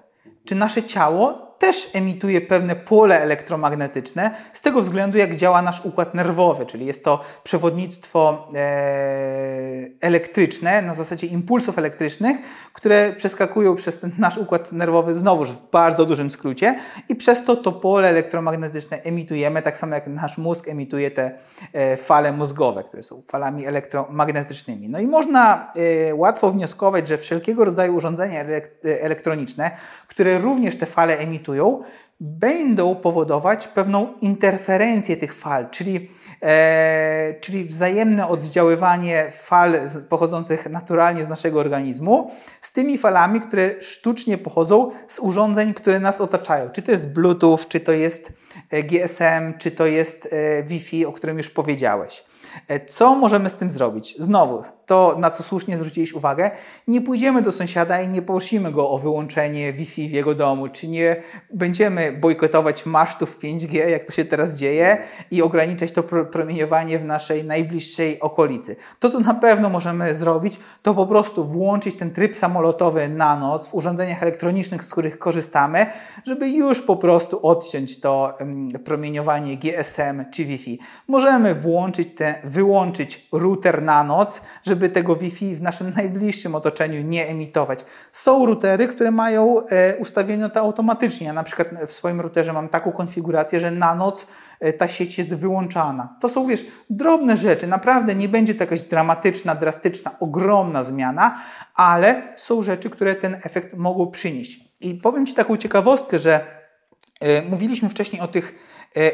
Czy 0.44 0.54
nasze 0.54 0.82
ciało 0.82 1.45
też 1.58 1.90
emituje 1.92 2.40
pewne 2.40 2.76
pole 2.76 3.20
elektromagnetyczne 3.20 4.30
z 4.52 4.62
tego 4.62 4.80
względu, 4.80 5.18
jak 5.18 5.36
działa 5.36 5.62
nasz 5.62 5.84
układ 5.84 6.14
nerwowy, 6.14 6.66
czyli 6.66 6.86
jest 6.86 7.04
to 7.04 7.20
przewodnictwo 7.44 8.48
e, 8.54 8.56
elektryczne 10.00 10.82
na 10.82 10.94
zasadzie 10.94 11.26
impulsów 11.26 11.78
elektrycznych, 11.78 12.36
które 12.72 13.12
przeskakują 13.12 13.76
przez 13.76 13.98
ten 13.98 14.10
nasz 14.18 14.38
układ 14.38 14.72
nerwowy 14.72 15.14
znowuż 15.14 15.50
w 15.50 15.70
bardzo 15.70 16.04
dużym 16.04 16.30
skrócie 16.30 16.78
i 17.08 17.16
przez 17.16 17.44
to 17.44 17.56
to 17.56 17.72
pole 17.72 18.08
elektromagnetyczne 18.08 19.02
emitujemy, 19.02 19.62
tak 19.62 19.76
samo 19.76 19.94
jak 19.94 20.06
nasz 20.06 20.38
mózg 20.38 20.68
emituje 20.68 21.10
te 21.10 21.38
e, 21.72 21.96
fale 21.96 22.32
mózgowe, 22.32 22.84
które 22.84 23.02
są 23.02 23.22
falami 23.30 23.66
elektromagnetycznymi. 23.66 24.88
No 24.88 24.98
i 24.98 25.06
można 25.06 25.72
e, 26.08 26.14
łatwo 26.14 26.50
wnioskować, 26.50 27.08
że 27.08 27.18
wszelkiego 27.18 27.64
rodzaju 27.64 27.96
urządzenia 27.96 28.44
elektroniczne, 28.82 29.70
które 30.08 30.38
również 30.38 30.78
te 30.78 30.86
fale 30.86 31.18
emitują, 31.18 31.45
emitują, 31.46 31.82
będą 32.20 32.94
powodować 32.94 33.68
pewną 33.68 34.14
interferencję 34.20 35.16
tych 35.16 35.34
fal, 35.34 35.70
czyli, 35.70 36.10
e, 36.42 37.34
czyli 37.40 37.64
wzajemne 37.64 38.28
oddziaływanie 38.28 39.26
fal 39.32 39.80
pochodzących 40.08 40.70
naturalnie 40.70 41.24
z 41.24 41.28
naszego 41.28 41.60
organizmu 41.60 42.30
z 42.60 42.72
tymi 42.72 42.98
falami, 42.98 43.40
które 43.40 43.82
sztucznie 43.82 44.38
pochodzą 44.38 44.90
z 45.08 45.18
urządzeń, 45.18 45.74
które 45.74 46.00
nas 46.00 46.20
otaczają. 46.20 46.70
Czy 46.70 46.82
to 46.82 46.90
jest 46.90 47.12
Bluetooth, 47.12 47.58
czy 47.68 47.80
to 47.80 47.92
jest 47.92 48.32
e, 48.70 48.82
GSM, 48.82 49.58
czy 49.58 49.70
to 49.70 49.86
jest 49.86 50.28
e, 50.32 50.62
Wi-Fi, 50.62 51.06
o 51.06 51.12
którym 51.12 51.38
już 51.38 51.50
powiedziałeś. 51.50 52.24
E, 52.68 52.86
co 52.86 53.14
możemy 53.14 53.50
z 53.50 53.54
tym 53.54 53.70
zrobić? 53.70 54.16
Znowu, 54.18 54.62
to 54.86 55.16
na 55.18 55.30
co 55.30 55.42
słusznie 55.42 55.76
zwróciłeś 55.76 56.12
uwagę, 56.12 56.50
nie 56.88 57.00
pójdziemy 57.00 57.42
do 57.42 57.52
sąsiada 57.52 58.00
i 58.00 58.08
nie 58.08 58.22
prosimy 58.22 58.72
go 58.72 58.90
o 58.90 58.98
wyłączenie 58.98 59.72
Wi-Fi 59.72 60.08
w 60.08 60.12
jego 60.12 60.34
domu, 60.34 60.68
czy 60.68 60.88
nie 60.88 61.22
będziemy 61.52 62.12
bojkotować 62.12 62.86
masztów 62.86 63.38
5G, 63.38 63.88
jak 63.88 64.04
to 64.04 64.12
się 64.12 64.24
teraz 64.24 64.54
dzieje, 64.54 64.98
i 65.30 65.42
ograniczać 65.42 65.92
to 65.92 66.02
promieniowanie 66.02 66.98
w 66.98 67.04
naszej 67.04 67.44
najbliższej 67.44 68.20
okolicy. 68.20 68.76
To, 69.00 69.10
co 69.10 69.20
na 69.20 69.34
pewno 69.34 69.68
możemy 69.68 70.14
zrobić, 70.14 70.58
to 70.82 70.94
po 70.94 71.06
prostu 71.06 71.44
włączyć 71.44 71.96
ten 71.96 72.10
tryb 72.10 72.36
samolotowy 72.36 73.08
na 73.08 73.36
noc 73.36 73.68
w 73.68 73.74
urządzeniach 73.74 74.22
elektronicznych, 74.22 74.84
z 74.84 74.92
których 74.92 75.18
korzystamy, 75.18 75.86
żeby 76.24 76.50
już 76.50 76.80
po 76.80 76.96
prostu 76.96 77.46
odciąć 77.46 78.00
to 78.00 78.38
promieniowanie 78.84 79.56
GSM 79.56 80.24
czy 80.30 80.44
Wi-Fi. 80.44 80.78
Możemy 81.08 81.54
włączyć 81.54 82.08
te 82.16 82.34
wyłączyć 82.44 83.28
router 83.32 83.82
na 83.82 84.04
noc, 84.04 84.40
żeby 84.64 84.75
tego 84.76 85.16
Wi-Fi 85.16 85.56
w 85.56 85.62
naszym 85.62 85.92
najbliższym 85.96 86.54
otoczeniu 86.54 87.02
nie 87.02 87.28
emitować. 87.28 87.84
Są 88.12 88.46
routery, 88.46 88.88
które 88.88 89.10
mają 89.10 89.66
e, 89.66 89.96
ustawione 89.96 90.50
to 90.50 90.60
automatycznie. 90.60 91.26
Ja 91.26 91.32
na 91.32 91.42
przykład 91.42 91.68
w 91.86 91.92
swoim 91.92 92.20
routerze 92.20 92.52
mam 92.52 92.68
taką 92.68 92.92
konfigurację, 92.92 93.60
że 93.60 93.70
na 93.70 93.94
noc 93.94 94.26
e, 94.60 94.72
ta 94.72 94.88
sieć 94.88 95.18
jest 95.18 95.34
wyłączana. 95.34 96.16
To 96.20 96.28
są, 96.28 96.46
wiesz, 96.46 96.66
drobne 96.90 97.36
rzeczy. 97.36 97.66
Naprawdę 97.66 98.14
nie 98.14 98.28
będzie 98.28 98.54
to 98.54 98.62
jakaś 98.62 98.82
dramatyczna, 98.82 99.54
drastyczna, 99.54 100.10
ogromna 100.20 100.84
zmiana, 100.84 101.38
ale 101.74 102.22
są 102.36 102.62
rzeczy, 102.62 102.90
które 102.90 103.14
ten 103.14 103.34
efekt 103.34 103.74
mogą 103.74 104.10
przynieść. 104.10 104.60
I 104.80 104.94
powiem 104.94 105.26
Ci 105.26 105.34
taką 105.34 105.56
ciekawostkę, 105.56 106.18
że 106.18 106.40
e, 107.20 107.42
mówiliśmy 107.42 107.88
wcześniej 107.88 108.22
o 108.22 108.28
tych 108.28 108.54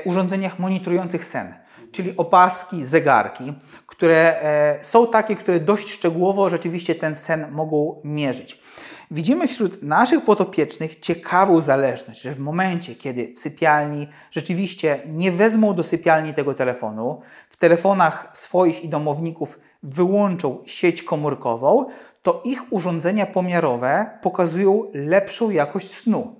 urządzeniach 0.04 0.58
monitorujących 0.58 1.24
sen 1.24 1.54
czyli 1.93 2.16
opaski, 2.16 2.86
zegarki, 2.86 3.53
które 3.86 4.43
e, 4.43 4.78
są 4.84 5.07
takie, 5.07 5.36
które 5.36 5.61
dość 5.61 5.90
szczegółowo 5.90 6.51
rzeczywiście 6.51 6.95
ten 6.95 7.16
sen 7.16 7.51
mogą 7.51 8.01
mierzyć. 8.05 8.62
Widzimy 9.11 9.49
wśród 9.49 9.82
naszych 9.82 10.24
potopiecznych 10.24 11.01
ciekawą 11.01 11.61
zależność, 11.61 12.20
że 12.20 12.32
w 12.32 12.38
momencie, 12.38 12.95
kiedy 12.95 13.32
w 13.34 13.38
sypialni 13.38 14.09
rzeczywiście 14.30 15.01
nie 15.07 15.32
wezmą 15.32 15.74
do 15.74 15.82
sypialni 15.82 16.34
tego 16.34 16.55
telefonu, 16.55 17.20
w 17.51 17.57
telefonach 17.57 18.28
swoich 18.32 18.84
i 18.84 18.88
domowników 18.88 19.59
wyłączą 19.82 20.59
sieć 20.66 21.03
komórkową, 21.03 21.86
to 22.22 22.43
ich 22.45 22.72
urządzenia 22.72 23.26
pomiarowe 23.26 24.18
pokazują 24.22 24.90
lepszą 24.95 25.51
jakość 25.51 25.95
snu. 25.95 26.36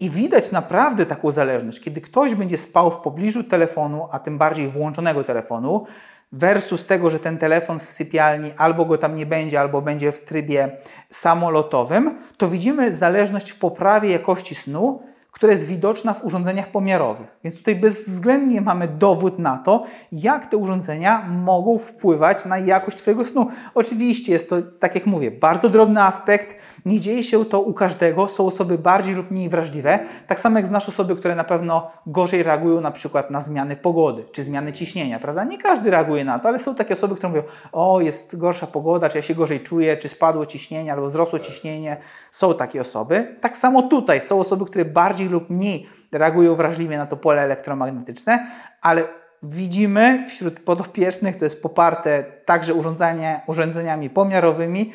I 0.00 0.10
widać 0.10 0.50
naprawdę 0.50 1.06
taką 1.06 1.30
zależność, 1.30 1.80
kiedy 1.80 2.00
ktoś 2.00 2.34
będzie 2.34 2.58
spał 2.58 2.90
w 2.90 2.96
pobliżu 2.96 3.44
telefonu, 3.44 4.08
a 4.12 4.18
tym 4.18 4.38
bardziej 4.38 4.68
włączonego 4.68 5.24
telefonu, 5.24 5.86
versus 6.32 6.86
tego, 6.86 7.10
że 7.10 7.18
ten 7.18 7.38
telefon 7.38 7.78
z 7.78 7.88
sypialni 7.88 8.52
albo 8.56 8.84
go 8.84 8.98
tam 8.98 9.14
nie 9.14 9.26
będzie, 9.26 9.60
albo 9.60 9.82
będzie 9.82 10.12
w 10.12 10.24
trybie 10.24 10.76
samolotowym, 11.10 12.18
to 12.36 12.48
widzimy 12.48 12.94
zależność 12.94 13.50
w 13.50 13.58
poprawie 13.58 14.10
jakości 14.10 14.54
snu, 14.54 15.02
która 15.36 15.52
jest 15.52 15.66
widoczna 15.66 16.14
w 16.14 16.24
urządzeniach 16.24 16.68
pomiarowych. 16.68 17.26
Więc 17.44 17.56
tutaj 17.56 17.76
bezwzględnie 17.76 18.60
mamy 18.60 18.88
dowód 18.88 19.38
na 19.38 19.58
to, 19.58 19.84
jak 20.12 20.46
te 20.46 20.56
urządzenia 20.56 21.26
mogą 21.28 21.78
wpływać 21.78 22.44
na 22.44 22.58
jakość 22.58 22.96
Twojego 22.96 23.24
snu. 23.24 23.46
Oczywiście 23.74 24.32
jest 24.32 24.50
to, 24.50 24.56
tak 24.62 24.94
jak 24.94 25.06
mówię, 25.06 25.30
bardzo 25.30 25.68
drobny 25.68 26.02
aspekt, 26.02 26.56
nie 26.86 27.00
dzieje 27.00 27.24
się 27.24 27.44
to 27.44 27.60
u 27.60 27.72
każdego, 27.72 28.28
są 28.28 28.46
osoby 28.46 28.78
bardziej 28.78 29.14
lub 29.14 29.30
mniej 29.30 29.48
wrażliwe, 29.48 29.98
tak 30.26 30.40
samo 30.40 30.58
jak 30.58 30.66
znasz 30.66 30.88
osoby, 30.88 31.16
które 31.16 31.34
na 31.34 31.44
pewno 31.44 31.90
gorzej 32.06 32.42
reagują 32.42 32.80
na 32.80 32.90
przykład 32.90 33.30
na 33.30 33.40
zmiany 33.40 33.76
pogody, 33.76 34.24
czy 34.32 34.44
zmiany 34.44 34.72
ciśnienia, 34.72 35.18
prawda? 35.18 35.44
Nie 35.44 35.58
każdy 35.58 35.90
reaguje 35.90 36.24
na 36.24 36.38
to, 36.38 36.48
ale 36.48 36.58
są 36.58 36.74
takie 36.74 36.94
osoby, 36.94 37.14
które 37.14 37.28
mówią, 37.28 37.42
o 37.72 38.00
jest 38.00 38.36
gorsza 38.36 38.66
pogoda, 38.66 39.08
czy 39.08 39.18
ja 39.18 39.22
się 39.22 39.34
gorzej 39.34 39.60
czuję, 39.60 39.96
czy 39.96 40.08
spadło 40.08 40.46
ciśnienie, 40.46 40.92
albo 40.92 41.06
wzrosło 41.06 41.38
ciśnienie. 41.38 41.96
Są 42.30 42.54
takie 42.54 42.80
osoby. 42.80 43.36
Tak 43.40 43.56
samo 43.56 43.82
tutaj 43.82 44.20
są 44.20 44.40
osoby, 44.40 44.64
które 44.64 44.84
bardziej 44.84 45.28
lub 45.28 45.50
mniej 45.50 45.86
reagują 46.12 46.54
wrażliwie 46.54 46.98
na 46.98 47.06
to 47.06 47.16
pole 47.16 47.42
elektromagnetyczne, 47.42 48.46
ale 48.82 49.04
widzimy 49.42 50.24
wśród 50.28 50.60
podopiecznych, 50.60 51.36
to 51.36 51.44
jest 51.44 51.62
poparte 51.62 52.24
także 52.44 52.74
urządzenia, 52.74 53.40
urządzeniami 53.46 54.10
pomiarowymi, 54.10 54.92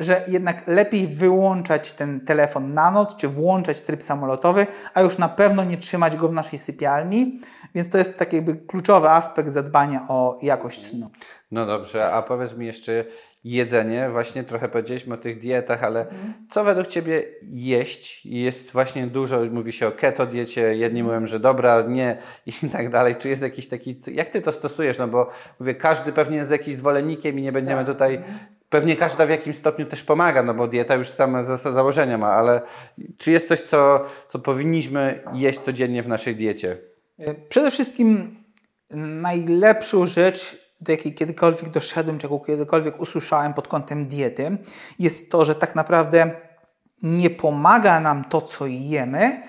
że 0.00 0.24
jednak 0.28 0.62
lepiej 0.66 1.06
wyłączać 1.06 1.92
ten 1.92 2.20
telefon 2.20 2.74
na 2.74 2.90
noc, 2.90 3.16
czy 3.16 3.28
włączać 3.28 3.80
tryb 3.80 4.02
samolotowy, 4.02 4.66
a 4.94 5.00
już 5.00 5.18
na 5.18 5.28
pewno 5.28 5.64
nie 5.64 5.76
trzymać 5.76 6.16
go 6.16 6.28
w 6.28 6.32
naszej 6.32 6.58
sypialni. 6.58 7.40
Więc 7.74 7.90
to 7.90 7.98
jest 7.98 8.18
taki 8.18 8.36
jakby 8.36 8.56
kluczowy 8.56 9.08
aspekt 9.10 9.48
zadbania 9.48 10.06
o 10.08 10.38
jakość 10.42 10.86
snu. 10.86 11.10
No 11.50 11.66
dobrze, 11.66 12.12
a 12.12 12.22
powiedz 12.22 12.56
mi 12.56 12.66
jeszcze 12.66 13.04
jedzenie, 13.44 14.10
właśnie 14.10 14.44
trochę 14.44 14.68
powiedzieliśmy 14.68 15.14
o 15.14 15.18
tych 15.18 15.38
dietach, 15.38 15.84
ale 15.84 16.06
co 16.50 16.64
według 16.64 16.86
Ciebie 16.86 17.22
jeść? 17.42 18.26
Jest 18.26 18.72
właśnie 18.72 19.06
dużo, 19.06 19.40
mówi 19.50 19.72
się 19.72 19.86
o 19.86 19.92
keto 19.92 20.26
diecie, 20.26 20.76
jedni 20.76 21.02
mówią, 21.02 21.26
że 21.26 21.40
dobra, 21.40 21.82
nie 21.82 22.18
i 22.46 22.52
tak 22.72 22.90
dalej. 22.90 23.16
Czy 23.16 23.28
jest 23.28 23.42
jakiś 23.42 23.68
taki, 23.68 24.00
jak 24.12 24.30
Ty 24.30 24.42
to 24.42 24.52
stosujesz? 24.52 24.98
No 24.98 25.08
bo 25.08 25.30
mówię, 25.60 25.74
każdy 25.74 26.12
pewnie 26.12 26.36
jest 26.36 26.50
jakimś 26.50 26.76
zwolennikiem 26.76 27.38
i 27.38 27.42
nie 27.42 27.52
będziemy 27.52 27.84
tak. 27.84 27.94
tutaj. 27.94 28.22
Pewnie 28.70 28.96
każda 28.96 29.26
w 29.26 29.30
jakimś 29.30 29.56
stopniu 29.56 29.86
też 29.86 30.02
pomaga, 30.02 30.42
no 30.42 30.54
bo 30.54 30.66
dieta 30.66 30.94
już 30.94 31.08
same 31.08 31.44
założenia 31.56 32.18
ma, 32.18 32.32
ale 32.32 32.62
czy 33.18 33.30
jest 33.30 33.48
coś, 33.48 33.60
co, 33.60 34.04
co 34.28 34.38
powinniśmy 34.38 35.22
jeść 35.32 35.58
codziennie 35.58 36.02
w 36.02 36.08
naszej 36.08 36.36
diecie? 36.36 36.78
Przede 37.48 37.70
wszystkim 37.70 38.36
najlepszą 39.22 40.06
rzecz, 40.06 40.70
do 40.80 40.92
jakiej 40.92 41.14
kiedykolwiek 41.14 41.70
doszedłem, 41.70 42.18
czego 42.18 42.40
kiedykolwiek 42.40 43.00
usłyszałem 43.00 43.54
pod 43.54 43.68
kątem 43.68 44.06
diety, 44.06 44.56
jest 44.98 45.30
to, 45.30 45.44
że 45.44 45.54
tak 45.54 45.74
naprawdę 45.74 46.30
nie 47.02 47.30
pomaga 47.30 48.00
nam 48.00 48.24
to, 48.24 48.40
co 48.40 48.66
jemy, 48.66 49.42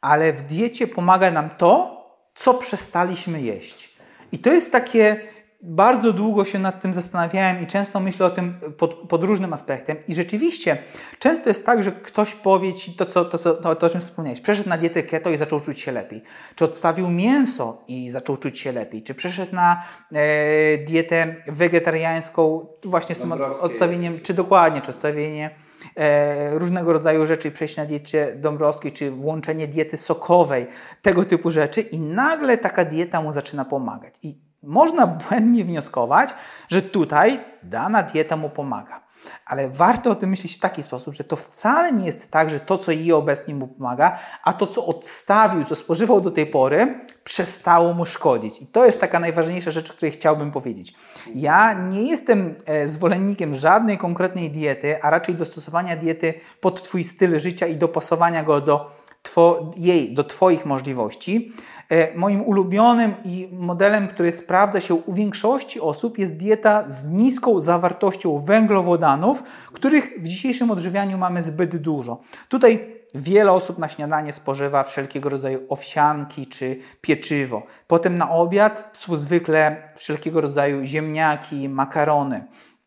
ale 0.00 0.32
w 0.32 0.42
diecie 0.42 0.86
pomaga 0.86 1.30
nam 1.30 1.50
to, 1.50 2.04
co 2.34 2.54
przestaliśmy 2.54 3.40
jeść. 3.40 3.96
I 4.32 4.38
to 4.38 4.52
jest 4.52 4.72
takie 4.72 5.20
bardzo 5.60 6.12
długo 6.12 6.44
się 6.44 6.58
nad 6.58 6.80
tym 6.80 6.94
zastanawiałem 6.94 7.62
i 7.62 7.66
często 7.66 8.00
myślę 8.00 8.26
o 8.26 8.30
tym 8.30 8.54
pod, 8.78 8.94
pod, 8.94 9.24
różnym 9.24 9.52
aspektem. 9.52 9.96
I 10.08 10.14
rzeczywiście 10.14 10.78
często 11.18 11.50
jest 11.50 11.66
tak, 11.66 11.82
że 11.82 11.92
ktoś 11.92 12.34
powie 12.34 12.74
ci 12.74 12.92
to, 12.92 13.06
co, 13.06 13.24
to, 13.24 13.38
co, 13.38 13.54
to, 13.54 13.74
to, 13.74 13.86
o 13.86 13.90
czym 13.90 14.00
wspomniałeś. 14.00 14.40
Przeszedł 14.40 14.68
na 14.68 14.78
dietę 14.78 15.02
keto 15.02 15.30
i 15.30 15.38
zaczął 15.38 15.60
czuć 15.60 15.80
się 15.80 15.92
lepiej. 15.92 16.22
Czy 16.54 16.64
odstawił 16.64 17.10
mięso 17.10 17.82
i 17.88 18.10
zaczął 18.10 18.36
czuć 18.36 18.58
się 18.58 18.72
lepiej. 18.72 19.02
Czy 19.02 19.14
przeszedł 19.14 19.54
na 19.54 19.82
e, 20.12 20.78
dietę 20.78 21.34
wegetariańską 21.46 22.66
właśnie 22.84 23.14
z 23.14 23.18
tym 23.18 23.32
od, 23.32 23.40
odstawieniem, 23.40 24.20
czy 24.20 24.34
dokładnie, 24.34 24.80
czy 24.80 24.90
odstawienie 24.90 25.50
e, 25.96 26.58
różnego 26.58 26.92
rodzaju 26.92 27.26
rzeczy, 27.26 27.50
przejść 27.50 27.76
na 27.76 27.84
diecie 27.84 28.34
dąbrowskiej, 28.36 28.92
czy 28.92 29.10
włączenie 29.10 29.68
diety 29.68 29.96
sokowej, 29.96 30.66
tego 31.02 31.24
typu 31.24 31.50
rzeczy 31.50 31.80
i 31.80 31.98
nagle 31.98 32.58
taka 32.58 32.84
dieta 32.84 33.22
mu 33.22 33.32
zaczyna 33.32 33.64
pomagać. 33.64 34.14
I 34.22 34.47
można 34.62 35.06
błędnie 35.06 35.64
wnioskować, 35.64 36.34
że 36.68 36.82
tutaj 36.82 37.44
dana 37.62 38.02
dieta 38.02 38.36
mu 38.36 38.50
pomaga. 38.50 39.08
Ale 39.46 39.70
warto 39.70 40.10
o 40.10 40.14
tym 40.14 40.30
myśleć 40.30 40.56
w 40.56 40.58
taki 40.58 40.82
sposób, 40.82 41.14
że 41.14 41.24
to 41.24 41.36
wcale 41.36 41.92
nie 41.92 42.06
jest 42.06 42.30
tak, 42.30 42.50
że 42.50 42.60
to, 42.60 42.78
co 42.78 42.92
je 42.92 43.16
obecnie 43.16 43.54
mu 43.54 43.68
pomaga, 43.68 44.18
a 44.44 44.52
to, 44.52 44.66
co 44.66 44.86
odstawił, 44.86 45.64
co 45.64 45.76
spożywał 45.76 46.20
do 46.20 46.30
tej 46.30 46.46
pory, 46.46 47.06
przestało 47.24 47.94
mu 47.94 48.04
szkodzić. 48.04 48.62
I 48.62 48.66
to 48.66 48.86
jest 48.86 49.00
taka 49.00 49.20
najważniejsza 49.20 49.70
rzecz, 49.70 49.90
o 49.90 49.92
której 49.92 50.12
chciałbym 50.12 50.50
powiedzieć. 50.50 50.94
Ja 51.34 51.72
nie 51.72 52.02
jestem 52.02 52.54
e, 52.66 52.88
zwolennikiem 52.88 53.54
żadnej 53.54 53.98
konkretnej 53.98 54.50
diety, 54.50 55.02
a 55.02 55.10
raczej 55.10 55.34
dostosowania 55.34 55.96
diety 55.96 56.34
pod 56.60 56.82
Twój 56.82 57.04
styl 57.04 57.38
życia 57.38 57.66
i 57.66 57.76
dopasowania 57.76 58.42
go 58.42 58.60
do 58.60 59.07
two, 59.34 59.72
jej, 59.76 60.14
do 60.14 60.24
Twoich 60.24 60.66
możliwości. 60.66 61.52
E, 61.88 62.14
moim 62.14 62.42
ulubionym 62.42 63.14
i 63.24 63.48
modelem, 63.52 64.08
który 64.08 64.32
sprawdza 64.32 64.80
się 64.80 64.94
u 64.94 65.12
większości 65.12 65.80
osób, 65.80 66.18
jest 66.18 66.36
dieta 66.36 66.84
z 66.88 67.06
niską 67.06 67.60
zawartością 67.60 68.38
węglowodanów, 68.38 69.42
których 69.72 70.12
w 70.18 70.28
dzisiejszym 70.28 70.70
odżywianiu 70.70 71.18
mamy 71.18 71.42
zbyt 71.42 71.76
dużo. 71.76 72.20
Tutaj 72.48 72.98
Wiele 73.14 73.52
osób 73.52 73.78
na 73.78 73.88
śniadanie 73.88 74.32
spożywa 74.32 74.84
wszelkiego 74.84 75.28
rodzaju 75.28 75.60
owsianki 75.68 76.46
czy 76.46 76.78
pieczywo. 77.00 77.62
Potem 77.86 78.18
na 78.18 78.30
obiad 78.30 78.90
są 78.92 79.16
zwykle 79.16 79.90
wszelkiego 79.96 80.40
rodzaju 80.40 80.84
ziemniaki, 80.84 81.68
makarony. 81.68 82.44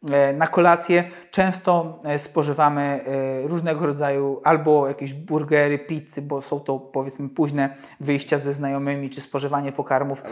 E, 0.09 0.33
na 0.33 0.47
kolację. 0.47 1.03
Często 1.31 1.99
e, 2.03 2.19
spożywamy 2.19 2.81
e, 2.81 3.47
różnego 3.47 3.85
rodzaju 3.85 4.41
albo 4.43 4.87
jakieś 4.87 5.13
burgery, 5.13 5.79
pizzy, 5.79 6.21
bo 6.21 6.41
są 6.41 6.59
to 6.59 6.79
powiedzmy 6.79 7.29
późne 7.29 7.75
wyjścia 7.99 8.37
ze 8.37 8.53
znajomymi, 8.53 9.09
czy 9.09 9.21
spożywanie 9.21 9.71
pokarmów 9.71 10.23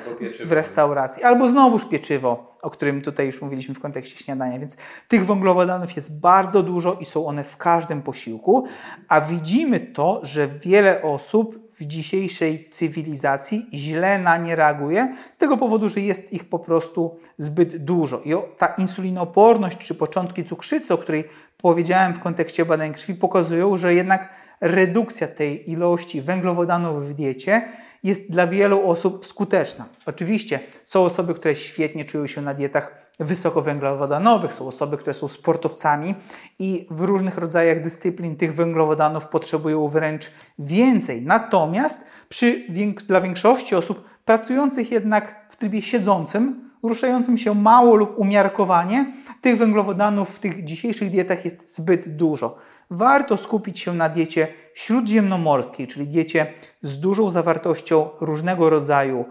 w 0.45 0.51
restauracji, 0.51 1.23
albo 1.23 1.49
znowuż 1.49 1.85
pieczywo, 1.85 2.53
o 2.61 2.69
którym 2.69 3.01
tutaj 3.01 3.25
już 3.25 3.41
mówiliśmy 3.41 3.75
w 3.75 3.79
kontekście 3.79 4.23
śniadania. 4.23 4.59
Więc 4.59 4.77
tych 5.07 5.25
węglowodanów 5.25 5.95
jest 5.95 6.19
bardzo 6.19 6.63
dużo 6.63 6.93
i 6.93 7.05
są 7.05 7.25
one 7.25 7.43
w 7.43 7.57
każdym 7.57 8.01
posiłku, 8.01 8.65
a 9.07 9.21
widzimy 9.21 9.79
to, 9.79 10.19
że 10.23 10.47
wiele 10.47 11.01
osób 11.01 11.68
w 11.79 11.85
dzisiejszej 11.85 12.69
cywilizacji 12.69 13.67
źle 13.73 14.19
na 14.19 14.37
nie 14.37 14.55
reaguje, 14.55 15.15
z 15.31 15.37
tego 15.37 15.57
powodu, 15.57 15.89
że 15.89 16.01
jest 16.01 16.33
ich 16.33 16.49
po 16.49 16.59
prostu 16.59 17.17
zbyt 17.37 17.77
dużo. 17.77 18.21
I 18.25 18.33
ta 18.57 18.67
insulinooporność 18.67 19.77
czy 19.77 19.95
początki 19.95 20.43
cukrzycy, 20.43 20.93
o 20.93 20.97
której 20.97 21.23
powiedziałem 21.57 22.13
w 22.13 22.19
kontekście 22.19 22.65
badań 22.65 22.93
krwi, 22.93 23.15
pokazują, 23.15 23.77
że 23.77 23.93
jednak 23.93 24.29
redukcja 24.61 25.27
tej 25.27 25.71
ilości 25.71 26.21
węglowodanów 26.21 27.09
w 27.09 27.13
diecie 27.13 27.69
jest 28.03 28.31
dla 28.31 28.47
wielu 28.47 28.89
osób 28.89 29.25
skuteczna. 29.25 29.85
Oczywiście 30.05 30.59
są 30.83 31.03
osoby, 31.03 31.33
które 31.33 31.55
świetnie 31.55 32.05
czują 32.05 32.27
się 32.27 32.41
na 32.41 32.53
dietach 32.53 33.08
wysokowęglowodanowych, 33.19 34.53
są 34.53 34.67
osoby, 34.67 34.97
które 34.97 35.13
są 35.13 35.27
sportowcami 35.27 36.15
i 36.59 36.87
w 36.91 37.01
różnych 37.01 37.37
rodzajach 37.37 37.83
dyscyplin 37.83 38.35
tych 38.35 38.55
węglowodanów 38.55 39.27
potrzebują 39.27 39.87
wręcz 39.87 40.31
więcej. 40.59 41.25
Natomiast 41.25 42.03
przy, 42.29 42.63
dla 43.07 43.21
większości 43.21 43.75
osób 43.75 44.03
pracujących 44.25 44.91
jednak 44.91 45.45
w 45.49 45.55
trybie 45.55 45.81
siedzącym, 45.81 46.69
ruszającym 46.83 47.37
się 47.37 47.55
mało 47.55 47.95
lub 47.95 48.19
umiarkowanie, 48.19 49.13
tych 49.41 49.57
węglowodanów 49.57 50.35
w 50.35 50.39
tych 50.39 50.63
dzisiejszych 50.63 51.09
dietach 51.09 51.45
jest 51.45 51.75
zbyt 51.75 52.15
dużo 52.15 52.57
warto 52.89 53.37
skupić 53.37 53.79
się 53.79 53.93
na 53.93 54.09
diecie 54.09 54.47
śródziemnomorskiej, 54.73 55.87
czyli 55.87 56.07
diecie 56.07 56.53
z 56.81 56.99
dużą 56.99 57.29
zawartością 57.29 58.09
różnego 58.21 58.69
rodzaju 58.69 59.25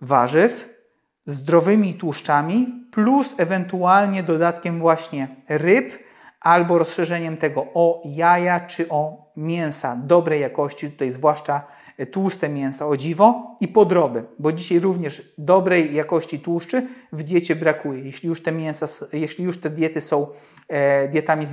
warzyw, 0.00 0.68
zdrowymi 1.26 1.94
tłuszczami, 1.94 2.87
plus 2.98 3.34
ewentualnie 3.36 4.22
dodatkiem 4.22 4.78
właśnie 4.78 5.28
ryb 5.48 5.92
albo 6.40 6.78
rozszerzeniem 6.78 7.36
tego 7.36 7.66
o 7.74 8.02
jaja 8.04 8.60
czy 8.60 8.88
o 8.88 9.30
mięsa 9.36 9.96
dobrej 9.96 10.40
jakości, 10.40 10.90
tutaj 10.90 11.12
zwłaszcza 11.12 11.62
tłuste 12.06 12.48
mięsa, 12.48 12.86
o 12.86 12.96
dziwo, 12.96 13.56
i 13.60 13.68
podroby, 13.68 14.24
bo 14.38 14.52
dzisiaj 14.52 14.80
również 14.80 15.32
dobrej 15.38 15.94
jakości 15.94 16.40
tłuszczy 16.40 16.86
w 17.12 17.22
diecie 17.22 17.56
brakuje. 17.56 18.02
Jeśli 18.02 18.28
już 18.28 18.42
te 18.42 18.52
mięsa, 18.52 18.86
jeśli 19.12 19.44
już 19.44 19.60
te 19.60 19.70
diety 19.70 20.00
są 20.00 20.26
e, 20.68 21.08
dietami 21.08 21.46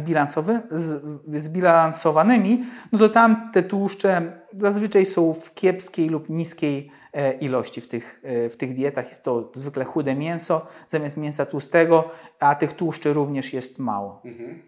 zbilansowanymi, 1.34 2.64
no 2.92 3.00
to 3.00 3.10
tam 3.10 3.52
te 3.54 3.64
tłuszcze 3.64 4.40
zazwyczaj 4.58 5.06
są 5.06 5.34
w 5.34 5.54
kiepskiej 5.54 6.10
lub 6.10 6.30
niskiej 6.30 6.92
e, 7.05 7.05
ilości 7.32 7.82
w 7.82 7.88
tych, 7.88 8.22
e, 8.24 8.50
w 8.50 8.58
tych 8.58 8.74
dietach. 8.74 9.10
Jest 9.10 9.24
to 9.24 9.52
zwykle 9.56 9.86
chude 9.86 10.16
mięso 10.16 10.68
zamiast 10.88 11.18
mięsa 11.18 11.46
tłustego, 11.46 12.12
a 12.40 12.56
tych 12.56 12.74
tłuszczy 12.74 13.14
również 13.14 13.54
jest 13.54 13.80
mało. 13.80 14.22
Mhm. 14.26 14.62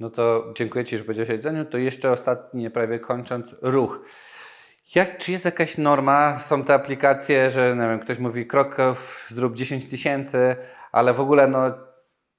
No 0.00 0.10
to 0.10 0.52
dziękuję 0.56 0.84
Ci, 0.84 0.98
że 0.98 1.04
powiedziałeś 1.04 1.30
o 1.30 1.32
jedzeniu. 1.32 1.64
To 1.64 1.78
jeszcze 1.78 2.12
ostatnie, 2.12 2.70
prawie 2.70 2.98
kończąc, 2.98 3.54
ruch. 3.62 4.00
Jak, 4.94 5.18
czy 5.18 5.32
jest 5.32 5.44
jakaś 5.44 5.78
norma? 5.78 6.38
Są 6.38 6.64
te 6.64 6.74
aplikacje, 6.74 7.50
że 7.50 7.76
nie 7.76 7.88
wiem, 7.88 8.00
ktoś 8.00 8.18
mówi 8.18 8.46
kroków, 8.46 9.26
zrób 9.30 9.54
10 9.54 9.86
tysięcy, 9.86 10.56
ale 10.92 11.14
w 11.14 11.20
ogóle 11.20 11.48
no, 11.48 11.58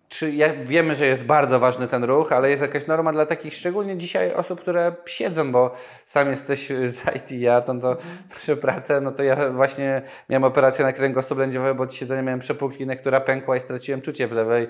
czy 0.10 0.32
ja, 0.32 0.48
wiemy, 0.64 0.96
że 0.96 1.06
jest 1.06 1.26
bardzo 1.26 1.60
ważny 1.60 1.88
ten 1.88 2.04
ruch, 2.04 2.32
ale 2.32 2.50
jest 2.50 2.62
jakaś 2.62 2.88
norma 2.88 3.12
dla 3.12 3.26
takich 3.26 3.54
szczególnie 3.54 3.98
dzisiaj 3.98 4.34
osób, 4.34 4.62
które 4.62 4.96
siedzą, 5.06 5.52
bo 5.52 5.76
sam 6.06 6.30
jesteś 6.32 6.68
z 6.68 7.16
IT, 7.16 7.32
ja 7.32 7.62
to, 7.62 7.76
to 7.76 7.98
nasze 8.36 8.58
pracę, 8.58 9.02
no 9.02 9.12
to 9.12 9.24
ja 9.24 9.50
właśnie 9.50 10.02
miałem 10.30 10.44
operację 10.44 10.86
na 10.86 10.94
kręgosłup 10.94 11.40
lędźwiowy, 11.40 11.76
bo 11.76 11.84
od 11.84 11.94
siedzenia 11.94 12.22
miałem 12.22 12.40
przepuklinę, 12.40 12.96
która 12.96 13.22
pękła 13.22 13.58
i 13.58 13.60
straciłem 13.60 14.02
czucie 14.02 14.28
w 14.28 14.32
lewej 14.32 14.68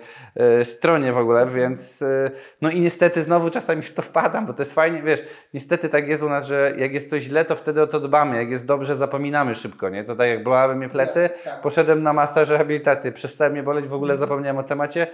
y, 0.62 0.66
stronie 0.66 1.14
w 1.14 1.18
ogóle, 1.18 1.48
więc 1.48 2.02
y, 2.02 2.32
no 2.62 2.70
i 2.70 2.82
niestety 2.82 3.24
znowu 3.24 3.50
czasami 3.50 3.82
w 3.82 3.94
to 3.94 4.02
wpadam, 4.02 4.46
bo 4.46 4.54
to 4.54 4.62
jest 4.62 4.74
fajnie, 4.74 5.02
wiesz, 5.02 5.24
niestety 5.54 5.90
tak 5.90 6.08
jest 6.08 6.24
u 6.24 6.30
nas, 6.30 6.46
że 6.46 6.74
jak 6.78 6.94
jest 6.94 7.10
coś 7.10 7.24
źle, 7.24 7.46
to 7.46 7.56
wtedy 7.56 7.82
o 7.82 7.88
to 7.88 8.00
dbamy, 8.00 8.38
jak 8.38 8.50
jest 8.50 8.66
dobrze, 8.66 8.96
zapominamy 8.96 9.56
szybko, 9.56 9.90
nie? 9.90 10.04
To 10.04 10.16
tak 10.16 10.28
jak 10.28 10.44
bolały 10.44 10.76
mnie 10.76 10.90
plecy, 10.90 11.30
tak. 11.44 11.62
poszedłem 11.62 12.04
na 12.04 12.14
masaż 12.14 12.50
rehabilitację, 12.50 13.12
przestałem 13.12 13.54
mnie 13.54 13.64
boleć, 13.64 13.86
w 13.86 13.94
ogóle 13.94 14.18
zapomniałem 14.18 14.58
o 14.58 14.64
temacie, 14.64 15.08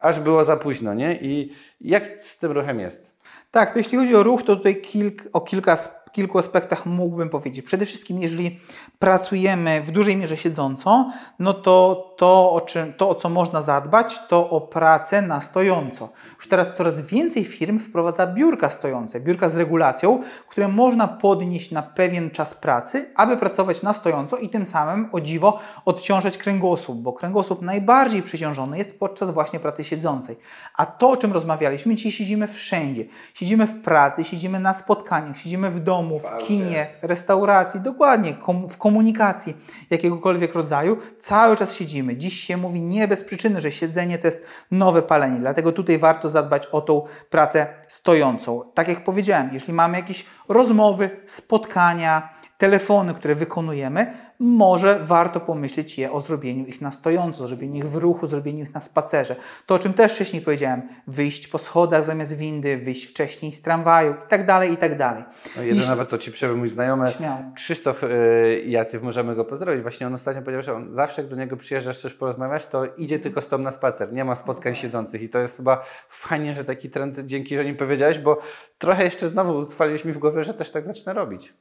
aż 0.00 0.20
było 0.20 0.44
za 0.44 0.56
późno, 0.56 0.94
nie? 0.94 1.14
I 1.14 1.52
jak 1.80 2.24
z 2.24 2.38
tym 2.38 2.52
ruchem 2.52 2.80
jest? 2.80 3.10
Tak, 3.50 3.72
to 3.72 3.78
jeśli 3.78 3.98
chodzi 3.98 4.16
o 4.16 4.22
ruch, 4.22 4.42
to 4.42 4.56
tutaj 4.56 4.80
kilk, 4.80 5.22
o 5.32 5.40
kilka, 5.40 5.78
kilku 6.14 6.38
aspektach 6.38 6.86
mógłbym 6.86 7.30
powiedzieć. 7.30 7.64
Przede 7.64 7.86
wszystkim, 7.86 8.18
jeżeli 8.18 8.60
pracujemy 8.98 9.82
w 9.82 9.90
dużej 9.90 10.16
mierze 10.16 10.36
siedząco, 10.36 11.10
no 11.38 11.54
to 11.54 12.14
to, 12.16 12.52
o, 12.52 12.60
czym, 12.60 12.92
to, 12.92 13.08
o 13.08 13.14
co 13.14 13.28
można 13.28 13.62
zadbać, 13.62 14.20
to 14.28 14.50
o 14.50 14.60
pracę 14.60 15.22
na 15.22 15.40
stojąco. 15.40 16.08
Już 16.36 16.48
teraz 16.48 16.76
coraz 16.76 17.00
więcej 17.00 17.44
firm 17.44 17.78
wprowadza 17.78 18.26
biurka 18.26 18.70
stojące, 18.70 19.20
biurka 19.20 19.48
z 19.48 19.56
regulacją, 19.56 20.22
które 20.48 20.68
można 20.68 21.08
podnieść 21.08 21.70
na 21.70 21.82
pewien 21.82 22.30
czas 22.30 22.54
pracy, 22.54 23.10
aby 23.14 23.36
pracować 23.36 23.82
na 23.82 23.92
stojąco 23.92 24.36
i 24.36 24.48
tym 24.48 24.66
samym, 24.66 25.08
o 25.12 25.20
dziwo, 25.20 25.58
odciążać 25.84 26.38
kręgosłup, 26.38 26.98
bo 26.98 27.12
kręgosłup 27.12 27.62
najbardziej 27.62 28.22
przeciążony 28.22 28.78
jest 28.78 28.98
podczas 28.98 29.30
właśnie 29.30 29.60
pracy 29.60 29.84
siedzącej. 29.84 30.36
A 30.76 30.86
to, 30.86 31.10
o 31.10 31.16
czym 31.16 31.32
rozmawialiśmy, 31.32 31.94
dzisiaj 31.94 32.12
siedzimy 32.12 32.48
wszędzie. 32.48 33.04
Siedzimy 33.34 33.66
w 33.66 33.82
pracy, 33.82 34.24
siedzimy 34.24 34.60
na 34.60 34.74
spotkaniach, 34.74 35.36
siedzimy 35.36 35.70
w 35.70 35.80
domu, 35.80 36.03
w 36.18 36.38
kinie, 36.38 36.86
restauracji, 37.02 37.80
dokładnie, 37.80 38.34
kom 38.34 38.68
w 38.68 38.78
komunikacji 38.78 39.56
jakiegokolwiek 39.90 40.54
rodzaju, 40.54 40.96
cały 41.18 41.56
czas 41.56 41.74
siedzimy. 41.74 42.16
Dziś 42.16 42.40
się 42.40 42.56
mówi 42.56 42.82
nie 42.82 43.08
bez 43.08 43.24
przyczyny, 43.24 43.60
że 43.60 43.72
siedzenie 43.72 44.18
to 44.18 44.26
jest 44.26 44.46
nowe 44.70 45.02
palenie, 45.02 45.38
dlatego 45.38 45.72
tutaj 45.72 45.98
warto 45.98 46.30
zadbać 46.30 46.66
o 46.66 46.80
tą 46.80 47.02
pracę 47.30 47.66
stojącą. 47.88 48.62
Tak 48.74 48.88
jak 48.88 49.04
powiedziałem, 49.04 49.50
jeśli 49.52 49.72
mamy 49.72 49.96
jakieś 49.96 50.26
rozmowy, 50.48 51.10
spotkania, 51.26 52.28
telefony, 52.58 53.14
które 53.14 53.34
wykonujemy, 53.34 54.14
może 54.38 55.00
warto 55.04 55.40
pomyśleć 55.40 55.98
je 55.98 56.12
o 56.12 56.20
zrobieniu 56.20 56.66
ich 56.66 56.80
na 56.80 56.92
stojąco, 56.92 57.46
zrobieniu 57.46 57.76
ich 57.76 57.88
w 57.88 57.94
ruchu, 57.94 58.26
zrobieniu 58.26 58.64
ich 58.64 58.74
na 58.74 58.80
spacerze. 58.80 59.36
To, 59.66 59.74
o 59.74 59.78
czym 59.78 59.94
też 59.94 60.14
wcześniej 60.14 60.42
powiedziałem, 60.42 60.82
wyjść 61.06 61.48
po 61.48 61.58
schodach 61.58 62.04
zamiast 62.04 62.36
windy, 62.36 62.76
wyjść 62.76 63.06
wcześniej 63.06 63.52
z 63.52 63.62
tramwaju 63.62 64.12
i 64.12 64.28
tak 64.28 64.46
dalej, 64.46 64.72
i 64.72 64.76
tak 64.76 64.98
dalej. 64.98 65.24
No 65.56 65.62
jeden 65.62 65.86
nawet 65.86 66.08
to 66.08 66.18
Ci 66.18 66.32
przerwę, 66.32 66.56
mój 66.56 66.68
znajomy 66.68 67.10
Śmiało. 67.10 67.38
Krzysztof 67.54 68.02
yy, 68.02 68.62
Jaciew, 68.66 69.02
możemy 69.02 69.34
go 69.34 69.44
pozdrowić. 69.44 69.82
Właśnie 69.82 70.06
on 70.06 70.14
ostatnio 70.14 70.42
powiedział, 70.42 70.62
że 70.62 70.74
on 70.74 70.94
zawsze 70.94 71.22
jak 71.22 71.30
do 71.30 71.36
niego 71.36 71.56
przyjeżdżasz 71.56 71.98
coś 71.98 72.14
porozmawiać, 72.14 72.66
to 72.66 72.84
idzie 72.96 73.18
tylko 73.18 73.42
z 73.42 73.48
na 73.58 73.72
spacer, 73.72 74.12
nie 74.12 74.24
ma 74.24 74.36
spotkań 74.36 74.74
siedzących 74.74 75.22
i 75.22 75.28
to 75.28 75.38
jest 75.38 75.56
chyba 75.56 75.84
fajnie, 76.08 76.54
że 76.54 76.64
taki 76.64 76.90
trend, 76.90 77.18
dzięki, 77.24 77.56
że 77.56 77.64
nim 77.64 77.76
powiedziałeś, 77.76 78.18
bo 78.18 78.38
trochę 78.78 79.04
jeszcze 79.04 79.28
znowu 79.28 79.58
utrwaliłeś 79.58 80.04
mi 80.04 80.12
w 80.12 80.18
głowie, 80.18 80.44
że 80.44 80.54
też 80.54 80.70
tak 80.70 80.84
zacznę 80.84 81.12
robić. 81.12 81.54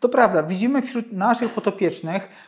To 0.00 0.08
prawda, 0.08 0.42
widzimy 0.42 0.82
wśród 0.82 1.12
naszych 1.12 1.50
potopiecznych, 1.50 1.91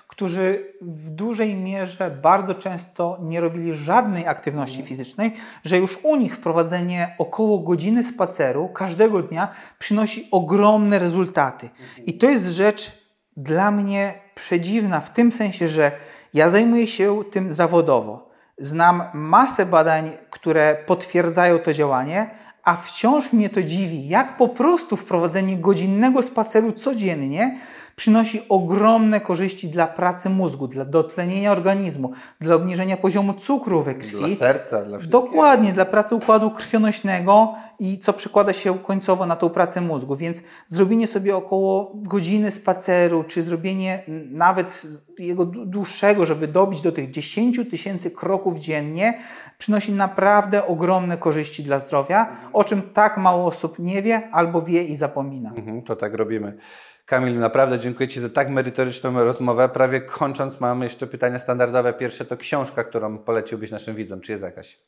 którzy 0.08 0.74
w 0.80 1.10
dużej 1.10 1.54
mierze 1.54 2.10
bardzo 2.10 2.54
często 2.54 3.18
nie 3.22 3.40
robili 3.40 3.74
żadnej 3.74 4.26
aktywności 4.26 4.82
fizycznej, 4.82 5.32
że 5.64 5.78
już 5.78 5.98
u 6.02 6.16
nich 6.16 6.34
wprowadzenie 6.34 7.14
około 7.18 7.58
godziny 7.58 8.04
spaceru 8.04 8.68
każdego 8.68 9.22
dnia 9.22 9.48
przynosi 9.78 10.28
ogromne 10.30 10.98
rezultaty. 10.98 11.70
I 12.04 12.18
to 12.18 12.30
jest 12.30 12.46
rzecz 12.46 12.92
dla 13.36 13.70
mnie 13.70 14.14
przedziwna 14.34 15.00
w 15.00 15.12
tym 15.12 15.32
sensie, 15.32 15.68
że 15.68 15.92
ja 16.34 16.50
zajmuję 16.50 16.86
się 16.86 17.24
tym 17.30 17.54
zawodowo. 17.54 18.30
Znam 18.58 19.02
masę 19.14 19.66
badań, 19.66 20.10
które 20.30 20.76
potwierdzają 20.86 21.58
to 21.58 21.72
działanie, 21.72 22.30
a 22.64 22.76
wciąż 22.76 23.32
mnie 23.32 23.50
to 23.50 23.62
dziwi, 23.62 24.08
jak 24.08 24.36
po 24.36 24.48
prostu 24.48 24.96
wprowadzenie 24.96 25.56
godzinnego 25.56 26.22
spaceru 26.22 26.72
codziennie 26.72 27.58
przynosi 27.96 28.42
ogromne 28.48 29.20
korzyści 29.20 29.68
dla 29.68 29.86
pracy 29.86 30.30
mózgu, 30.30 30.68
dla 30.68 30.84
dotlenienia 30.84 31.52
organizmu, 31.52 32.12
dla 32.40 32.54
obniżenia 32.54 32.96
poziomu 32.96 33.34
cukru 33.34 33.82
we 33.82 33.94
krwi. 33.94 34.16
Dla 34.16 34.36
serca, 34.36 34.84
dla 34.84 34.98
wszystkiego. 34.98 35.26
Dokładnie, 35.26 35.72
dla 35.72 35.84
pracy 35.84 36.14
układu 36.14 36.50
krwionośnego 36.50 37.54
i 37.78 37.98
co 37.98 38.12
przekłada 38.12 38.52
się 38.52 38.78
końcowo 38.78 39.26
na 39.26 39.36
tą 39.36 39.50
pracę 39.50 39.80
mózgu. 39.80 40.16
Więc 40.16 40.42
zrobienie 40.66 41.06
sobie 41.06 41.36
około 41.36 41.92
godziny 41.94 42.50
spaceru, 42.50 43.24
czy 43.24 43.42
zrobienie 43.42 44.02
nawet 44.30 44.82
jego 45.18 45.44
dłuższego, 45.44 46.26
żeby 46.26 46.48
dobić 46.48 46.80
do 46.80 46.92
tych 46.92 47.10
10 47.10 47.60
tysięcy 47.70 48.10
kroków 48.10 48.58
dziennie, 48.58 49.18
przynosi 49.58 49.92
naprawdę 49.92 50.66
ogromne 50.66 51.16
korzyści 51.16 51.62
dla 51.62 51.78
zdrowia, 51.78 52.36
o 52.52 52.64
czym 52.64 52.82
tak 52.82 53.16
mało 53.16 53.46
osób 53.46 53.78
nie 53.78 54.02
wie 54.02 54.28
albo 54.32 54.62
wie 54.62 54.84
i 54.84 54.96
zapomina. 54.96 55.52
Mhm, 55.56 55.82
to 55.82 55.96
tak 55.96 56.14
robimy. 56.14 56.58
Kamil, 57.06 57.38
naprawdę 57.38 57.78
dziękuję 57.78 58.08
Ci 58.08 58.20
za 58.20 58.28
tak 58.28 58.50
merytoryczną 58.50 59.24
rozmowę. 59.24 59.68
Prawie 59.68 60.00
kończąc, 60.00 60.60
mam 60.60 60.82
jeszcze 60.82 61.06
pytania 61.06 61.38
standardowe. 61.38 61.92
Pierwsze 61.92 62.24
to 62.24 62.36
książka, 62.36 62.84
którą 62.84 63.18
poleciłbyś 63.18 63.70
naszym 63.70 63.94
widzom. 63.94 64.20
Czy 64.20 64.32
jest 64.32 64.44
jakaś? 64.44 64.78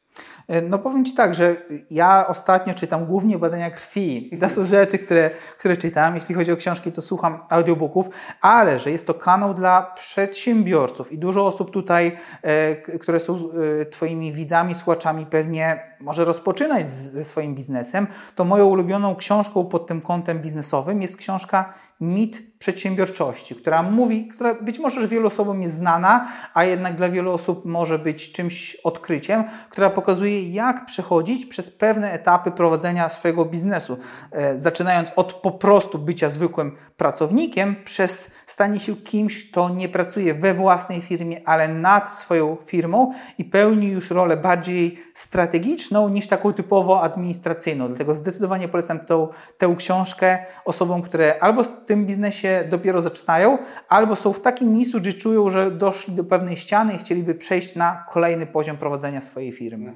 No 0.63 0.79
powiem 0.79 1.05
Ci 1.05 1.15
tak, 1.15 1.35
że 1.35 1.57
ja 1.91 2.27
ostatnio 2.29 2.75
czytam 2.75 3.07
głównie 3.07 3.39
badania 3.39 3.71
krwi. 3.71 4.31
To 4.41 4.49
są 4.49 4.67
rzeczy, 4.67 4.99
które, 4.99 5.31
które 5.59 5.77
czytam. 5.77 6.15
Jeśli 6.15 6.35
chodzi 6.35 6.53
o 6.53 6.57
książki, 6.57 6.93
to 6.93 7.03
słucham 7.03 7.39
audiobooków, 7.49 8.09
ale 8.41 8.79
że 8.79 8.91
jest 8.91 9.07
to 9.07 9.15
kanał 9.15 9.55
dla 9.55 9.83
przedsiębiorców 9.83 11.13
i 11.13 11.19
dużo 11.19 11.47
osób 11.47 11.71
tutaj, 11.71 12.17
e, 12.43 12.77
które 12.77 13.21
są 13.21 13.39
e, 13.81 13.87
Twoimi 13.87 14.33
widzami, 14.33 14.75
słuchaczami, 14.75 15.27
pewnie 15.27 15.96
może 16.01 16.25
rozpoczynać 16.25 16.91
ze 16.91 17.25
swoim 17.25 17.55
biznesem, 17.55 18.07
to 18.35 18.45
moją 18.45 18.67
ulubioną 18.67 19.17
książką 19.17 19.67
pod 19.67 19.87
tym 19.87 20.01
kątem 20.01 20.43
biznesowym 20.43 21.03
jest 21.03 21.17
książka 21.17 21.75
Mit 22.01 22.56
przedsiębiorczości, 22.59 23.55
która 23.55 23.83
mówi, 23.83 24.29
która 24.29 24.55
być 24.55 24.79
może 24.79 25.09
wielu 25.09 25.27
osobom 25.27 25.63
jest 25.63 25.77
znana, 25.77 26.29
a 26.55 26.65
jednak 26.65 26.97
dla 26.97 27.09
wielu 27.09 27.33
osób 27.33 27.65
może 27.65 27.99
być 27.99 28.33
czymś 28.33 28.75
odkryciem, 28.75 29.45
która 29.71 29.91
pokazuje, 29.91 30.51
jak 30.51 30.87
przechodzić 30.87 31.47
przez 31.47 31.71
pewne 31.71 32.13
etapy 32.13 32.51
prowadzenia 32.51 33.09
swojego 33.09 33.45
biznesu. 33.45 33.99
E, 34.33 34.59
zaczynając 34.59 35.13
od 35.17 35.33
po 35.33 35.51
prostu 35.51 35.99
bycia 35.99 36.29
zwykłym 36.29 36.77
pracownikiem, 36.97 37.77
przez 37.85 38.31
stanie 38.47 38.81
się 38.81 38.97
kimś, 38.97 39.51
kto 39.51 39.69
nie 39.69 39.89
pracuje 39.89 40.35
we 40.35 40.55
własnej 40.55 41.01
firmie, 41.01 41.49
ale 41.49 41.69
nad 41.69 42.15
swoją 42.15 42.57
firmą 42.67 43.13
i 43.39 43.45
pełni 43.45 43.89
już 43.89 44.11
rolę 44.11 44.37
bardziej 44.37 44.99
strategiczną 45.15 46.09
niż 46.09 46.29
taką 46.29 46.53
typowo 46.53 47.03
administracyjną. 47.03 47.89
Dlatego 47.89 48.15
zdecydowanie 48.15 48.69
polecam 48.69 49.01
tą, 49.01 49.29
tę 49.59 49.75
książkę 49.79 50.39
osobom, 50.65 51.03
które 51.03 51.35
albo 51.41 51.63
w 51.63 51.85
tym 51.85 52.07
biznesie 52.07 52.46
dopiero 52.69 53.03
zaczynają, 53.03 53.59
albo 53.89 54.17
są 54.17 54.33
w 54.33 54.41
takim 54.41 54.73
miejscu, 54.73 55.01
gdzie 55.01 55.13
czują, 55.13 55.51
że 55.51 55.71
doszli 55.71 56.15
do 56.15 56.25
pewnej 56.25 56.57
ściany 56.57 56.95
i 56.95 56.99
chcieliby 56.99 57.35
przejść 57.35 57.75
na 57.75 58.05
kolejny 58.11 58.47
poziom 58.47 58.77
prowadzenia 58.77 59.21
swojej 59.21 59.53
firmy. 59.53 59.95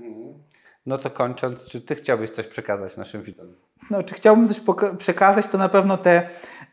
No 0.87 0.99
to 0.99 1.11
kończąc, 1.11 1.71
czy 1.71 1.81
Ty 1.81 1.95
chciałbyś 1.95 2.31
coś 2.31 2.47
przekazać 2.47 2.97
naszym 2.97 3.23
widzom? 3.23 3.47
No, 3.91 4.03
czy 4.03 4.15
chciałbym 4.15 4.47
coś 4.47 4.61
przekazać, 4.99 5.47
to 5.47 5.59
na 5.59 5.69
pewno 5.69 5.97
te 5.97 6.29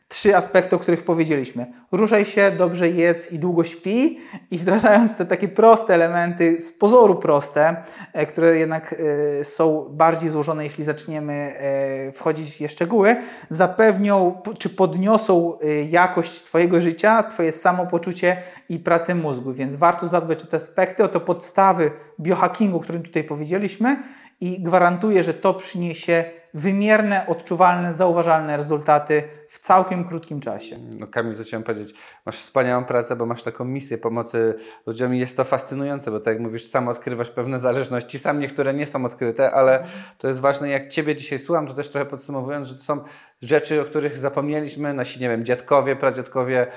trzy 0.07 0.35
aspekty, 0.35 0.75
o 0.75 0.79
których 0.79 1.03
powiedzieliśmy. 1.03 1.65
Ruszaj 1.91 2.25
się, 2.25 2.51
dobrze 2.51 2.89
jedz 2.89 3.31
i 3.31 3.39
długo 3.39 3.63
śpi 3.63 4.19
i 4.51 4.57
wdrażając 4.57 5.15
te 5.15 5.25
takie 5.25 5.47
proste 5.47 5.93
elementy, 5.93 6.61
z 6.61 6.71
pozoru 6.71 7.15
proste, 7.15 7.83
e, 8.13 8.25
które 8.25 8.57
jednak 8.57 8.95
e, 9.39 9.43
są 9.43 9.87
bardziej 9.89 10.29
złożone, 10.29 10.63
jeśli 10.63 10.83
zaczniemy 10.83 11.33
e, 11.33 12.11
wchodzić 12.11 12.63
w 12.67 12.71
szczegóły, 12.71 13.15
zapewnią 13.49 14.41
czy 14.59 14.69
podniosą 14.69 15.57
jakość 15.89 16.43
Twojego 16.43 16.81
życia, 16.81 17.23
Twoje 17.23 17.51
samopoczucie 17.51 18.37
i 18.69 18.79
pracę 18.79 19.15
mózgu. 19.15 19.53
Więc 19.53 19.75
warto 19.75 20.07
zadbać 20.07 20.43
o 20.43 20.47
te 20.47 20.57
aspekty, 20.57 21.03
o 21.03 21.07
te 21.07 21.19
podstawy 21.19 21.91
biohackingu, 22.19 22.77
o 22.77 22.79
którym 22.79 23.03
tutaj 23.03 23.23
powiedzieliśmy 23.23 24.03
i 24.41 24.63
gwarantuję, 24.63 25.23
że 25.23 25.33
to 25.33 25.53
przyniesie 25.53 26.25
wymierne, 26.53 27.27
odczuwalne, 27.27 27.93
zauważalne 27.93 28.57
rezultaty 28.57 29.23
w 29.47 29.59
całkiem 29.59 30.07
krótkim 30.07 30.39
czasie. 30.41 30.77
No 30.99 31.07
Kamil, 31.07 31.35
co 31.35 31.43
chciałem 31.43 31.63
powiedzieć, 31.63 31.95
masz 32.25 32.37
wspaniałą 32.37 32.85
pracę, 32.85 33.15
bo 33.15 33.25
masz 33.25 33.43
taką 33.43 33.65
misję 33.65 33.97
pomocy 33.97 34.55
ludziom 34.85 35.15
i 35.15 35.19
jest 35.19 35.37
to 35.37 35.43
fascynujące, 35.43 36.11
bo 36.11 36.19
tak 36.19 36.33
jak 36.33 36.43
mówisz, 36.43 36.69
sam 36.69 36.87
odkrywasz 36.87 37.29
pewne 37.29 37.59
zależności, 37.59 38.19
sam 38.19 38.39
niektóre 38.39 38.73
nie 38.73 38.85
są 38.85 39.05
odkryte, 39.05 39.51
ale 39.51 39.83
to 40.17 40.27
jest 40.27 40.39
ważne, 40.39 40.69
jak 40.69 40.89
Ciebie 40.89 41.15
dzisiaj 41.15 41.39
słucham, 41.39 41.67
to 41.67 41.73
też 41.73 41.89
trochę 41.89 42.05
podsumowując, 42.05 42.67
że 42.67 42.75
to 42.75 42.83
są 42.83 42.99
rzeczy, 43.41 43.81
o 43.81 43.85
których 43.85 44.17
zapomnieliśmy, 44.17 44.93
nasi, 44.93 45.19
nie 45.19 45.29
wiem, 45.29 45.45
dziadkowie, 45.45 45.95
pradziadkowie 45.95 46.67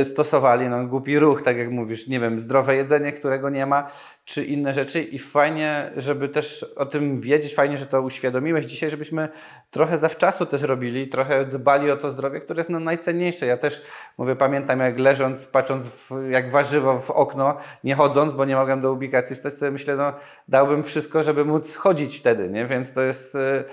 y, 0.00 0.04
stosowali, 0.04 0.68
no 0.68 0.86
głupi 0.86 1.18
ruch, 1.18 1.42
tak 1.42 1.56
jak 1.56 1.70
mówisz, 1.70 2.06
nie 2.08 2.20
wiem, 2.20 2.40
zdrowe 2.40 2.76
jedzenie, 2.76 3.12
którego 3.12 3.50
nie 3.50 3.66
ma, 3.66 3.90
czy 4.24 4.44
inne 4.44 4.74
rzeczy 4.74 5.02
i 5.02 5.18
fajnie, 5.18 5.90
żeby 5.96 6.28
też 6.28 6.62
o 6.76 6.86
tym 6.86 7.20
wiedzieć, 7.20 7.54
fajnie, 7.54 7.78
że 7.78 7.86
to 7.86 8.02
uświadomiłeś 8.02 8.64
dzisiaj, 8.64 8.90
żebyśmy 8.90 9.28
trochę 9.70 9.98
zawczasu 9.98 10.46
też 10.46 10.62
robili, 10.62 11.08
trochę 11.08 11.44
dbali 11.44 11.90
o 11.90 11.96
to 11.96 12.10
zdrowie, 12.16 12.40
które 12.40 12.60
jest 12.60 12.70
nam 12.70 12.84
najcenniejsze. 12.84 13.46
Ja 13.46 13.56
też 13.56 13.82
mówię, 14.18 14.36
pamiętam 14.36 14.80
jak 14.80 14.98
leżąc, 14.98 15.46
patrząc 15.46 15.86
w, 15.86 16.10
jak 16.30 16.50
warzywo 16.50 17.00
w 17.00 17.10
okno, 17.10 17.56
nie 17.84 17.94
chodząc, 17.94 18.32
bo 18.32 18.44
nie 18.44 18.56
mogłem 18.56 18.80
do 18.80 18.92
ubikacji 18.92 19.36
stać, 19.36 19.54
sobie 19.54 19.70
myślę, 19.70 19.96
no 19.96 20.12
dałbym 20.48 20.82
wszystko, 20.82 21.22
żeby 21.22 21.44
móc 21.44 21.76
chodzić 21.76 22.18
wtedy, 22.18 22.48
nie? 22.50 22.66
Więc 22.66 22.92
to 22.92 23.00
jest, 23.00 23.34
y, 23.34 23.64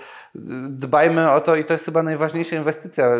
dbajmy 0.68 1.30
o 1.30 1.40
to 1.40 1.56
i 1.56 1.64
to 1.64 1.74
jest 1.74 1.84
chyba 1.84 2.02
najważniejsza 2.02 2.56
inwestycja, 2.56 3.10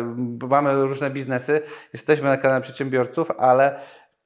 mamy 0.49 0.85
różne 0.85 1.09
biznesy, 1.09 1.61
jesteśmy 1.93 2.27
na 2.27 2.37
kanale 2.37 2.61
przedsiębiorców, 2.61 3.31
ale 3.37 3.79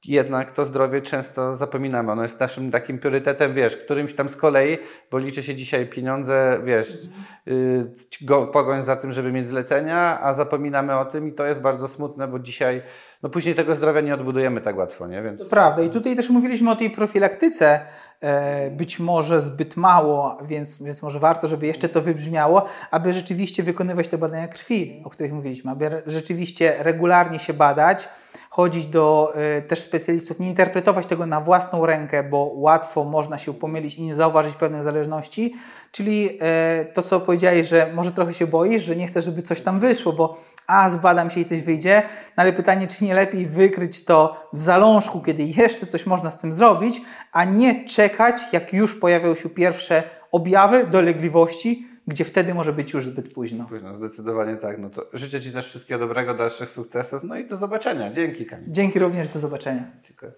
jednak 0.06 0.52
to 0.52 0.66
zdrowie 0.66 1.02
często 1.02 1.56
zapominamy. 1.56 2.12
Ono 2.12 2.24
jest 2.24 2.40
naszym 2.40 2.72
takim 2.72 3.00
priorytetem, 3.00 3.54
wiesz, 3.54 3.78
którymś 3.78 4.16
tam 4.16 4.30
z 4.30 4.36
kolei, 4.36 4.78
bo 5.12 5.18
liczy 5.18 5.44
się 5.44 5.56
dzisiaj 5.56 5.88
pieniądze, 5.88 6.60
wiesz, 6.64 6.98
yy, 7.46 7.92
go, 8.22 8.48
pogoń 8.48 8.84
za 8.84 8.96
tym, 8.96 9.12
żeby 9.12 9.32
mieć 9.32 9.48
zlecenia, 9.48 10.22
a 10.22 10.34
zapominamy 10.34 10.98
o 10.98 11.06
tym 11.06 11.28
i 11.28 11.34
to 11.34 11.46
jest 11.46 11.62
bardzo 11.62 11.88
smutne, 11.88 12.28
bo 12.28 12.40
dzisiaj, 12.40 12.82
no 13.24 13.30
później 13.30 13.56
tego 13.56 13.76
zdrowia 13.76 14.02
nie 14.02 14.14
odbudujemy 14.14 14.62
tak 14.62 14.78
łatwo, 14.78 15.08
nie? 15.08 15.22
Więc... 15.22 15.44
To 15.44 15.50
prawda. 15.50 15.82
I 15.82 15.90
tutaj 15.90 16.16
też 16.16 16.30
mówiliśmy 16.30 16.72
o 16.72 16.76
tej 16.76 16.92
profilaktyce, 16.92 17.80
e, 18.22 18.72
być 18.72 19.00
może 19.00 19.42
zbyt 19.42 19.78
mało, 19.78 20.38
więc, 20.42 20.84
więc 20.84 21.02
może 21.02 21.20
warto, 21.20 21.48
żeby 21.48 21.68
jeszcze 21.68 21.90
to 21.90 22.02
wybrzmiało, 22.02 22.66
aby 22.92 23.14
rzeczywiście 23.14 23.64
wykonywać 23.64 24.08
te 24.08 24.18
badania 24.18 24.48
krwi, 24.48 25.02
o 25.06 25.10
których 25.10 25.34
mówiliśmy, 25.34 25.72
aby 25.72 26.04
rzeczywiście 26.06 26.76
regularnie 26.80 27.40
się 27.40 27.54
badać, 27.54 28.10
chodzić 28.50 28.88
do 28.88 29.34
e, 29.36 29.62
też 29.62 29.80
specjalistów, 29.80 30.40
nie 30.40 30.48
interpretować 30.48 31.06
tego 31.08 31.26
na 31.26 31.42
własną 31.42 31.86
rękę, 31.86 32.24
bo 32.24 32.52
łatwo 32.56 33.04
można 33.04 33.38
się 33.38 33.54
pomylić 33.54 33.96
i 33.96 34.04
nie 34.04 34.16
zauważyć 34.16 34.56
pewnych 34.56 34.84
zależności. 34.84 35.56
Czyli 35.92 36.38
e, 36.42 36.86
to, 36.94 37.02
co 37.02 37.20
powiedziałeś, 37.20 37.68
że 37.68 37.92
może 37.94 38.12
trochę 38.12 38.34
się 38.34 38.48
boisz, 38.48 38.84
że 38.84 38.96
nie 38.96 39.08
chcesz, 39.08 39.26
żeby 39.26 39.42
coś 39.42 39.62
tam 39.62 39.80
wyszło, 39.80 40.14
bo 40.14 40.42
a 40.68 40.90
zbadam 40.90 41.30
się 41.30 41.40
i 41.40 41.46
coś 41.46 41.62
wyjdzie, 41.62 42.02
no 42.38 42.44
ale 42.44 42.54
pytanie, 42.54 42.88
czy 42.88 43.06
nie 43.06 43.14
lepiej 43.14 43.46
wykryć 43.46 44.06
to 44.06 44.48
w 44.54 44.62
zalążku, 44.62 45.22
kiedy 45.22 45.44
jeszcze 45.44 45.86
coś 45.86 46.06
można 46.06 46.32
z 46.32 46.38
tym 46.38 46.54
zrobić, 46.54 47.02
a 47.32 47.44
nie 47.44 47.86
czekać, 47.86 48.42
jak 48.54 48.74
już 48.74 48.96
pojawią 48.96 49.36
się 49.36 49.50
pierwsze 49.50 50.04
objawy 50.32 50.88
dolegliwości, 50.88 51.88
gdzie 52.08 52.26
wtedy 52.26 52.54
może 52.54 52.74
być 52.74 52.94
już 52.94 53.06
zbyt 53.06 53.34
późno. 53.34 53.66
Późno, 53.66 53.96
zdecydowanie 53.96 54.58
tak. 54.58 54.80
No 54.80 54.90
to 54.90 55.06
życzę 55.14 55.42
Ci 55.42 55.52
też 55.52 55.66
wszystkiego 55.66 56.00
dobrego, 56.00 56.34
dalszych 56.34 56.70
sukcesów, 56.70 57.24
no 57.24 57.38
i 57.38 57.48
do 57.48 57.58
zobaczenia. 57.58 58.12
Dzięki 58.12 58.46
Kamil. 58.46 58.72
Dzięki 58.72 59.00
również, 59.00 59.30
do 59.30 59.40
zobaczenia. 59.40 59.92
Dziękuję. 60.04 60.32